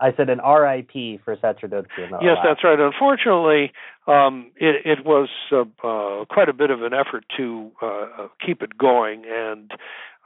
I 0.00 0.12
said 0.16 0.30
an 0.30 0.38
RIP 0.38 1.20
for 1.24 1.36
Sacerdotium. 1.36 2.22
Yes, 2.22 2.38
that's 2.44 2.62
right. 2.62 2.78
Unfortunately, 2.78 3.72
um, 4.06 4.50
it, 4.56 4.86
it, 4.86 5.04
was 5.04 5.28
uh, 5.50 5.62
uh, 5.86 6.24
quite 6.26 6.48
a 6.48 6.52
bit 6.52 6.70
of 6.70 6.82
an 6.82 6.92
effort 6.94 7.24
to 7.36 7.70
uh, 7.82 7.86
uh 7.86 8.28
keep 8.44 8.62
it 8.62 8.78
going, 8.78 9.24
and 9.28 9.72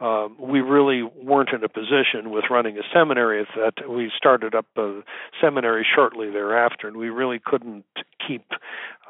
um, 0.01 0.37
we 0.39 0.61
really 0.61 1.03
weren't 1.03 1.51
in 1.51 1.65
a 1.65 1.69
position 1.69 2.31
with 2.31 2.45
running 2.51 2.77
a 2.77 2.83
seminary 2.93 3.47
that 3.57 3.89
we 3.89 4.11
started 4.17 4.55
up 4.55 4.67
a 4.77 5.01
seminary 5.41 5.87
shortly 5.95 6.31
thereafter, 6.31 6.87
and 6.87 6.97
we 6.97 7.09
really 7.09 7.41
couldn't 7.45 7.85
keep. 8.27 8.45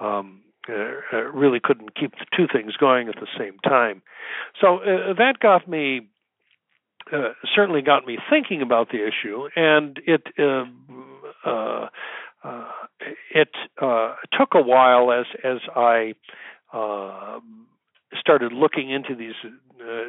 Um, 0.00 0.40
uh, 0.68 0.72
uh, 1.12 1.16
really 1.32 1.58
couldn't 1.58 1.96
keep 1.96 2.12
the 2.12 2.26
two 2.36 2.46
things 2.46 2.76
going 2.76 3.08
at 3.08 3.16
the 3.16 3.26
same 3.36 3.58
time. 3.64 4.00
So 4.60 4.78
that 5.18 5.40
got 5.40 5.66
me 5.66 6.06
uh, 7.12 7.32
certainly 7.54 7.82
got 7.82 8.06
me 8.06 8.18
thinking 8.30 8.62
about 8.62 8.90
the 8.90 9.06
issue, 9.06 9.48
and 9.56 9.98
it 10.06 10.22
uh, 10.38 10.64
uh, 11.48 11.88
uh 12.44 12.64
it 13.34 13.50
uh, 13.80 14.14
took 14.38 14.54
a 14.54 14.62
while 14.62 15.12
as 15.12 15.26
as 15.44 15.58
I 15.74 16.14
started 18.18 18.52
looking 18.52 18.90
into 18.90 19.14
these 19.14 19.34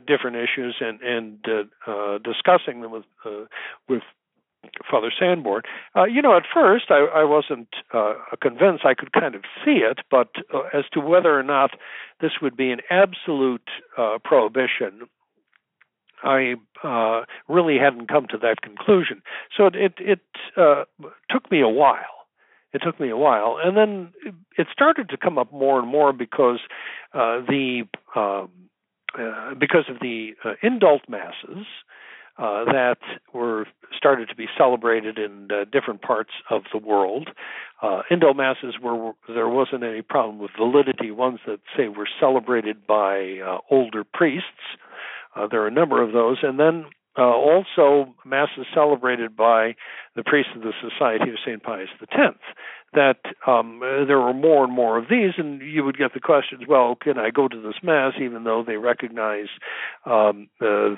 different 0.06 0.38
issues 0.38 0.76
and 0.82 1.02
and 1.02 1.42
discussing 2.24 2.82
them 2.82 2.92
with 2.92 3.06
with 3.88 4.04
Father 4.90 5.12
Sanborn. 5.20 5.64
Uh, 5.94 6.06
you 6.06 6.22
know, 6.22 6.38
at 6.38 6.44
first 6.54 6.86
I, 6.90 7.06
I 7.14 7.24
wasn't 7.26 7.68
uh, 7.94 8.14
convinced. 8.42 8.86
I 8.86 8.94
could 8.94 9.12
kind 9.12 9.36
of 9.36 9.42
see 9.66 9.82
it, 9.84 10.00
but 10.10 10.30
as 10.74 10.86
to 10.94 11.02
whether 11.02 11.38
or 11.38 11.44
not 11.44 11.72
this 12.22 12.32
would 12.42 12.56
be 12.56 12.72
an 12.72 12.80
absolute 12.90 13.68
prohibition 14.24 15.10
I 16.24 16.56
uh, 16.84 17.26
really 17.48 17.78
hadn't 17.78 18.08
come 18.08 18.28
to 18.30 18.38
that 18.38 18.62
conclusion. 18.62 19.22
So 19.56 19.68
it 19.68 19.76
it, 19.76 19.94
it 20.00 20.20
uh, 20.58 20.86
took 21.30 21.52
me 21.52 21.62
a 21.62 21.70
while. 21.70 22.26
It 22.74 22.82
took 22.84 23.00
me 23.00 23.10
a 23.10 23.18
while, 23.18 23.58
and 23.64 23.78
then 23.78 24.14
it 24.58 24.68
started 24.72 25.10
to 25.10 25.18
come 25.18 25.38
up 25.38 25.54
more 25.54 25.78
and 25.78 25.88
more 25.88 26.12
because 26.12 26.60
uh, 27.14 27.42
the 27.48 27.84
um, 28.16 28.50
uh, 29.18 29.54
because 29.54 29.86
of 29.90 29.98
the 30.02 30.32
uh, 30.44 30.54
indult 30.64 31.08
masses 31.08 31.68
uh, 32.40 32.66
that 32.66 32.98
were 33.32 33.68
started 33.96 34.28
to 34.30 34.36
be 34.36 34.48
celebrated 34.58 35.20
in 35.20 35.50
different 35.72 36.02
parts 36.02 36.32
of 36.50 36.64
the 36.72 36.80
world. 36.80 37.30
Indult 37.84 38.38
masses 38.38 38.76
were 38.82 39.12
there 39.28 39.50
wasn't 39.50 39.84
any 39.84 40.02
problem 40.02 40.40
with 40.40 40.50
validity. 40.58 41.12
Ones 41.12 41.42
that 41.46 41.60
say 41.78 41.90
were 41.90 42.08
celebrated 42.20 42.88
by 42.88 43.38
older 43.70 44.04
priests 44.04 44.48
uh, 45.36 45.48
there 45.50 45.62
are 45.62 45.68
a 45.68 45.72
number 45.72 46.02
of 46.02 46.14
those, 46.14 46.38
and 46.44 46.60
then 46.60 46.86
uh, 47.18 47.22
also 47.22 48.14
masses 48.26 48.66
celebrated 48.74 49.36
by 49.36 49.76
the 50.16 50.24
priests 50.24 50.52
of 50.56 50.62
the 50.62 50.74
Society 50.82 51.30
of 51.30 51.38
St. 51.46 51.62
Pius 51.62 51.90
X. 52.02 52.38
That 52.94 53.18
um, 53.48 53.80
there 53.82 54.20
were 54.20 54.36
more 54.36 54.64
and 54.64 54.72
more 54.72 55.00
of 55.00 55.06
these, 55.10 55.32
and 55.38 55.62
you 55.62 55.84
would 55.84 55.98
get 55.98 56.14
the 56.14 56.20
questions: 56.20 56.64
Well, 56.68 56.96
can 56.96 57.18
I 57.18 57.32
go 57.32 57.48
to 57.48 57.62
this 57.62 57.82
mass 57.82 58.14
even 58.22 58.44
though 58.44 58.64
they 58.66 58.78
recognize 58.78 59.48
um, 60.06 60.48
uh, 60.62 60.94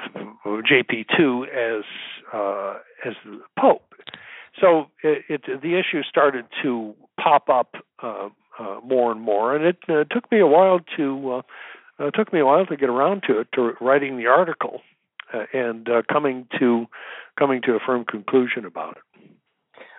JP2 0.46 1.48
as 1.48 1.86
uh, 2.34 2.74
as 3.06 3.14
the 3.24 3.40
Pope? 3.58 3.94
So 4.60 4.88
it, 5.04 5.24
it, 5.30 5.62
the 5.62 5.80
issue 5.80 6.04
started 6.04 6.46
to 6.64 6.94
pop 7.18 7.48
up 7.50 7.76
uh, 8.04 8.30
uh, 8.60 8.80
more 8.86 9.12
and 9.12 9.22
more, 9.22 9.56
and 9.56 9.66
it 9.66 9.78
uh, 9.88 10.04
took 10.14 10.30
me 10.32 10.40
a 10.40 10.48
while 10.48 10.80
to 10.98 11.44
it 12.00 12.14
took 12.16 12.34
me 12.34 12.40
a 12.40 12.46
while 12.46 12.66
to 12.66 12.78
get 12.78 12.90
around 12.90 13.24
to 13.28 13.40
it, 13.40 13.48
to 13.54 13.74
writing 13.82 14.18
the 14.18 14.28
article, 14.28 14.82
uh, 15.34 15.46
and 15.54 15.90
uh, 15.90 16.02
coming 16.12 16.48
to 16.60 16.86
coming 17.38 17.62
to 17.64 17.74
a 17.74 17.80
firm 17.86 18.06
conclusion 18.06 18.66
about 18.66 18.98
it. 18.98 19.32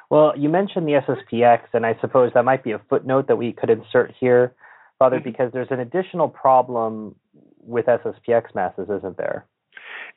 Well, 0.09 0.33
you 0.37 0.49
mentioned 0.49 0.87
the 0.87 1.01
SSPX, 1.07 1.63
and 1.73 1.85
I 1.85 1.97
suppose 2.01 2.31
that 2.35 2.45
might 2.45 2.63
be 2.63 2.73
a 2.73 2.81
footnote 2.89 3.27
that 3.27 3.37
we 3.37 3.53
could 3.53 3.71
insert 3.71 4.15
here, 4.19 4.55
Father, 4.99 5.17
mm-hmm. 5.17 5.31
because 5.31 5.53
there's 5.53 5.71
an 5.71 5.81
additional 5.81 6.29
problem 6.29 7.17
with 7.61 7.87
SSPX 7.87 8.55
masses, 8.55 8.89
isn't 8.89 9.17
there? 9.17 9.47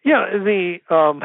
Yeah, 0.06 0.26
the 0.32 0.78
um, 0.90 1.22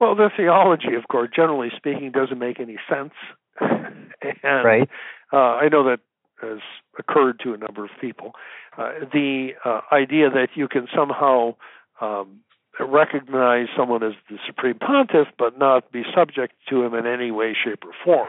well, 0.00 0.14
the 0.14 0.30
theology, 0.36 0.94
of 0.94 1.08
course, 1.08 1.30
generally 1.34 1.70
speaking, 1.76 2.12
doesn't 2.12 2.38
make 2.38 2.60
any 2.60 2.76
sense. 2.88 3.12
and, 3.60 4.64
right. 4.64 4.88
Uh, 5.32 5.36
I 5.36 5.68
know 5.68 5.84
that 5.84 6.00
has 6.40 6.58
occurred 6.98 7.40
to 7.44 7.54
a 7.54 7.56
number 7.56 7.84
of 7.84 7.90
people. 8.00 8.32
Uh, 8.76 8.92
the 9.12 9.50
uh, 9.64 9.80
idea 9.92 10.30
that 10.30 10.48
you 10.54 10.68
can 10.68 10.86
somehow 10.94 11.54
um, 12.00 12.40
recognize 12.78 13.68
someone 13.76 14.02
as 14.02 14.12
the 14.28 14.36
supreme 14.46 14.78
pontiff, 14.78 15.28
but 15.38 15.58
not 15.58 15.90
be 15.92 16.02
subject 16.14 16.54
to 16.68 16.82
him 16.82 16.94
in 16.94 17.06
any 17.06 17.30
way, 17.30 17.54
shape, 17.64 17.84
or 17.84 17.92
form. 18.04 18.28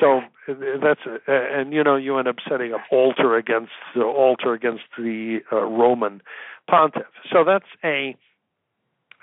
So 0.00 0.18
uh, 0.48 0.54
that's 0.82 1.00
a, 1.06 1.18
and 1.28 1.72
you 1.72 1.82
know 1.82 1.96
you 1.96 2.18
end 2.18 2.28
up 2.28 2.36
setting 2.48 2.72
up 2.72 2.80
altar 2.90 3.36
against 3.36 3.72
the 3.94 4.02
altar 4.02 4.52
against 4.54 4.84
the 4.96 5.40
uh, 5.52 5.62
Roman 5.62 6.22
pontiff. 6.68 7.06
So 7.32 7.44
that's 7.44 7.66
a 7.84 8.16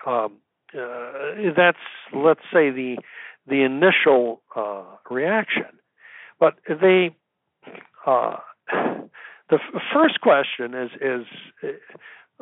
um, 0.06 0.34
uh, 0.74 1.52
that's 1.56 1.78
let's 2.14 2.42
say 2.52 2.72
the 2.72 2.98
the 3.48 3.62
initial 3.62 4.42
uh, 4.56 4.84
reaction, 5.10 5.80
but 6.40 6.56
they 6.68 7.16
uh, 8.06 8.38
the 9.50 9.56
f- 9.56 9.82
first 9.94 10.22
question 10.22 10.74
is 10.74 10.92
is 11.02 11.26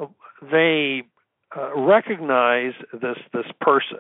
uh, 0.02 0.06
they 0.52 1.04
uh, 1.56 1.78
recognize 1.78 2.74
this 2.94 3.18
this 3.34 3.46
person 3.62 4.00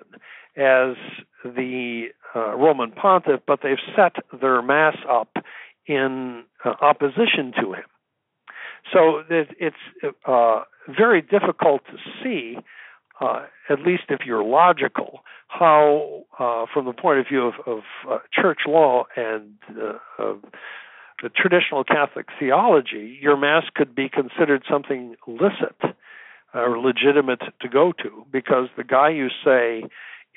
as 0.56 0.96
the 1.44 2.08
uh, 2.36 2.56
Roman 2.56 2.92
pontiff, 2.92 3.42
but 3.46 3.60
they've 3.64 3.78
set 3.96 4.16
their 4.40 4.62
mass 4.62 4.98
up 5.10 5.30
in 5.88 6.44
uh, 6.64 6.74
opposition 6.82 7.54
to 7.60 7.74
him. 7.74 7.84
So 8.92 9.24
it, 9.30 9.50
it's 9.60 10.16
uh, 10.28 10.62
very 10.88 11.22
difficult 11.22 11.82
to 11.86 11.98
see, 12.22 12.58
at 13.70 13.80
least 13.80 14.04
if 14.10 14.22
you're 14.26 14.44
logical, 14.44 15.22
how, 15.48 16.24
from 16.74 16.86
the 16.86 16.94
point 16.94 17.20
of 17.20 17.28
view 17.28 17.48
of, 17.48 17.54
of 17.66 18.22
church 18.34 18.60
law 18.68 19.06
and 19.16 19.54
the 21.24 21.30
traditional 21.30 21.86
Catholic 21.86 22.28
theology, 22.38 23.18
your 23.22 23.38
Mass 23.38 23.64
could 23.74 23.96
be 23.96 24.10
considered 24.10 24.64
something 24.70 25.16
licit 25.26 25.96
or 26.54 26.78
legitimate 26.78 27.42
to 27.62 27.70
go 27.70 27.94
to 27.94 28.26
because 28.32 28.68
the 28.76 28.84
guy 28.84 29.10
you 29.10 29.30
say 29.44 29.84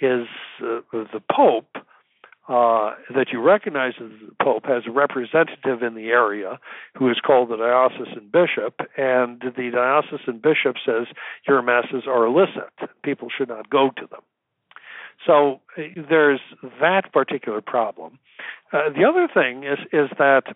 is 0.01 0.27
uh, 0.63 0.81
the 0.93 1.21
Pope. 1.31 1.77
Uh, 2.49 2.95
that 3.13 3.27
you 3.33 3.43
recognize 3.43 3.95
as 3.97 4.09
the 4.25 4.33
Pope 4.41 4.67
has 4.67 4.85
a 4.87 4.91
representative 4.93 5.83
in 5.83 5.97
the 5.97 6.11
area 6.11 6.61
who 6.97 7.11
is 7.11 7.17
called 7.19 7.49
the 7.49 7.57
diocesan 7.57 8.31
bishop, 8.33 8.89
and 8.97 9.41
the 9.41 9.71
diocesan 9.75 10.39
bishop 10.39 10.77
says 10.87 11.09
your 11.49 11.61
masses 11.61 12.05
are 12.07 12.25
illicit. 12.25 12.71
People 13.03 13.27
should 13.37 13.49
not 13.49 13.69
go 13.69 13.91
to 13.97 14.07
them. 14.07 14.21
So 15.27 15.61
uh, 15.77 15.83
there's 16.09 16.39
that 16.81 17.13
particular 17.13 17.61
problem. 17.61 18.21
Uh, 18.73 18.91
the 18.91 19.05
other 19.05 19.27
thing 19.27 19.65
is 19.65 19.81
is 19.93 20.09
that 20.17 20.55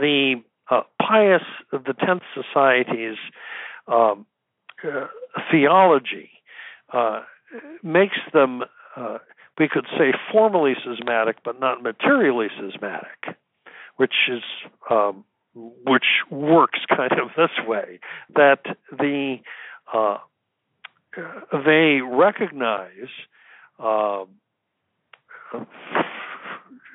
the 0.00 0.42
uh, 0.70 0.82
Pius 1.00 1.42
the 1.72 1.94
Tenth 1.94 2.22
society's 2.34 3.16
um, 3.88 4.26
uh, 4.84 5.06
theology 5.50 6.30
uh, 6.92 7.22
makes 7.82 8.16
them, 8.32 8.62
uh, 8.96 9.18
we 9.58 9.68
could 9.68 9.86
say, 9.96 10.12
formally 10.32 10.74
schismatic, 10.82 11.36
but 11.44 11.60
not 11.60 11.82
materially 11.82 12.48
schismatic, 12.58 13.36
which 13.96 14.14
is 14.28 14.42
um, 14.90 15.24
which 15.54 16.04
works 16.30 16.80
kind 16.88 17.12
of 17.12 17.30
this 17.36 17.66
way 17.66 18.00
that 18.34 18.60
the 18.90 19.36
uh, 19.92 20.18
they 21.64 22.00
recognize 22.02 23.08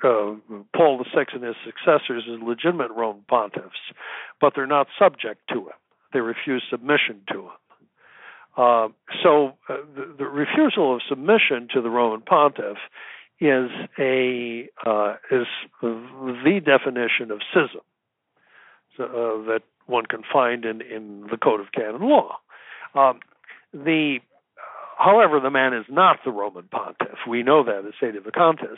uh, 0.04 0.34
Paul 0.76 1.04
VI 1.14 1.26
and 1.34 1.44
his 1.44 1.56
successors 1.66 2.24
as 2.32 2.42
legitimate 2.42 2.92
Roman 2.92 3.24
pontiffs, 3.30 3.94
but 4.40 4.54
they're 4.56 4.68
not 4.68 4.88
subject 4.98 5.42
to 5.50 5.60
him. 5.60 5.80
They 6.14 6.20
refuse 6.20 6.64
submission 6.70 7.22
to 7.32 7.40
him. 7.40 7.52
Uh, 8.58 8.88
so 9.24 9.54
uh, 9.70 9.78
the, 9.96 10.16
the, 10.20 10.26
refusal 10.26 10.96
of 10.96 11.02
submission 11.08 11.70
to 11.74 11.82
the 11.82 11.90
Roman 11.90 12.22
pontiff 12.22 12.78
is 13.40 13.70
a 13.98 14.68
uh, 14.86 15.16
is 15.32 15.48
the 15.82 16.62
definition 16.66 17.32
of 17.32 17.40
schism 17.50 17.82
so, 18.98 19.04
uh, 19.06 19.48
that 19.48 19.62
one 19.86 20.06
can 20.06 20.22
find 20.32 20.66
in, 20.66 20.82
in 20.82 21.28
the 21.32 21.38
Code 21.38 21.62
of 21.62 21.72
Canon 21.72 22.02
Law. 22.02 22.40
Um, 22.94 23.22
the 23.74 24.20
however, 25.04 25.40
the 25.40 25.50
man 25.50 25.74
is 25.74 25.86
not 25.90 26.20
the 26.24 26.32
Roman 26.32 26.66
pontiff. 26.72 27.20
We 27.28 27.44
know 27.44 27.64
that 27.64 27.86
as 27.86 27.94
sedevacantists. 28.02 28.78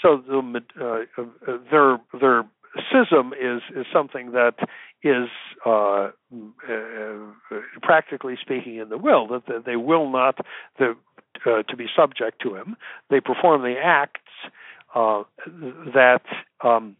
So 0.00 0.22
the, 0.26 0.62
uh, 0.80 1.22
uh, 1.22 1.58
their 1.70 1.98
their 2.18 2.44
schism 2.88 3.32
is 3.32 3.62
is 3.74 3.86
something 3.92 4.32
that 4.32 4.54
is 5.02 5.28
uh, 5.66 6.10
uh, 6.10 7.18
practically 7.82 8.36
speaking 8.40 8.76
in 8.76 8.88
the 8.88 8.98
will 8.98 9.26
that 9.28 9.64
they 9.66 9.76
will 9.76 10.10
not 10.10 10.38
the, 10.78 10.96
uh, 11.46 11.62
to 11.64 11.76
be 11.76 11.86
subject 11.94 12.40
to 12.42 12.54
him. 12.54 12.76
They 13.10 13.20
perform 13.20 13.62
the 13.62 13.76
acts 13.82 14.20
uh, 14.94 15.22
that 15.94 16.22
um, 16.62 16.96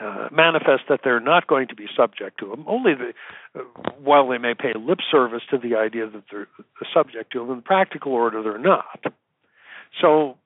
uh, 0.00 0.28
manifest 0.30 0.84
that 0.88 1.00
they're 1.02 1.20
not 1.20 1.46
going 1.46 1.68
to 1.68 1.74
be 1.74 1.86
subject 1.96 2.38
to 2.40 2.50
them, 2.50 2.64
Only 2.66 2.92
the, 2.94 3.60
uh, 3.60 3.64
while 3.98 4.28
they 4.28 4.38
may 4.38 4.54
pay 4.54 4.72
lip 4.78 4.98
service 5.10 5.42
to 5.50 5.58
the 5.58 5.76
idea 5.76 6.08
that 6.08 6.24
they're 6.30 6.48
subject 6.94 7.32
to 7.32 7.40
them, 7.40 7.50
in 7.50 7.62
practical 7.62 8.12
order 8.12 8.42
they're 8.42 8.58
not. 8.58 9.04
So 10.00 10.36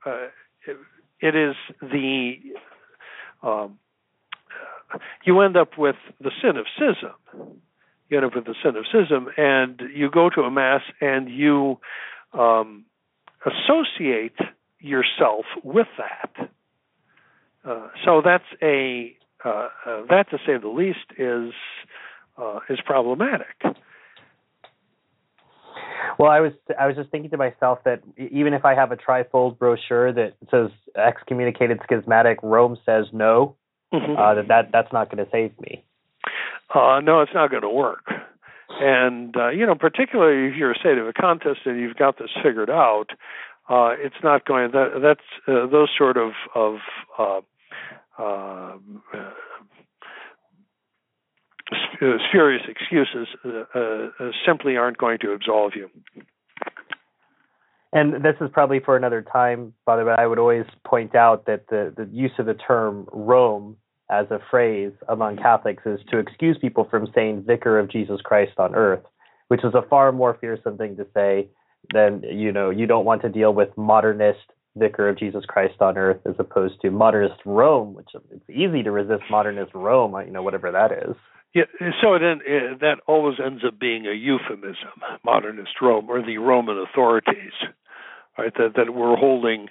it, 0.67 0.77
it 1.21 1.37
is 1.37 1.57
the 1.81 2.35
um, 3.43 3.79
you 5.25 5.41
end 5.41 5.57
up 5.57 5.79
with 5.79 5.97
the 6.21 6.31
sin 6.43 6.57
of 6.57 6.67
schism. 6.77 7.61
You 8.09 8.19
end 8.19 8.27
up 8.27 8.35
with 8.35 8.45
the 8.45 8.55
sin 8.63 8.77
of 8.77 8.85
schism, 8.87 9.29
and 9.37 9.81
you 9.95 10.11
go 10.11 10.29
to 10.31 10.43
a 10.43 10.51
mass 10.51 10.83
and 11.01 11.29
you 11.29 11.79
um, 12.35 12.85
associate 13.45 14.37
yourself 14.81 15.45
with 15.63 15.87
that. 15.99 16.51
Uh, 17.65 17.89
so 18.05 18.21
that's 18.25 18.45
a 18.61 19.17
uh, 19.45 19.69
uh, 19.87 20.03
that, 20.09 20.31
to 20.31 20.39
say 20.47 20.57
the 20.61 20.69
least, 20.69 20.99
is 21.19 21.53
uh, 22.37 22.61
is 22.69 22.79
problematic. 22.85 23.57
Well, 26.19 26.31
I 26.31 26.41
was 26.41 26.53
I 26.79 26.87
was 26.87 26.97
just 26.97 27.11
thinking 27.11 27.31
to 27.31 27.37
myself 27.37 27.79
that 27.85 28.03
even 28.17 28.55
if 28.55 28.65
I 28.65 28.75
have 28.75 28.93
a 28.93 28.97
trifold 28.97 29.59
brochure 29.59 30.13
that 30.13 30.35
says 30.51 30.71
excommunicated 30.97 31.81
schismatic, 31.85 32.39
Rome 32.43 32.77
says 32.85 33.07
no, 33.13 33.57
mm-hmm. 33.93 34.19
uh, 34.19 34.35
that, 34.35 34.49
that 34.49 34.69
that's 34.73 34.93
not 34.93 35.11
going 35.11 35.25
to 35.25 35.31
save 35.31 35.59
me. 35.61 35.85
Uh, 36.75 37.01
no, 37.03 37.21
it's 37.21 37.35
not 37.35 37.51
going 37.51 37.63
to 37.63 37.69
work. 37.69 38.07
And 38.81 39.37
uh, 39.37 39.49
you 39.49 39.67
know, 39.67 39.75
particularly 39.75 40.51
if 40.51 40.57
you're 40.57 40.73
a 40.73 40.79
sedevacantist 40.79 41.67
and 41.67 41.81
you've 41.81 41.97
got 41.97 42.19
this 42.19 42.31
figured 42.43 42.71
out, 42.71 43.07
uh, 43.69 43.91
it's 43.99 44.17
not 44.23 44.45
going. 44.45 44.73
That, 44.73 45.01
that's 45.03 45.49
uh, 45.49 45.67
those 45.67 45.89
sort 45.97 46.17
of 46.17 46.33
of 46.55 46.77
uh, 48.19 48.77
uh, 49.15 49.31
spurious 52.29 52.63
excuses 52.69 53.29
simply 54.47 54.77
aren't 54.77 54.99
going 54.99 55.19
to 55.19 55.33
absolve 55.33 55.73
you. 55.75 55.89
And 57.93 58.25
this 58.25 58.37
is 58.41 58.49
probably 58.53 58.81
for 58.81 58.97
another 58.97 59.21
time, 59.23 59.75
Father, 59.85 60.05
but 60.05 60.19
I 60.19 60.27
would 60.27 60.39
always 60.39 60.65
point 60.85 61.15
out 61.15 61.45
that 61.47 61.67
the, 61.69 61.93
the 61.95 62.09
use 62.11 62.33
of 62.39 62.47
the 62.47 62.55
term 62.55 63.07
Rome 63.13 63.77
as 64.11 64.27
a 64.31 64.41
phrase 64.51 64.93
among 65.09 65.37
Catholics 65.37 65.83
is 65.85 66.01
to 66.11 66.19
excuse 66.19 66.57
people 66.59 66.87
from 66.91 67.07
saying 67.15 67.45
vicar 67.47 67.79
of 67.79 67.91
Jesus 67.91 68.21
Christ 68.23 68.53
on 68.59 68.75
earth, 68.75 69.03
which 69.49 69.63
is 69.63 69.75
a 69.75 69.83
far 69.89 70.11
more 70.11 70.37
fearsome 70.41 70.79
thing 70.79 70.97
to 70.97 71.07
say 71.15 71.49
than, 71.93 72.23
you 72.23 72.51
know, 72.51 72.71
you 72.71 72.87
don't 72.87 73.05
want 73.05 73.23
to 73.23 73.29
deal 73.29 73.53
with 73.53 73.69
modernist 73.77 74.53
vicar 74.77 75.09
of 75.09 75.19
Jesus 75.19 75.45
Christ 75.47 75.81
on 75.81 75.99
earth 75.99 76.21
as 76.27 76.35
opposed 76.39 76.81
to 76.83 76.91
modernist 76.91 77.41
Rome, 77.45 77.95
which 77.95 78.11
it's 78.31 78.51
easy 78.51 78.83
to 78.83 78.91
resist 78.91 79.25
modernist 79.31 79.73
Rome, 79.75 80.15
you 80.25 80.33
know, 80.33 80.43
whatever 80.43 80.71
that 80.73 80.93
is. 80.93 81.15
Yeah, 81.55 81.65
so 82.01 82.15
it, 82.15 82.23
it, 82.23 82.81
that 82.81 82.97
always 83.07 83.37
ends 83.45 83.63
up 83.67 83.79
being 83.79 84.07
a 84.07 84.13
euphemism, 84.13 85.03
modernist 85.25 85.73
Rome 85.83 86.09
or 86.09 86.25
the 86.25 86.39
Roman 86.39 86.79
authorities, 86.79 87.53
right? 88.39 88.53
That 88.57 88.73
that 88.77 88.95
we're 88.95 89.17
holding 89.17 89.69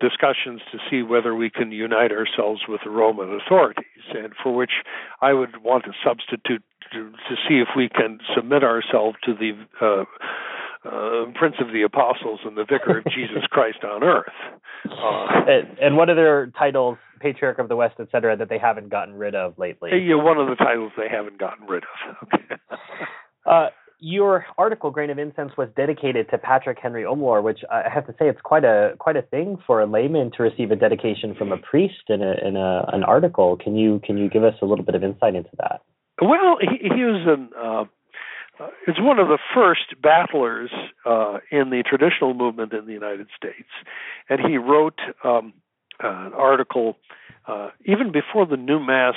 discussions 0.00 0.62
to 0.72 0.78
see 0.90 1.02
whether 1.02 1.34
we 1.34 1.50
can 1.50 1.72
unite 1.72 2.12
ourselves 2.12 2.62
with 2.66 2.80
the 2.84 2.90
Roman 2.90 3.38
authorities, 3.44 3.84
and 4.14 4.32
for 4.42 4.54
which 4.54 4.70
I 5.20 5.34
would 5.34 5.62
want 5.62 5.84
to 5.84 5.92
substitute 6.02 6.62
to, 6.92 7.10
to 7.10 7.36
see 7.46 7.60
if 7.60 7.68
we 7.76 7.88
can 7.88 8.18
submit 8.34 8.64
ourselves 8.64 9.18
to 9.24 9.34
the 9.34 9.52
uh, 9.80 10.04
uh, 10.84 11.24
Prince 11.34 11.56
of 11.60 11.72
the 11.72 11.82
Apostles 11.82 12.40
and 12.44 12.56
the 12.56 12.64
Vicar 12.64 12.98
of 12.98 13.04
Jesus 13.04 13.44
Christ 13.50 13.84
on 13.84 14.02
earth. 14.02 14.32
Uh, 14.84 15.26
and, 15.46 15.78
and 15.78 15.96
what 15.96 16.08
are 16.08 16.14
their 16.14 16.46
titles, 16.58 16.98
Patriarch 17.20 17.58
of 17.58 17.68
the 17.68 17.76
West, 17.76 17.96
etc., 17.98 18.36
that 18.36 18.48
they 18.48 18.58
haven't 18.58 18.88
gotten 18.88 19.14
rid 19.14 19.34
of 19.34 19.58
lately? 19.58 19.90
Yeah, 19.92 20.16
one 20.16 20.38
of 20.38 20.48
the 20.48 20.54
titles 20.54 20.92
they 20.96 21.08
haven't 21.08 21.38
gotten 21.38 21.66
rid 21.66 21.82
of. 21.82 22.28
Okay. 22.34 22.54
uh, 23.46 23.68
your 24.00 24.46
article, 24.56 24.90
Grain 24.90 25.10
of 25.10 25.18
Incense, 25.18 25.52
was 25.58 25.68
dedicated 25.76 26.30
to 26.30 26.38
Patrick 26.38 26.78
Henry 26.80 27.02
Omlor, 27.02 27.42
which 27.42 27.60
I 27.70 27.88
have 27.92 28.06
to 28.06 28.12
say 28.12 28.28
it's 28.28 28.40
quite 28.42 28.64
a 28.64 28.92
quite 28.98 29.16
a 29.16 29.22
thing 29.22 29.58
for 29.66 29.80
a 29.80 29.86
layman 29.86 30.30
to 30.36 30.44
receive 30.44 30.70
a 30.70 30.76
dedication 30.76 31.34
from 31.34 31.50
a 31.50 31.56
priest 31.58 32.04
in 32.08 32.22
a 32.22 32.34
in 32.46 32.56
a, 32.56 32.84
an 32.92 33.02
article. 33.02 33.56
Can 33.56 33.76
you 33.76 34.00
can 34.04 34.16
you 34.16 34.28
give 34.30 34.44
us 34.44 34.54
a 34.62 34.66
little 34.66 34.84
bit 34.84 34.94
of 34.94 35.02
insight 35.02 35.34
into 35.34 35.50
that? 35.58 35.82
Well, 36.22 36.58
he, 36.60 36.88
he 36.94 37.04
was 37.04 37.26
an 37.26 37.50
uh, 38.60 38.68
it's 38.86 39.00
one 39.00 39.18
of 39.18 39.28
the 39.28 39.38
first 39.54 40.00
battlers 40.02 40.70
uh, 41.04 41.38
in 41.50 41.70
the 41.70 41.82
traditional 41.86 42.34
movement 42.34 42.72
in 42.72 42.86
the 42.86 42.92
United 42.92 43.28
States, 43.36 43.68
and 44.28 44.40
he 44.40 44.56
wrote 44.56 44.98
um, 45.24 45.52
an 46.00 46.32
article 46.34 46.96
uh, 47.46 47.70
even 47.84 48.12
before 48.12 48.46
the 48.46 48.56
new 48.56 48.78
mass 48.78 49.14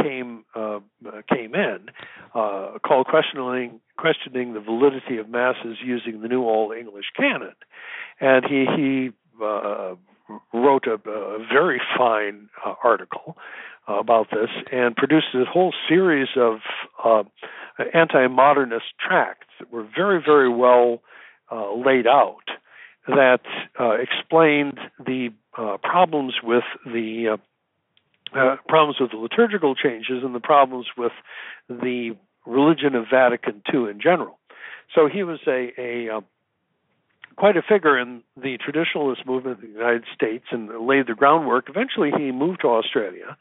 came 0.00 0.44
uh, 0.54 0.80
came 1.32 1.54
in, 1.54 1.86
uh, 2.34 2.78
called 2.84 3.06
questioning 3.06 3.80
questioning 3.96 4.54
the 4.54 4.60
validity 4.60 5.18
of 5.18 5.28
masses 5.28 5.78
using 5.84 6.20
the 6.20 6.28
new 6.28 6.42
Old 6.42 6.76
English 6.76 7.06
canon, 7.16 7.54
and 8.20 8.44
he 8.44 8.66
he 8.76 9.10
uh, 9.42 9.94
wrote 10.52 10.86
a, 10.86 10.94
a, 11.08 11.38
very 11.52 11.80
fine 11.96 12.48
uh, 12.64 12.74
article 12.82 13.36
about 13.86 14.28
this 14.30 14.50
and 14.70 14.94
produced 14.96 15.28
a 15.34 15.44
whole 15.44 15.72
series 15.88 16.28
of 16.36 16.58
uh, 17.02 17.22
anti-modernist 17.94 18.84
tracts 19.00 19.46
that 19.58 19.72
were 19.72 19.86
very 19.96 20.20
very 20.24 20.48
well 20.48 21.00
uh, 21.50 21.74
laid 21.74 22.06
out 22.06 22.44
that 23.06 23.40
explained 24.02 24.78
the 24.98 25.30
problems 25.82 26.34
with 26.42 26.64
the 26.84 27.38
uh, 28.34 28.56
problems 28.68 28.98
with 29.00 29.10
the 29.10 29.16
liturgical 29.16 29.74
changes 29.74 30.22
and 30.22 30.34
the 30.34 30.40
problems 30.40 30.86
with 30.96 31.12
the 31.68 32.14
religion 32.46 32.94
of 32.94 33.06
Vatican 33.10 33.62
II 33.72 33.90
in 33.90 34.00
general. 34.02 34.38
So 34.94 35.08
he 35.08 35.22
was 35.22 35.38
a, 35.46 35.72
a 35.78 36.16
uh, 36.16 36.20
quite 37.38 37.56
a 37.56 37.62
figure 37.62 37.96
in 37.96 38.22
the 38.36 38.58
traditionalist 38.58 39.24
movement 39.24 39.60
in 39.62 39.72
the 39.72 39.78
United 39.78 40.04
States 40.12 40.46
and 40.50 40.68
laid 40.86 41.06
the 41.06 41.14
groundwork. 41.14 41.68
Eventually, 41.68 42.10
he 42.16 42.32
moved 42.32 42.62
to 42.62 42.66
Australia 42.66 43.36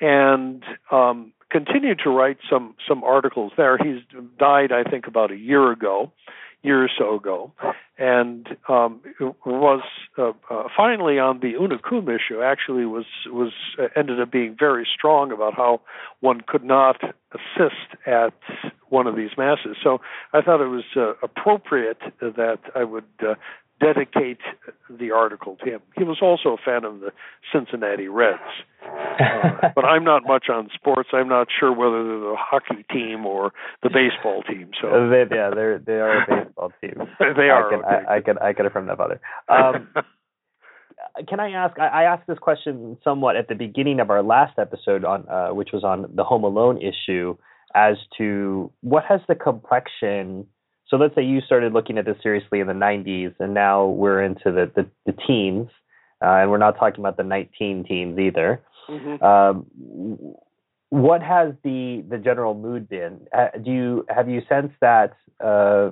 and 0.00 0.64
um, 0.90 1.32
continued 1.50 2.00
to 2.04 2.10
write 2.10 2.38
some 2.50 2.74
some 2.88 3.04
articles 3.04 3.52
there. 3.56 3.76
He's 3.76 4.02
died, 4.38 4.72
I 4.72 4.82
think, 4.82 5.06
about 5.06 5.30
a 5.30 5.36
year 5.36 5.70
ago. 5.70 6.10
Year 6.64 6.82
or 6.82 6.90
so 6.98 7.16
ago, 7.16 7.52
and 7.98 8.48
um, 8.68 9.00
was 9.44 9.82
uh, 10.18 10.32
uh, 10.50 10.64
finally 10.76 11.18
on 11.18 11.40
the 11.40 11.54
Una 11.54 11.78
Cum 11.78 12.08
issue. 12.08 12.42
Actually, 12.42 12.86
was 12.86 13.04
was 13.26 13.52
uh, 13.78 13.88
ended 13.94 14.20
up 14.20 14.32
being 14.32 14.56
very 14.58 14.86
strong 14.92 15.30
about 15.30 15.54
how 15.54 15.82
one 16.20 16.40
could 16.40 16.64
not 16.64 16.96
assist 17.32 18.02
at 18.06 18.34
one 18.88 19.06
of 19.06 19.14
these 19.14 19.30
masses. 19.36 19.76
So 19.82 20.00
I 20.32 20.40
thought 20.40 20.60
it 20.60 20.68
was 20.68 20.84
uh, 20.96 21.12
appropriate 21.22 22.00
that 22.20 22.60
I 22.74 22.84
would 22.84 23.04
uh, 23.20 23.34
dedicate 23.80 24.38
the 24.88 25.10
article 25.10 25.56
to 25.64 25.72
him. 25.72 25.80
He 25.96 26.04
was 26.04 26.18
also 26.22 26.50
a 26.50 26.64
fan 26.64 26.84
of 26.84 27.00
the 27.00 27.10
Cincinnati 27.52 28.08
Reds. 28.08 28.40
Uh, 28.84 29.68
but 29.74 29.84
I'm 29.84 30.04
not 30.04 30.22
much 30.26 30.46
on 30.48 30.68
sports. 30.74 31.10
I'm 31.12 31.28
not 31.28 31.48
sure 31.58 31.72
whether 31.72 32.04
they're 32.04 32.20
the 32.20 32.36
hockey 32.38 32.84
team 32.90 33.26
or 33.26 33.52
the 33.82 33.90
baseball 33.90 34.42
team. 34.42 34.70
So 34.80 34.88
they, 35.10 35.24
yeah, 35.34 35.50
they're 35.54 35.78
they 35.78 35.94
are 35.94 36.22
a 36.22 36.44
baseball 36.44 36.72
team. 36.80 36.94
they 37.18 37.48
are. 37.48 37.66
I 37.66 37.70
can, 37.70 37.78
okay. 37.80 38.06
I, 38.08 38.16
I 38.16 38.20
can 38.20 38.38
I 38.38 38.52
can 38.52 38.66
affirm 38.66 38.86
that, 38.86 38.98
father. 38.98 39.20
Um, 39.48 39.88
can 41.28 41.38
I 41.38 41.50
ask? 41.50 41.78
I, 41.78 41.86
I 41.86 42.02
asked 42.04 42.26
this 42.26 42.38
question 42.38 42.96
somewhat 43.04 43.36
at 43.36 43.48
the 43.48 43.54
beginning 43.54 44.00
of 44.00 44.10
our 44.10 44.22
last 44.22 44.58
episode 44.58 45.04
on, 45.04 45.28
uh, 45.28 45.48
which 45.54 45.70
was 45.72 45.84
on 45.84 46.10
the 46.14 46.24
Home 46.24 46.44
Alone 46.44 46.80
issue, 46.80 47.36
as 47.74 47.96
to 48.18 48.70
what 48.80 49.04
has 49.04 49.20
the 49.28 49.34
complexion 49.34 50.46
so 50.88 50.96
let's 50.96 51.14
say 51.14 51.22
you 51.22 51.40
started 51.40 51.72
looking 51.72 51.98
at 51.98 52.04
this 52.04 52.16
seriously 52.22 52.60
in 52.60 52.66
the 52.66 52.72
90s, 52.72 53.34
and 53.38 53.54
now 53.54 53.86
we're 53.86 54.22
into 54.22 54.52
the 54.52 54.70
the, 54.74 54.86
the 55.06 55.12
teens, 55.26 55.68
uh, 56.22 56.36
and 56.40 56.50
we're 56.50 56.58
not 56.58 56.78
talking 56.78 57.00
about 57.00 57.16
the 57.16 57.22
19 57.22 57.84
teens 57.84 58.18
either. 58.18 58.62
Mm-hmm. 58.88 59.24
Um, 59.24 60.34
what 60.90 61.22
has 61.22 61.54
the 61.64 62.04
the 62.08 62.18
general 62.18 62.54
mood 62.54 62.88
been? 62.88 63.26
Uh, 63.36 63.48
do 63.62 63.70
you 63.70 64.06
have 64.08 64.28
you 64.28 64.42
sensed 64.48 64.74
that 64.80 65.16
uh, 65.40 65.90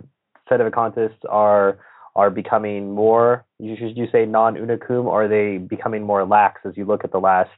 sedevacantists 0.51 1.24
are 1.28 1.78
are 2.14 2.30
becoming 2.30 2.93
more? 2.95 3.47
Should 3.61 3.97
you 3.97 4.07
say 4.12 4.26
non 4.26 4.59
una 4.59 4.76
cum? 4.76 5.07
Or 5.07 5.24
are 5.24 5.28
they 5.28 5.59
becoming 5.59 6.03
more 6.03 6.24
lax 6.26 6.61
as 6.66 6.76
you 6.76 6.84
look 6.84 7.03
at 7.03 7.12
the 7.12 7.18
last 7.18 7.51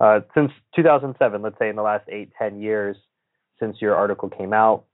uh, 0.00 0.20
since 0.34 0.50
2007? 0.74 1.42
Let's 1.42 1.58
say 1.58 1.68
in 1.68 1.76
the 1.76 1.82
last 1.82 2.08
eight 2.08 2.32
ten 2.38 2.60
years 2.60 2.96
since 3.60 3.76
your 3.80 3.94
article 3.94 4.30
came 4.30 4.52
out 4.54 4.84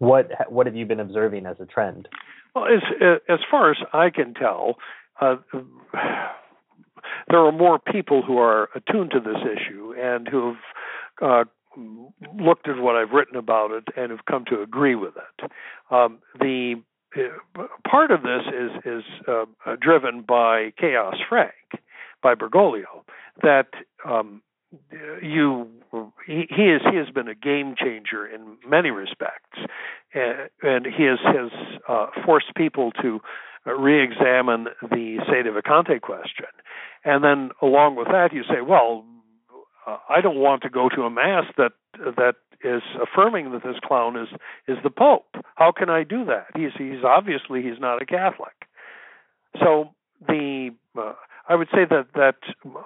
what 0.00 0.30
what 0.50 0.66
have 0.66 0.74
you 0.74 0.86
been 0.86 0.98
observing 0.98 1.46
as 1.46 1.60
a 1.60 1.66
trend? 1.66 2.08
Well, 2.54 2.64
as 2.64 2.82
as 3.28 3.38
far 3.48 3.70
as 3.70 3.76
I 3.92 4.10
can 4.10 4.34
tell, 4.34 4.76
uh, 5.20 5.36
there 7.28 7.38
are 7.38 7.52
more 7.52 7.78
people 7.78 8.22
who 8.22 8.38
are 8.38 8.68
attuned 8.74 9.12
to 9.12 9.20
this 9.20 9.36
issue 9.36 9.94
and 9.96 10.26
who've 10.26 10.56
uh, 11.22 11.44
looked 12.38 12.66
at 12.66 12.78
what 12.78 12.96
I've 12.96 13.12
written 13.12 13.36
about 13.36 13.70
it 13.72 13.84
and 13.96 14.10
have 14.10 14.24
come 14.24 14.44
to 14.46 14.62
agree 14.62 14.94
with 14.94 15.14
it. 15.16 15.50
Um, 15.90 16.18
the 16.40 16.82
uh, 17.16 17.66
part 17.88 18.10
of 18.10 18.22
this 18.22 18.42
is 18.48 18.70
is 18.84 19.04
uh, 19.28 19.76
driven 19.80 20.22
by 20.22 20.72
Chaos 20.78 21.16
Frank, 21.28 21.52
by 22.22 22.34
Bergoglio, 22.34 23.04
that 23.42 23.68
um, 24.04 24.42
you 25.22 25.68
he, 26.26 26.46
he 26.48 26.62
is 26.64 26.82
he 26.90 26.96
has 26.96 27.10
been 27.10 27.28
a 27.28 27.34
game 27.34 27.74
changer 27.76 28.26
in 28.26 28.56
many 28.68 28.90
respects, 28.90 29.58
and, 30.14 30.48
and 30.62 30.86
he 30.86 31.04
has 31.04 31.18
has 31.22 31.50
uh, 31.88 32.06
forced 32.24 32.54
people 32.56 32.92
to 33.02 33.20
re-examine 33.66 34.68
the 34.82 35.18
sedevacante 35.28 36.00
question, 36.00 36.46
and 37.04 37.22
then 37.24 37.50
along 37.60 37.96
with 37.96 38.08
that, 38.08 38.32
you 38.32 38.42
say, 38.44 38.60
well, 38.66 39.04
uh, 39.86 39.98
I 40.08 40.20
don't 40.20 40.38
want 40.38 40.62
to 40.62 40.70
go 40.70 40.88
to 40.88 41.02
a 41.02 41.10
mass 41.10 41.44
that 41.56 41.72
that 41.94 42.34
is 42.62 42.82
affirming 43.02 43.52
that 43.52 43.62
this 43.62 43.76
clown 43.84 44.16
is 44.16 44.28
is 44.68 44.76
the 44.82 44.90
Pope. 44.90 45.36
How 45.56 45.72
can 45.72 45.90
I 45.90 46.04
do 46.04 46.24
that? 46.26 46.46
He's 46.54 46.72
he's 46.78 47.04
obviously 47.04 47.62
he's 47.62 47.80
not 47.80 48.02
a 48.02 48.06
Catholic. 48.06 48.54
So 49.58 49.90
the 50.26 50.70
uh, 50.96 51.14
I 51.50 51.56
would 51.56 51.68
say 51.74 51.84
that 51.90 52.06
that 52.14 52.36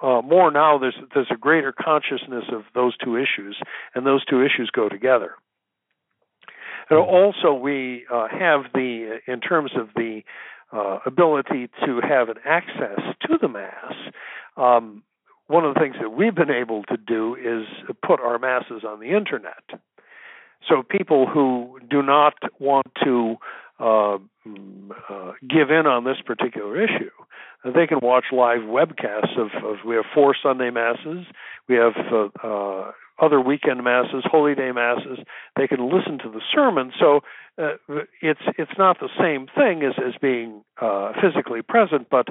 uh, 0.01 0.21
more 0.23 0.49
now 0.49 0.79
there's 0.79 0.97
there's 1.13 1.29
a 1.31 1.37
greater 1.37 1.71
consciousness 1.71 2.45
of 2.51 2.63
those 2.73 2.97
two 2.97 3.15
issues, 3.15 3.55
and 3.93 4.07
those 4.07 4.25
two 4.25 4.43
issues 4.43 4.71
go 4.73 4.89
together. 4.89 5.35
And 6.89 6.99
mm-hmm. 6.99 7.13
also, 7.15 7.53
we 7.53 8.05
uh, 8.11 8.27
have 8.27 8.63
the 8.73 9.19
in 9.27 9.39
terms 9.39 9.71
of 9.79 9.89
the 9.95 10.23
uh, 10.73 10.97
ability 11.05 11.69
to 11.85 12.01
have 12.01 12.29
an 12.29 12.37
access 12.43 12.99
to 13.27 13.37
the 13.39 13.47
mass. 13.47 13.93
Um, 14.57 15.03
one 15.45 15.63
of 15.63 15.75
the 15.75 15.79
things 15.79 15.97
that 16.01 16.09
we've 16.09 16.33
been 16.33 16.49
able 16.49 16.81
to 16.85 16.97
do 16.97 17.35
is 17.35 17.67
put 18.03 18.19
our 18.19 18.39
masses 18.39 18.83
on 18.83 18.99
the 18.99 19.15
internet. 19.15 19.63
So 20.67 20.83
people 20.83 21.27
who 21.27 21.79
do 21.89 22.01
not 22.01 22.33
want 22.59 22.87
to 23.03 23.37
uh, 23.79 24.15
uh, 24.15 25.33
give 25.47 25.69
in 25.69 25.85
on 25.85 26.05
this 26.05 26.17
particular 26.25 26.81
issue. 26.81 27.09
They 27.65 27.87
can 27.87 27.99
watch 28.01 28.25
live 28.31 28.61
webcasts 28.61 29.37
of, 29.37 29.49
of 29.63 29.77
we 29.85 29.95
have 29.95 30.05
four 30.13 30.35
Sunday 30.41 30.69
masses, 30.69 31.25
we 31.67 31.75
have 31.75 31.93
uh, 32.11 32.29
uh, 32.41 32.91
other 33.19 33.41
weekend 33.41 33.83
masses, 33.83 34.23
holy 34.23 34.55
day 34.55 34.71
masses. 34.71 35.19
They 35.57 35.67
can 35.67 35.89
listen 35.89 36.19
to 36.19 36.29
the 36.29 36.41
sermon, 36.53 36.93
so 36.99 37.21
uh, 37.57 37.73
it's 38.21 38.41
it's 38.57 38.77
not 38.77 38.99
the 38.99 39.09
same 39.19 39.47
thing 39.47 39.83
as 39.83 39.93
as 39.97 40.13
being 40.21 40.63
uh, 40.79 41.13
physically 41.21 41.61
present, 41.61 42.07
but 42.09 42.27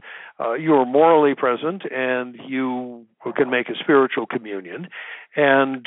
you 0.59 0.75
are 0.75 0.87
morally 0.87 1.35
present, 1.35 1.83
and 1.91 2.37
you 2.47 3.07
can 3.37 3.51
make 3.51 3.69
a 3.69 3.75
spiritual 3.81 4.27
communion. 4.27 4.89
And 5.37 5.87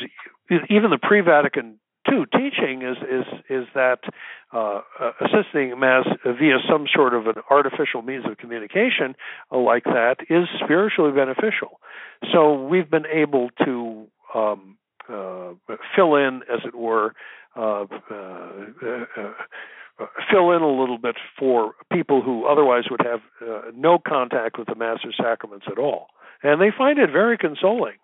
even 0.70 0.92
the 0.92 1.00
pre-Vatican 1.02 1.80
II 2.12 2.26
teaching 2.32 2.82
is 2.82 2.98
is 2.98 3.26
is 3.50 3.68
that 3.74 4.00
uh, 4.54 4.82
uh, 5.00 5.12
assisting 5.22 5.78
mass 5.80 6.06
via 6.24 6.58
some 6.70 6.86
sort 6.94 7.14
of 7.14 7.28
an 7.28 7.36
artificial 7.50 8.02
means 8.02 8.26
of 8.26 8.38
communication 8.38 9.16
uh, 9.52 9.58
like 9.58 9.84
that 9.84 10.18
is 10.30 10.48
spiritually 10.64 11.12
beneficial. 11.12 11.80
So 12.32 12.64
we've 12.64 12.90
been 12.90 13.06
able 13.06 13.50
to 13.66 14.08
um, 14.34 14.78
uh, 15.10 15.54
fill 15.96 16.16
in, 16.16 16.42
as 16.52 16.60
it 16.66 16.76
were, 16.76 17.14
uh, 17.56 17.84
uh, 17.84 17.86
fill 20.32 20.52
in 20.52 20.62
a 20.62 20.80
little 20.80 20.98
bit 20.98 21.16
for 21.38 21.74
people 21.92 22.22
who 22.22 22.46
otherwise 22.46 22.84
would 22.90 23.02
have 23.02 23.22
no 23.76 23.98
contact 24.00 24.58
with 24.58 24.68
the 24.68 24.76
Master 24.76 25.12
Sacraments 25.16 25.66
at 25.72 25.80
all, 25.80 26.08
and 26.44 26.62
they 26.62 26.72
find 26.76 27.00
it 27.00 27.12
very 27.12 27.38
consoling. 27.38 27.96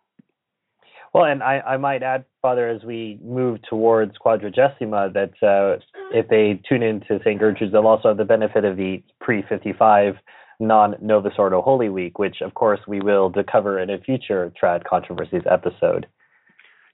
Well, 1.13 1.25
and 1.25 1.43
I, 1.43 1.59
I 1.59 1.77
might 1.77 2.01
add, 2.01 2.25
Father, 2.41 2.67
as 2.67 2.83
we 2.83 3.19
move 3.23 3.59
towards 3.69 4.13
Quadragesima, 4.17 5.13
that 5.13 5.31
uh, 5.47 5.79
if 6.11 6.27
they 6.27 6.59
tune 6.67 6.81
into 6.81 7.19
St. 7.19 7.39
Gertrude's, 7.39 7.71
they'll 7.71 7.85
also 7.85 8.09
have 8.09 8.17
the 8.17 8.25
benefit 8.25 8.65
of 8.65 8.77
the 8.77 9.03
pre 9.21 9.43
55 9.47 10.15
non 10.59 10.95
Novus 11.01 11.33
Ordo 11.37 11.61
Holy 11.61 11.89
Week, 11.89 12.17
which, 12.17 12.37
of 12.41 12.55
course, 12.55 12.79
we 12.87 12.99
will 12.99 13.31
cover 13.51 13.77
in 13.79 13.91
a 13.91 13.99
future 13.99 14.51
Trad 14.61 14.85
Controversies 14.85 15.43
episode. 15.49 16.07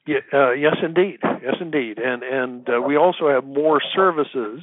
Yeah, 0.05 0.17
uh, 0.33 0.51
yes, 0.51 0.75
indeed. 0.83 1.19
Yes, 1.23 1.55
indeed. 1.61 1.99
And 1.99 2.23
and 2.23 2.67
uh, 2.69 2.81
we 2.81 2.97
also 2.97 3.29
have 3.29 3.45
more 3.45 3.79
services 3.95 4.61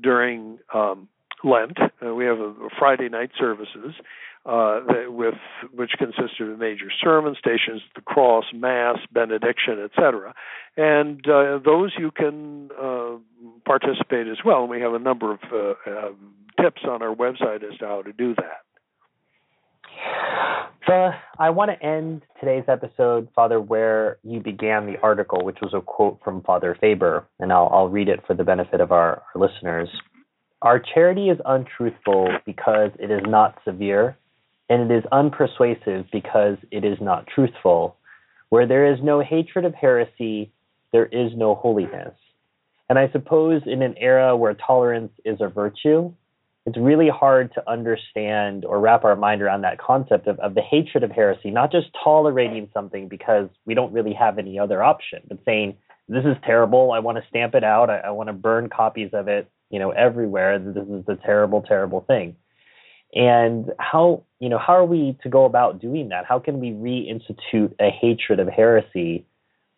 during 0.00 0.58
um, 0.74 1.08
Lent. 1.42 1.78
Uh, 1.80 2.14
we 2.14 2.24
have 2.26 2.38
a, 2.38 2.50
a 2.50 2.68
Friday 2.78 3.08
night 3.08 3.30
services 3.38 3.94
uh, 4.46 4.80
with 5.08 5.34
which 5.74 5.92
consisted 5.98 6.48
of 6.48 6.58
major 6.58 6.86
sermon 7.02 7.34
stations, 7.38 7.82
the 7.94 8.00
cross, 8.00 8.44
mass, 8.54 8.98
benediction, 9.12 9.82
etc. 9.84 10.34
And 10.76 11.26
uh, 11.28 11.58
those 11.64 11.92
you 11.98 12.10
can 12.12 12.70
uh, 12.80 13.16
participate 13.64 14.28
as 14.28 14.38
well. 14.44 14.60
And 14.60 14.70
we 14.70 14.80
have 14.80 14.94
a 14.94 15.00
number 15.00 15.32
of 15.32 15.40
uh, 15.52 15.90
um, 15.90 16.34
tips 16.60 16.82
on 16.88 17.02
our 17.02 17.14
website 17.14 17.64
as 17.64 17.76
to 17.78 17.86
how 17.86 18.02
to 18.02 18.12
do 18.12 18.34
that. 18.36 18.62
So 20.86 21.10
I 21.38 21.50
want 21.50 21.72
to 21.72 21.84
end 21.84 22.22
today's 22.38 22.64
episode, 22.68 23.28
Father, 23.34 23.60
where 23.60 24.18
you 24.22 24.38
began 24.38 24.86
the 24.86 24.98
article, 25.02 25.44
which 25.44 25.58
was 25.60 25.74
a 25.74 25.80
quote 25.80 26.20
from 26.22 26.42
Father 26.42 26.76
Faber, 26.80 27.26
and 27.40 27.52
I'll, 27.52 27.68
I'll 27.72 27.88
read 27.88 28.08
it 28.08 28.20
for 28.26 28.34
the 28.34 28.44
benefit 28.44 28.80
of 28.80 28.92
our, 28.92 29.22
our 29.34 29.48
listeners. 29.48 29.88
Our 30.62 30.80
charity 30.94 31.30
is 31.30 31.38
untruthful 31.44 32.28
because 32.44 32.90
it 33.00 33.10
is 33.10 33.22
not 33.26 33.58
severe 33.64 34.16
and 34.68 34.90
it 34.90 34.96
is 34.96 35.04
unpersuasive 35.12 36.10
because 36.10 36.56
it 36.70 36.84
is 36.84 36.98
not 37.00 37.26
truthful. 37.26 37.96
Where 38.48 38.66
there 38.66 38.92
is 38.92 39.00
no 39.02 39.20
hatred 39.20 39.64
of 39.64 39.74
heresy, 39.74 40.52
there 40.92 41.06
is 41.06 41.32
no 41.36 41.54
holiness. 41.54 42.14
And 42.88 42.98
I 42.98 43.10
suppose 43.10 43.62
in 43.66 43.82
an 43.82 43.96
era 43.98 44.36
where 44.36 44.54
tolerance 44.54 45.12
is 45.24 45.40
a 45.40 45.48
virtue, 45.48 46.12
it's 46.64 46.76
really 46.76 47.08
hard 47.08 47.52
to 47.54 47.70
understand 47.70 48.64
or 48.64 48.80
wrap 48.80 49.04
our 49.04 49.16
mind 49.16 49.42
around 49.42 49.62
that 49.62 49.78
concept 49.78 50.26
of, 50.26 50.38
of 50.40 50.54
the 50.54 50.62
hatred 50.62 51.04
of 51.04 51.10
heresy, 51.12 51.50
not 51.50 51.70
just 51.70 51.88
tolerating 52.02 52.68
something 52.74 53.08
because 53.08 53.48
we 53.66 53.74
don't 53.74 53.92
really 53.92 54.12
have 54.12 54.38
any 54.38 54.58
other 54.58 54.82
option, 54.82 55.20
but 55.28 55.38
saying, 55.44 55.76
this 56.08 56.24
is 56.24 56.36
terrible, 56.44 56.92
I 56.92 57.00
want 57.00 57.18
to 57.18 57.24
stamp 57.28 57.54
it 57.56 57.64
out, 57.64 57.90
I, 57.90 57.98
I 57.98 58.10
want 58.10 58.28
to 58.28 58.32
burn 58.32 58.68
copies 58.68 59.10
of 59.12 59.26
it, 59.26 59.50
you 59.70 59.78
know, 59.80 59.90
everywhere, 59.90 60.58
this 60.58 60.76
is 60.76 61.04
a 61.08 61.16
terrible, 61.16 61.62
terrible 61.62 62.00
thing 62.00 62.36
and 63.14 63.72
how 63.78 64.22
you 64.40 64.48
know 64.48 64.58
how 64.58 64.74
are 64.74 64.84
we 64.84 65.16
to 65.22 65.28
go 65.28 65.44
about 65.44 65.80
doing 65.80 66.08
that 66.08 66.24
how 66.26 66.38
can 66.38 66.60
we 66.60 66.70
reinstitute 66.70 67.72
a 67.80 67.90
hatred 67.90 68.40
of 68.40 68.48
heresy 68.48 69.24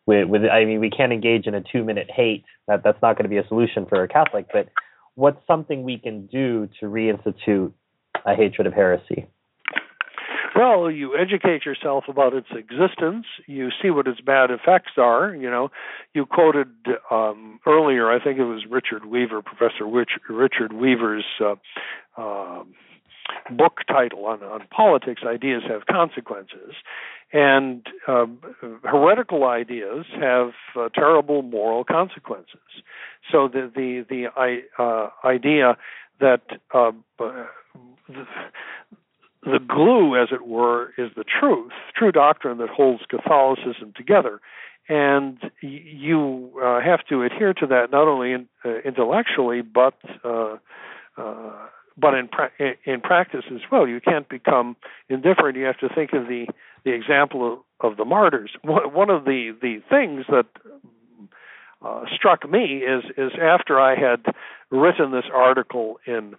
with, 0.06 0.28
with 0.28 0.42
i 0.44 0.64
mean 0.64 0.80
we 0.80 0.90
can't 0.90 1.12
engage 1.12 1.46
in 1.46 1.54
a 1.54 1.62
two 1.72 1.84
minute 1.84 2.10
hate 2.10 2.44
that 2.66 2.82
that's 2.82 3.00
not 3.02 3.16
going 3.16 3.24
to 3.24 3.28
be 3.28 3.38
a 3.38 3.46
solution 3.48 3.86
for 3.86 4.02
a 4.02 4.08
catholic 4.08 4.46
but 4.52 4.68
what's 5.18 5.44
something 5.48 5.82
we 5.82 5.98
can 5.98 6.26
do 6.26 6.68
to 6.78 6.86
reinstitute 6.86 7.72
a 8.24 8.34
hatred 8.34 8.66
of 8.66 8.72
heresy? 8.72 9.26
Well, 10.54 10.90
you 10.90 11.16
educate 11.16 11.64
yourself 11.64 12.04
about 12.08 12.34
its 12.34 12.48
existence. 12.52 13.26
You 13.46 13.68
see 13.82 13.90
what 13.90 14.06
its 14.06 14.20
bad 14.20 14.50
effects 14.50 14.92
are. 14.96 15.34
You 15.34 15.50
know, 15.50 15.70
you 16.14 16.24
quoted 16.24 16.68
um, 17.10 17.60
earlier. 17.66 18.10
I 18.10 18.22
think 18.22 18.38
it 18.38 18.44
was 18.44 18.64
Richard 18.68 19.04
Weaver, 19.04 19.42
Professor 19.42 19.86
Rich, 19.86 20.10
Richard 20.28 20.72
Weaver's 20.72 21.24
uh, 21.40 21.54
uh, 22.16 22.64
book 23.50 23.80
title 23.86 24.26
on, 24.26 24.42
on 24.42 24.66
politics. 24.70 25.22
Ideas 25.26 25.62
have 25.68 25.86
consequences, 25.86 26.74
and 27.32 27.86
uh, 28.06 28.26
heretical 28.84 29.44
ideas 29.44 30.06
have 30.18 30.50
uh, 30.76 30.88
terrible 30.94 31.42
moral 31.42 31.84
consequences. 31.84 32.82
So 33.30 33.48
the 33.48 33.70
the 33.74 34.04
the 34.08 34.68
uh, 34.78 35.10
idea 35.26 35.76
that 36.20 36.42
uh, 36.74 36.92
the, 37.18 38.26
the 39.42 39.58
glue, 39.66 40.20
as 40.20 40.28
it 40.32 40.46
were, 40.46 40.92
is 40.98 41.10
the 41.16 41.24
truth, 41.24 41.72
true 41.94 42.12
doctrine 42.12 42.58
that 42.58 42.68
holds 42.68 43.02
Catholicism 43.08 43.92
together. 43.96 44.40
And 44.88 45.38
you 45.60 46.50
uh, 46.62 46.80
have 46.80 47.04
to 47.10 47.22
adhere 47.22 47.52
to 47.54 47.66
that 47.66 47.90
not 47.92 48.08
only 48.08 48.32
in, 48.32 48.48
uh, 48.64 48.78
intellectually, 48.86 49.60
but 49.60 49.94
uh, 50.24 50.56
uh, 51.18 51.52
but 51.98 52.14
in 52.14 52.28
pra- 52.28 52.52
in 52.84 53.00
practice 53.00 53.44
as 53.52 53.60
well. 53.70 53.86
You 53.86 54.00
can't 54.00 54.28
become 54.28 54.76
indifferent. 55.08 55.56
You 55.56 55.64
have 55.64 55.78
to 55.78 55.88
think 55.94 56.12
of 56.12 56.26
the 56.28 56.46
the 56.84 56.92
example 56.92 57.64
of, 57.80 57.92
of 57.92 57.96
the 57.96 58.04
martyrs. 58.04 58.50
One 58.62 59.10
of 59.10 59.24
the 59.24 59.56
the 59.60 59.82
things 59.88 60.24
that 60.28 60.46
uh, 61.84 62.04
struck 62.14 62.48
me 62.48 62.78
is 62.78 63.04
is 63.16 63.32
after 63.40 63.80
I 63.80 63.94
had 63.94 64.24
written 64.70 65.12
this 65.12 65.26
article 65.32 65.98
in 66.06 66.34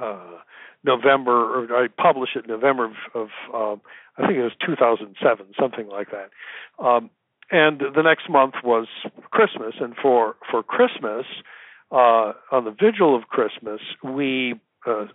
uh, 0.00 0.38
November, 0.84 1.32
or 1.32 1.84
I 1.84 1.88
published 1.88 2.36
it 2.36 2.44
in 2.44 2.50
November 2.50 2.86
of, 2.86 2.92
of 3.14 3.28
um, 3.54 3.80
I 4.18 4.26
think 4.26 4.38
it 4.38 4.42
was 4.42 4.52
2007, 4.64 5.46
something 5.58 5.88
like 5.88 6.08
that. 6.10 6.30
Um, 6.84 7.10
and 7.50 7.80
the 7.80 8.02
next 8.02 8.28
month 8.30 8.54
was 8.64 8.86
Christmas, 9.30 9.74
and 9.80 9.94
for 10.00 10.36
for 10.50 10.62
Christmas, 10.62 11.26
uh, 11.92 12.32
on 12.50 12.64
the 12.64 12.70
vigil 12.70 13.14
of 13.16 13.28
Christmas, 13.28 13.80
we 14.02 14.54
uh, 14.86 15.06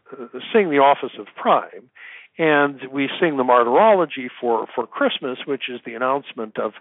sing 0.53 0.69
the 0.69 0.79
Office 0.79 1.17
of 1.19 1.27
Prime, 1.35 1.89
and 2.37 2.81
we 2.91 3.09
sing 3.19 3.37
the 3.37 3.43
Martyrology 3.43 4.29
for 4.39 4.67
for 4.73 4.85
Christmas, 4.85 5.39
which 5.45 5.63
is 5.69 5.81
the 5.85 5.95
announcement 5.95 6.57
of 6.59 6.73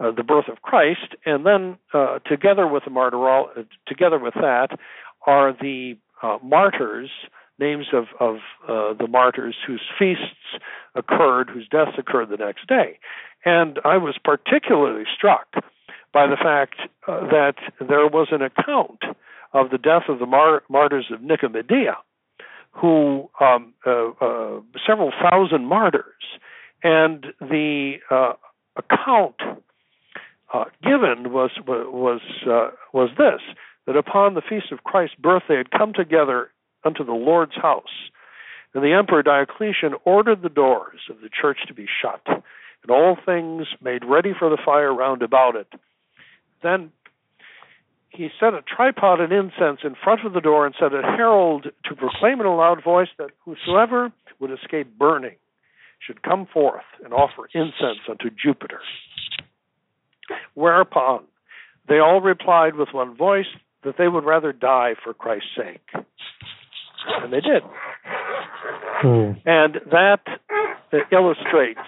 uh, 0.00 0.10
the 0.10 0.22
birth 0.22 0.48
of 0.48 0.62
Christ, 0.62 1.14
and 1.26 1.44
then 1.44 1.76
uh, 1.92 2.18
together 2.20 2.66
with 2.66 2.84
the 2.84 2.90
martyrol, 2.90 3.66
together 3.86 4.18
with 4.18 4.34
that, 4.34 4.78
are 5.26 5.52
the 5.52 5.96
uh, 6.22 6.38
martyrs 6.42 7.10
names 7.58 7.86
of, 7.92 8.06
of 8.18 8.36
uh, 8.66 8.94
the 8.98 9.06
martyrs 9.06 9.54
whose 9.66 9.82
feasts 9.98 10.58
occurred, 10.94 11.50
whose 11.50 11.68
deaths 11.68 11.96
occurred 11.98 12.28
the 12.30 12.36
next 12.36 12.66
day. 12.66 12.98
And 13.44 13.78
I 13.84 13.98
was 13.98 14.16
particularly 14.24 15.04
struck 15.14 15.46
by 16.12 16.26
the 16.26 16.36
fact 16.36 16.76
uh, 17.06 17.20
that 17.28 17.54
there 17.78 18.06
was 18.06 18.28
an 18.30 18.42
account 18.42 19.02
of 19.52 19.70
the 19.70 19.78
death 19.78 20.04
of 20.08 20.18
the 20.18 20.26
mar- 20.26 20.62
martyrs 20.68 21.06
of 21.12 21.20
Nicomedia, 21.20 21.96
who 22.72 23.28
um, 23.40 23.74
uh, 23.86 24.10
uh 24.20 24.60
several 24.86 25.12
thousand 25.12 25.66
martyrs, 25.66 26.22
and 26.82 27.26
the 27.40 27.94
uh, 28.10 28.32
account 28.76 29.36
uh, 30.52 30.64
given 30.82 31.32
was 31.32 31.50
was 31.66 32.20
was 32.92 33.10
this 33.18 33.40
that 33.86 33.96
upon 33.96 34.34
the 34.34 34.42
feast 34.42 34.70
of 34.70 34.84
Christ's 34.84 35.16
birth 35.16 35.42
they 35.48 35.56
had 35.56 35.70
come 35.70 35.92
together 35.92 36.50
unto 36.84 37.04
the 37.04 37.12
Lord's 37.12 37.56
house. 37.56 38.10
And 38.74 38.82
the 38.82 38.92
Emperor 38.92 39.22
Diocletian 39.22 39.94
ordered 40.04 40.42
the 40.42 40.48
doors 40.48 41.00
of 41.10 41.20
the 41.20 41.28
church 41.28 41.58
to 41.66 41.74
be 41.74 41.86
shut, 42.00 42.22
and 42.26 42.90
all 42.90 43.16
things 43.24 43.66
made 43.82 44.04
ready 44.04 44.32
for 44.38 44.48
the 44.48 44.56
fire 44.64 44.94
round 44.94 45.22
about 45.22 45.56
it. 45.56 45.68
Then 46.62 46.90
he 48.12 48.28
set 48.38 48.54
a 48.54 48.62
tripod 48.62 49.20
and 49.20 49.32
incense 49.32 49.80
in 49.84 49.94
front 50.02 50.24
of 50.24 50.32
the 50.32 50.40
door 50.40 50.66
and 50.66 50.74
set 50.78 50.92
a 50.92 51.02
herald 51.02 51.64
to 51.84 51.94
proclaim 51.94 52.40
in 52.40 52.46
a 52.46 52.54
loud 52.54 52.82
voice 52.84 53.08
that 53.18 53.30
whosoever 53.44 54.12
would 54.38 54.50
escape 54.50 54.98
burning 54.98 55.36
should 56.06 56.22
come 56.22 56.46
forth 56.52 56.84
and 57.04 57.12
offer 57.12 57.48
incense 57.54 58.00
unto 58.08 58.28
Jupiter. 58.30 58.80
Whereupon 60.54 61.24
they 61.88 61.98
all 61.98 62.20
replied 62.20 62.74
with 62.76 62.88
one 62.92 63.16
voice 63.16 63.46
that 63.84 63.94
they 63.98 64.08
would 64.08 64.24
rather 64.24 64.52
die 64.52 64.94
for 65.02 65.14
Christ's 65.14 65.48
sake 65.56 66.04
and 67.22 67.32
they 67.32 67.40
did. 67.40 67.62
Hmm. 69.00 69.32
And 69.44 69.80
that 69.90 70.20
illustrates 71.10 71.80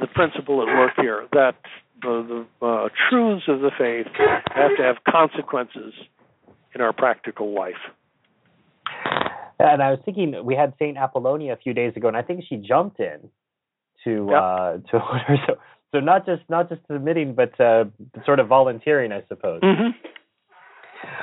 the 0.00 0.06
principle 0.06 0.62
at 0.62 0.68
work 0.68 0.92
here 0.96 1.26
that 1.32 1.56
the, 2.04 2.46
the 2.60 2.66
uh, 2.66 2.88
truths 3.10 3.44
of 3.48 3.60
the 3.60 3.70
faith 3.76 4.06
have 4.54 4.76
to 4.76 4.82
have 4.82 4.96
consequences 5.08 5.92
in 6.74 6.80
our 6.80 6.92
practical 6.92 7.54
life. 7.54 7.74
And 9.58 9.82
I 9.82 9.90
was 9.90 10.00
thinking 10.04 10.34
we 10.44 10.54
had 10.54 10.74
Saint 10.78 10.96
Apollonia 10.96 11.52
a 11.52 11.56
few 11.56 11.74
days 11.74 11.92
ago, 11.96 12.08
and 12.08 12.16
I 12.16 12.22
think 12.22 12.44
she 12.48 12.56
jumped 12.56 13.00
in 13.00 13.30
to 14.04 14.28
yep. 14.30 14.42
uh, 14.42 14.72
to 14.90 15.36
so 15.46 15.54
so 15.92 16.00
not 16.00 16.26
just 16.26 16.42
not 16.48 16.68
just 16.68 16.80
submitting, 16.90 17.34
but 17.34 17.58
uh, 17.60 17.84
sort 18.26 18.40
of 18.40 18.48
volunteering, 18.48 19.12
I 19.12 19.22
suppose. 19.28 19.60
Mm-hmm. 19.62 19.90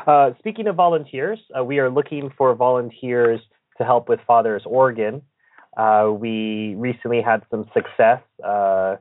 Uh, 0.07 0.31
speaking 0.39 0.67
of 0.67 0.75
volunteers, 0.75 1.39
uh, 1.57 1.63
we 1.63 1.79
are 1.79 1.89
looking 1.89 2.31
for 2.37 2.55
volunteers 2.55 3.41
to 3.77 3.83
help 3.83 4.07
with 4.07 4.19
Father's 4.25 4.63
Organ. 4.65 5.21
Uh, 5.75 6.09
we 6.13 6.75
recently 6.77 7.21
had 7.21 7.43
some 7.49 7.65
success 7.73 8.21
uh, 8.45 8.95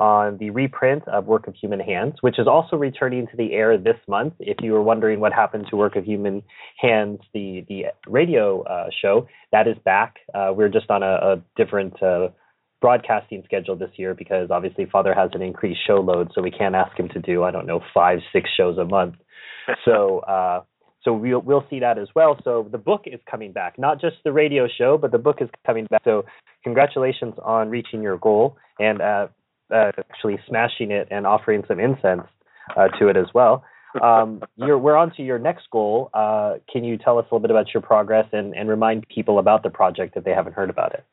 on 0.00 0.38
the 0.38 0.50
reprint 0.50 1.06
of 1.06 1.26
Work 1.26 1.46
of 1.46 1.54
Human 1.54 1.80
Hands, 1.80 2.14
which 2.20 2.38
is 2.38 2.46
also 2.46 2.76
returning 2.76 3.26
to 3.28 3.36
the 3.36 3.52
air 3.52 3.78
this 3.78 3.96
month. 4.08 4.34
If 4.40 4.58
you 4.62 4.72
were 4.72 4.82
wondering 4.82 5.20
what 5.20 5.32
happened 5.32 5.66
to 5.70 5.76
Work 5.76 5.96
of 5.96 6.04
Human 6.04 6.42
Hands, 6.78 7.20
the 7.32 7.64
the 7.68 7.84
radio 8.06 8.62
uh, 8.62 8.88
show, 9.02 9.28
that 9.52 9.68
is 9.68 9.76
back. 9.84 10.16
Uh, 10.34 10.52
we're 10.54 10.68
just 10.68 10.90
on 10.90 11.02
a, 11.02 11.06
a 11.06 11.42
different 11.56 11.94
broadcasting 12.80 13.42
schedule 13.44 13.76
this 13.76 13.90
year 13.96 14.14
because 14.14 14.50
obviously 14.50 14.86
Father 14.90 15.14
has 15.14 15.30
an 15.34 15.42
increased 15.42 15.80
show 15.86 16.00
load, 16.00 16.30
so 16.34 16.40
we 16.40 16.50
can't 16.50 16.74
ask 16.74 16.98
him 16.98 17.08
to 17.10 17.20
do 17.20 17.44
I 17.44 17.50
don't 17.50 17.66
know 17.66 17.80
five 17.92 18.20
six 18.32 18.48
shows 18.56 18.78
a 18.78 18.84
month 18.86 19.16
so 19.84 20.20
uh, 20.20 20.62
so 21.02 21.14
we'll 21.14 21.40
we'll 21.40 21.64
see 21.70 21.80
that 21.80 21.98
as 21.98 22.08
well. 22.14 22.38
So 22.44 22.68
the 22.70 22.78
book 22.78 23.02
is 23.06 23.20
coming 23.30 23.52
back, 23.52 23.78
not 23.78 24.00
just 24.00 24.16
the 24.24 24.32
radio 24.32 24.68
show, 24.68 24.98
but 24.98 25.12
the 25.12 25.18
book 25.18 25.36
is 25.40 25.48
coming 25.66 25.86
back. 25.90 26.02
So 26.04 26.24
congratulations 26.62 27.34
on 27.42 27.70
reaching 27.70 28.02
your 28.02 28.18
goal 28.18 28.56
and 28.78 29.00
uh, 29.00 29.28
uh, 29.72 29.92
actually 29.98 30.38
smashing 30.48 30.90
it 30.90 31.08
and 31.10 31.26
offering 31.26 31.62
some 31.68 31.80
incense 31.80 32.22
uh, 32.76 32.88
to 32.98 33.08
it 33.08 33.16
as 33.16 33.26
well. 33.34 33.64
Um, 34.02 34.42
we're 34.56 34.96
on 34.96 35.12
to 35.16 35.22
your 35.22 35.38
next 35.38 35.70
goal. 35.70 36.10
Uh, 36.14 36.54
can 36.72 36.84
you 36.84 36.96
tell 36.96 37.18
us 37.18 37.24
a 37.30 37.34
little 37.34 37.40
bit 37.40 37.50
about 37.50 37.72
your 37.74 37.82
progress 37.82 38.26
and, 38.32 38.54
and 38.54 38.68
remind 38.68 39.06
people 39.08 39.38
about 39.38 39.62
the 39.62 39.70
project 39.70 40.16
if 40.16 40.24
they 40.24 40.32
haven't 40.32 40.54
heard 40.54 40.70
about 40.70 40.94
it? 40.94 41.04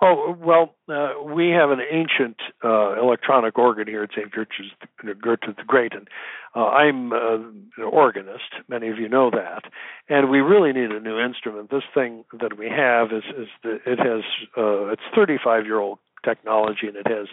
Oh 0.00 0.36
well, 0.38 0.74
uh, 0.88 1.22
we 1.24 1.50
have 1.50 1.70
an 1.70 1.80
ancient 1.80 2.36
uh, 2.64 3.00
electronic 3.00 3.58
organ 3.58 3.86
here 3.86 4.02
at 4.02 4.10
St. 4.10 4.30
Gertrude's, 4.30 4.72
Gertrude 5.20 5.56
the 5.56 5.64
Great, 5.64 5.92
and 5.92 6.08
uh, 6.56 6.66
I'm 6.66 7.12
uh, 7.12 7.34
an 7.34 7.70
organist. 7.90 8.54
Many 8.68 8.88
of 8.88 8.98
you 8.98 9.08
know 9.08 9.30
that, 9.30 9.64
and 10.08 10.30
we 10.30 10.40
really 10.40 10.72
need 10.72 10.90
a 10.90 11.00
new 11.00 11.18
instrument. 11.18 11.70
This 11.70 11.82
thing 11.94 12.24
that 12.40 12.58
we 12.58 12.68
have 12.68 13.12
is 13.12 13.24
is 13.36 13.48
the, 13.62 13.74
it 13.86 13.98
has 13.98 14.22
uh, 14.56 14.92
it's 14.92 15.02
35 15.14 15.66
year 15.66 15.78
old 15.78 15.98
technology 16.24 16.86
and 16.88 16.96
it 16.96 17.06
has 17.06 17.28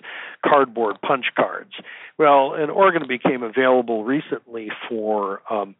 cardboard 0.45 0.97
punch 1.01 1.25
cards. 1.35 1.71
Well, 2.17 2.53
an 2.53 2.69
organ 2.69 3.07
became 3.07 3.43
available 3.43 4.03
recently 4.03 4.69
for 4.87 5.41
um, 5.49 5.75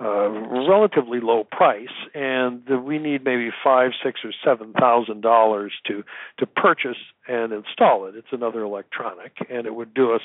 uh, 0.00 0.28
relatively 0.68 1.20
low 1.20 1.44
price, 1.44 1.88
and 2.14 2.62
we 2.84 2.98
need 2.98 3.24
maybe 3.24 3.50
five, 3.64 3.92
six, 4.04 4.20
or 4.24 4.32
seven 4.44 4.74
thousand 4.74 5.22
dollars 5.22 5.72
to 5.86 6.04
to 6.38 6.46
purchase 6.46 6.98
and 7.26 7.52
install 7.52 8.06
it. 8.06 8.14
It's 8.14 8.28
another 8.30 8.62
electronic, 8.62 9.32
and 9.48 9.66
it 9.66 9.74
would 9.74 9.94
do 9.94 10.12
us 10.12 10.20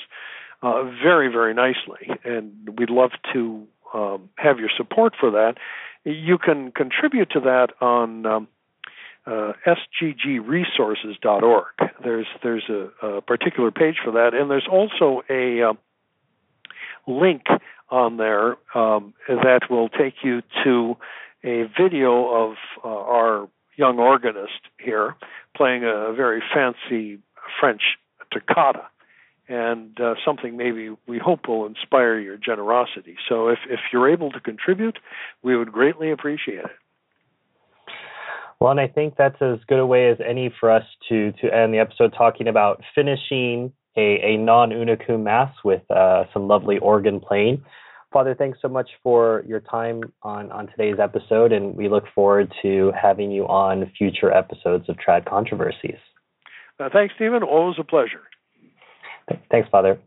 uh, 0.61 0.83
very, 0.83 1.31
very 1.31 1.53
nicely. 1.53 2.09
And 2.25 2.77
we'd 2.77 2.89
love 2.89 3.11
to 3.33 3.65
um, 3.93 4.29
have 4.35 4.59
your 4.59 4.69
support 4.75 5.13
for 5.19 5.31
that. 5.31 5.55
You 6.03 6.37
can 6.37 6.71
contribute 6.71 7.29
to 7.31 7.39
that 7.41 7.69
on 7.79 8.25
um, 8.25 8.47
uh, 9.25 9.53
sggresources.org. 9.65 11.91
There's 12.03 12.27
there's 12.41 12.69
a, 12.69 12.89
a, 13.05 13.21
particular 13.21 13.71
page 13.71 13.97
for 14.03 14.11
that, 14.11 14.33
and 14.33 14.49
there's 14.49 14.67
also 14.69 15.21
a 15.29 15.61
uh, 15.61 15.73
link 17.07 17.43
on 17.89 18.17
there 18.17 18.57
um, 18.73 19.13
that 19.27 19.69
will 19.69 19.89
take 19.89 20.15
you 20.23 20.41
to 20.63 20.97
a 21.43 21.63
video 21.79 22.29
of 22.29 22.55
uh, 22.83 22.87
our 22.87 23.47
young 23.75 23.99
organist 23.99 24.61
here 24.77 25.15
playing 25.55 25.83
a 25.83 26.13
very 26.13 26.41
fancy 26.53 27.19
French 27.59 27.81
toccata. 28.31 28.87
and 29.47 29.99
uh, 29.99 30.15
something 30.23 30.55
maybe 30.55 30.95
we 31.07 31.19
hope 31.19 31.47
will 31.47 31.65
inspire 31.65 32.19
your 32.19 32.37
generosity. 32.37 33.17
So 33.27 33.49
if, 33.49 33.59
if 33.69 33.79
you're 33.91 34.09
able 34.09 34.31
to 34.31 34.39
contribute, 34.39 34.99
we 35.43 35.57
would 35.57 35.71
greatly 35.71 36.11
appreciate 36.11 36.59
it. 36.59 36.71
Well, 38.61 38.69
and 38.69 38.79
I 38.79 38.87
think 38.87 39.15
that's 39.17 39.41
as 39.41 39.57
good 39.67 39.79
a 39.79 39.85
way 39.87 40.11
as 40.11 40.19
any 40.23 40.53
for 40.59 40.69
us 40.69 40.83
to 41.09 41.31
to 41.31 41.51
end 41.51 41.73
the 41.73 41.79
episode 41.79 42.13
talking 42.15 42.47
about 42.47 42.83
finishing 42.93 43.73
a, 43.97 44.19
a 44.23 44.37
non 44.37 44.71
Una 44.71 44.95
Cum 44.95 45.23
Mass 45.23 45.51
with 45.65 45.81
uh, 45.89 46.25
some 46.31 46.47
lovely 46.47 46.77
organ 46.77 47.19
playing. 47.19 47.63
Father, 48.13 48.35
thanks 48.35 48.59
so 48.61 48.67
much 48.67 48.91
for 49.01 49.43
your 49.47 49.61
time 49.61 50.03
on, 50.21 50.51
on 50.51 50.67
today's 50.67 50.99
episode, 50.99 51.51
and 51.51 51.75
we 51.75 51.89
look 51.89 52.03
forward 52.13 52.53
to 52.61 52.91
having 53.01 53.31
you 53.31 53.47
on 53.47 53.91
future 53.97 54.31
episodes 54.31 54.87
of 54.89 54.97
Trad 54.97 55.25
Controversies. 55.25 55.97
Uh, 56.79 56.89
thanks, 56.93 57.15
Stephen. 57.15 57.41
Always 57.41 57.77
a 57.79 57.83
pleasure. 57.83 58.21
Thanks, 59.49 59.69
Father. 59.71 59.97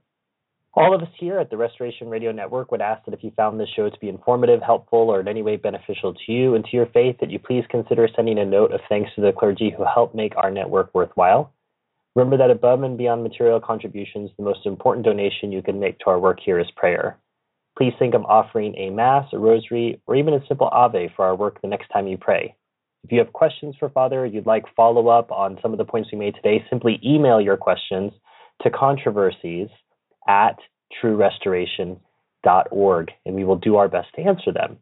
All 0.77 0.93
of 0.93 1.03
us 1.03 1.09
here 1.21 1.39
at 1.39 1.51
the 1.51 1.57
Restoration 1.57 2.09
Radio 2.09 2.33
Network 2.33 2.73
would 2.73 2.81
ask 2.81 3.05
that 3.05 3.15
if 3.15 3.23
you 3.23 3.31
found 3.37 3.61
this 3.61 3.69
show 3.77 3.89
to 3.89 4.01
be 4.01 4.09
informative, 4.09 4.61
helpful, 4.61 5.09
or 5.09 5.21
in 5.21 5.29
any 5.29 5.41
way 5.41 5.55
beneficial 5.55 6.15
to 6.15 6.33
you 6.33 6.57
and 6.57 6.65
to 6.65 6.77
your 6.77 6.87
faith, 6.87 7.15
that 7.21 7.31
you 7.31 7.39
please 7.39 7.63
consider 7.71 8.09
sending 8.17 8.41
a 8.41 8.45
note 8.45 8.73
of 8.73 8.81
thanks 8.89 9.09
to 9.15 9.21
the 9.21 9.33
clergy 9.33 9.71
who 9.71 9.85
help 9.85 10.17
make 10.17 10.33
our 10.37 10.51
network 10.51 10.93
worthwhile. 10.93 11.53
Remember 12.17 12.37
that 12.39 12.51
above 12.51 12.83
and 12.83 12.99
beyond 12.99 13.23
material 13.23 13.61
contributions, 13.61 14.31
the 14.37 14.43
most 14.43 14.67
important 14.67 15.07
donation 15.07 15.53
you 15.53 15.63
can 15.63 15.79
make 15.79 16.01
to 16.01 16.07
our 16.07 16.19
work 16.19 16.39
here 16.45 16.59
is 16.59 16.67
prayer. 16.75 17.19
Please 17.79 17.93
think 17.97 18.15
of 18.15 18.25
offering 18.25 18.75
a 18.77 18.91
Mass, 18.91 19.29
a 19.33 19.39
Rosary, 19.39 20.01
or 20.09 20.17
even 20.17 20.35
a 20.35 20.45
simple 20.49 20.69
Ave 20.73 21.13
for 21.15 21.25
our 21.25 21.37
work 21.37 21.61
the 21.63 21.69
next 21.69 21.87
time 21.91 22.09
you 22.09 22.19
pray. 22.19 22.57
If 23.05 23.13
you 23.13 23.21
have 23.21 23.33
questions 23.33 23.77
for 23.79 23.91
Father, 23.91 24.27
you'd 24.27 24.47
like 24.47 24.65
follow 24.75 25.07
up 25.07 25.31
on 25.31 25.57
some 25.63 25.71
of 25.71 25.79
the 25.79 25.85
points 25.85 26.09
we 26.11 26.19
made 26.19 26.35
today, 26.35 26.65
simply 26.69 26.99
email 27.05 27.41
your 27.41 27.57
questions 27.57 28.13
to 28.63 28.71
controversies 28.71 29.69
at 30.29 30.57
truerestoration.org, 31.03 33.11
and 33.27 33.35
we 33.35 33.45
will 33.45 33.57
do 33.57 33.77
our 33.77 33.89
best 33.89 34.09
to 34.17 34.23
answer 34.23 34.53
them. 34.53 34.79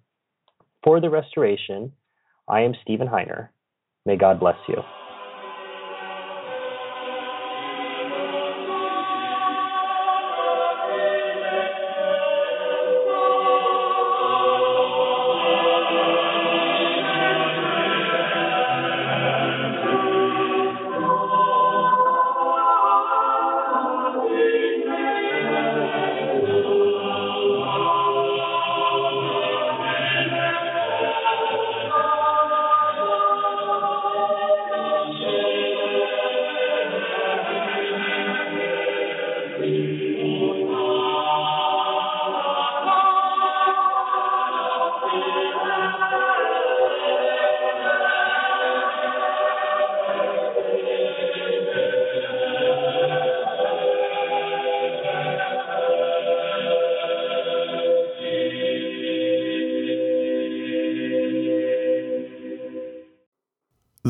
For 0.84 1.01
the 1.01 1.11
restoration, 1.11 1.93
I 2.49 2.62
am 2.62 2.74
Stephen 2.82 3.09
Heiner. 3.09 3.49
May 4.05 4.16
God 4.16 4.40
bless 4.40 4.57
you. 4.68 4.76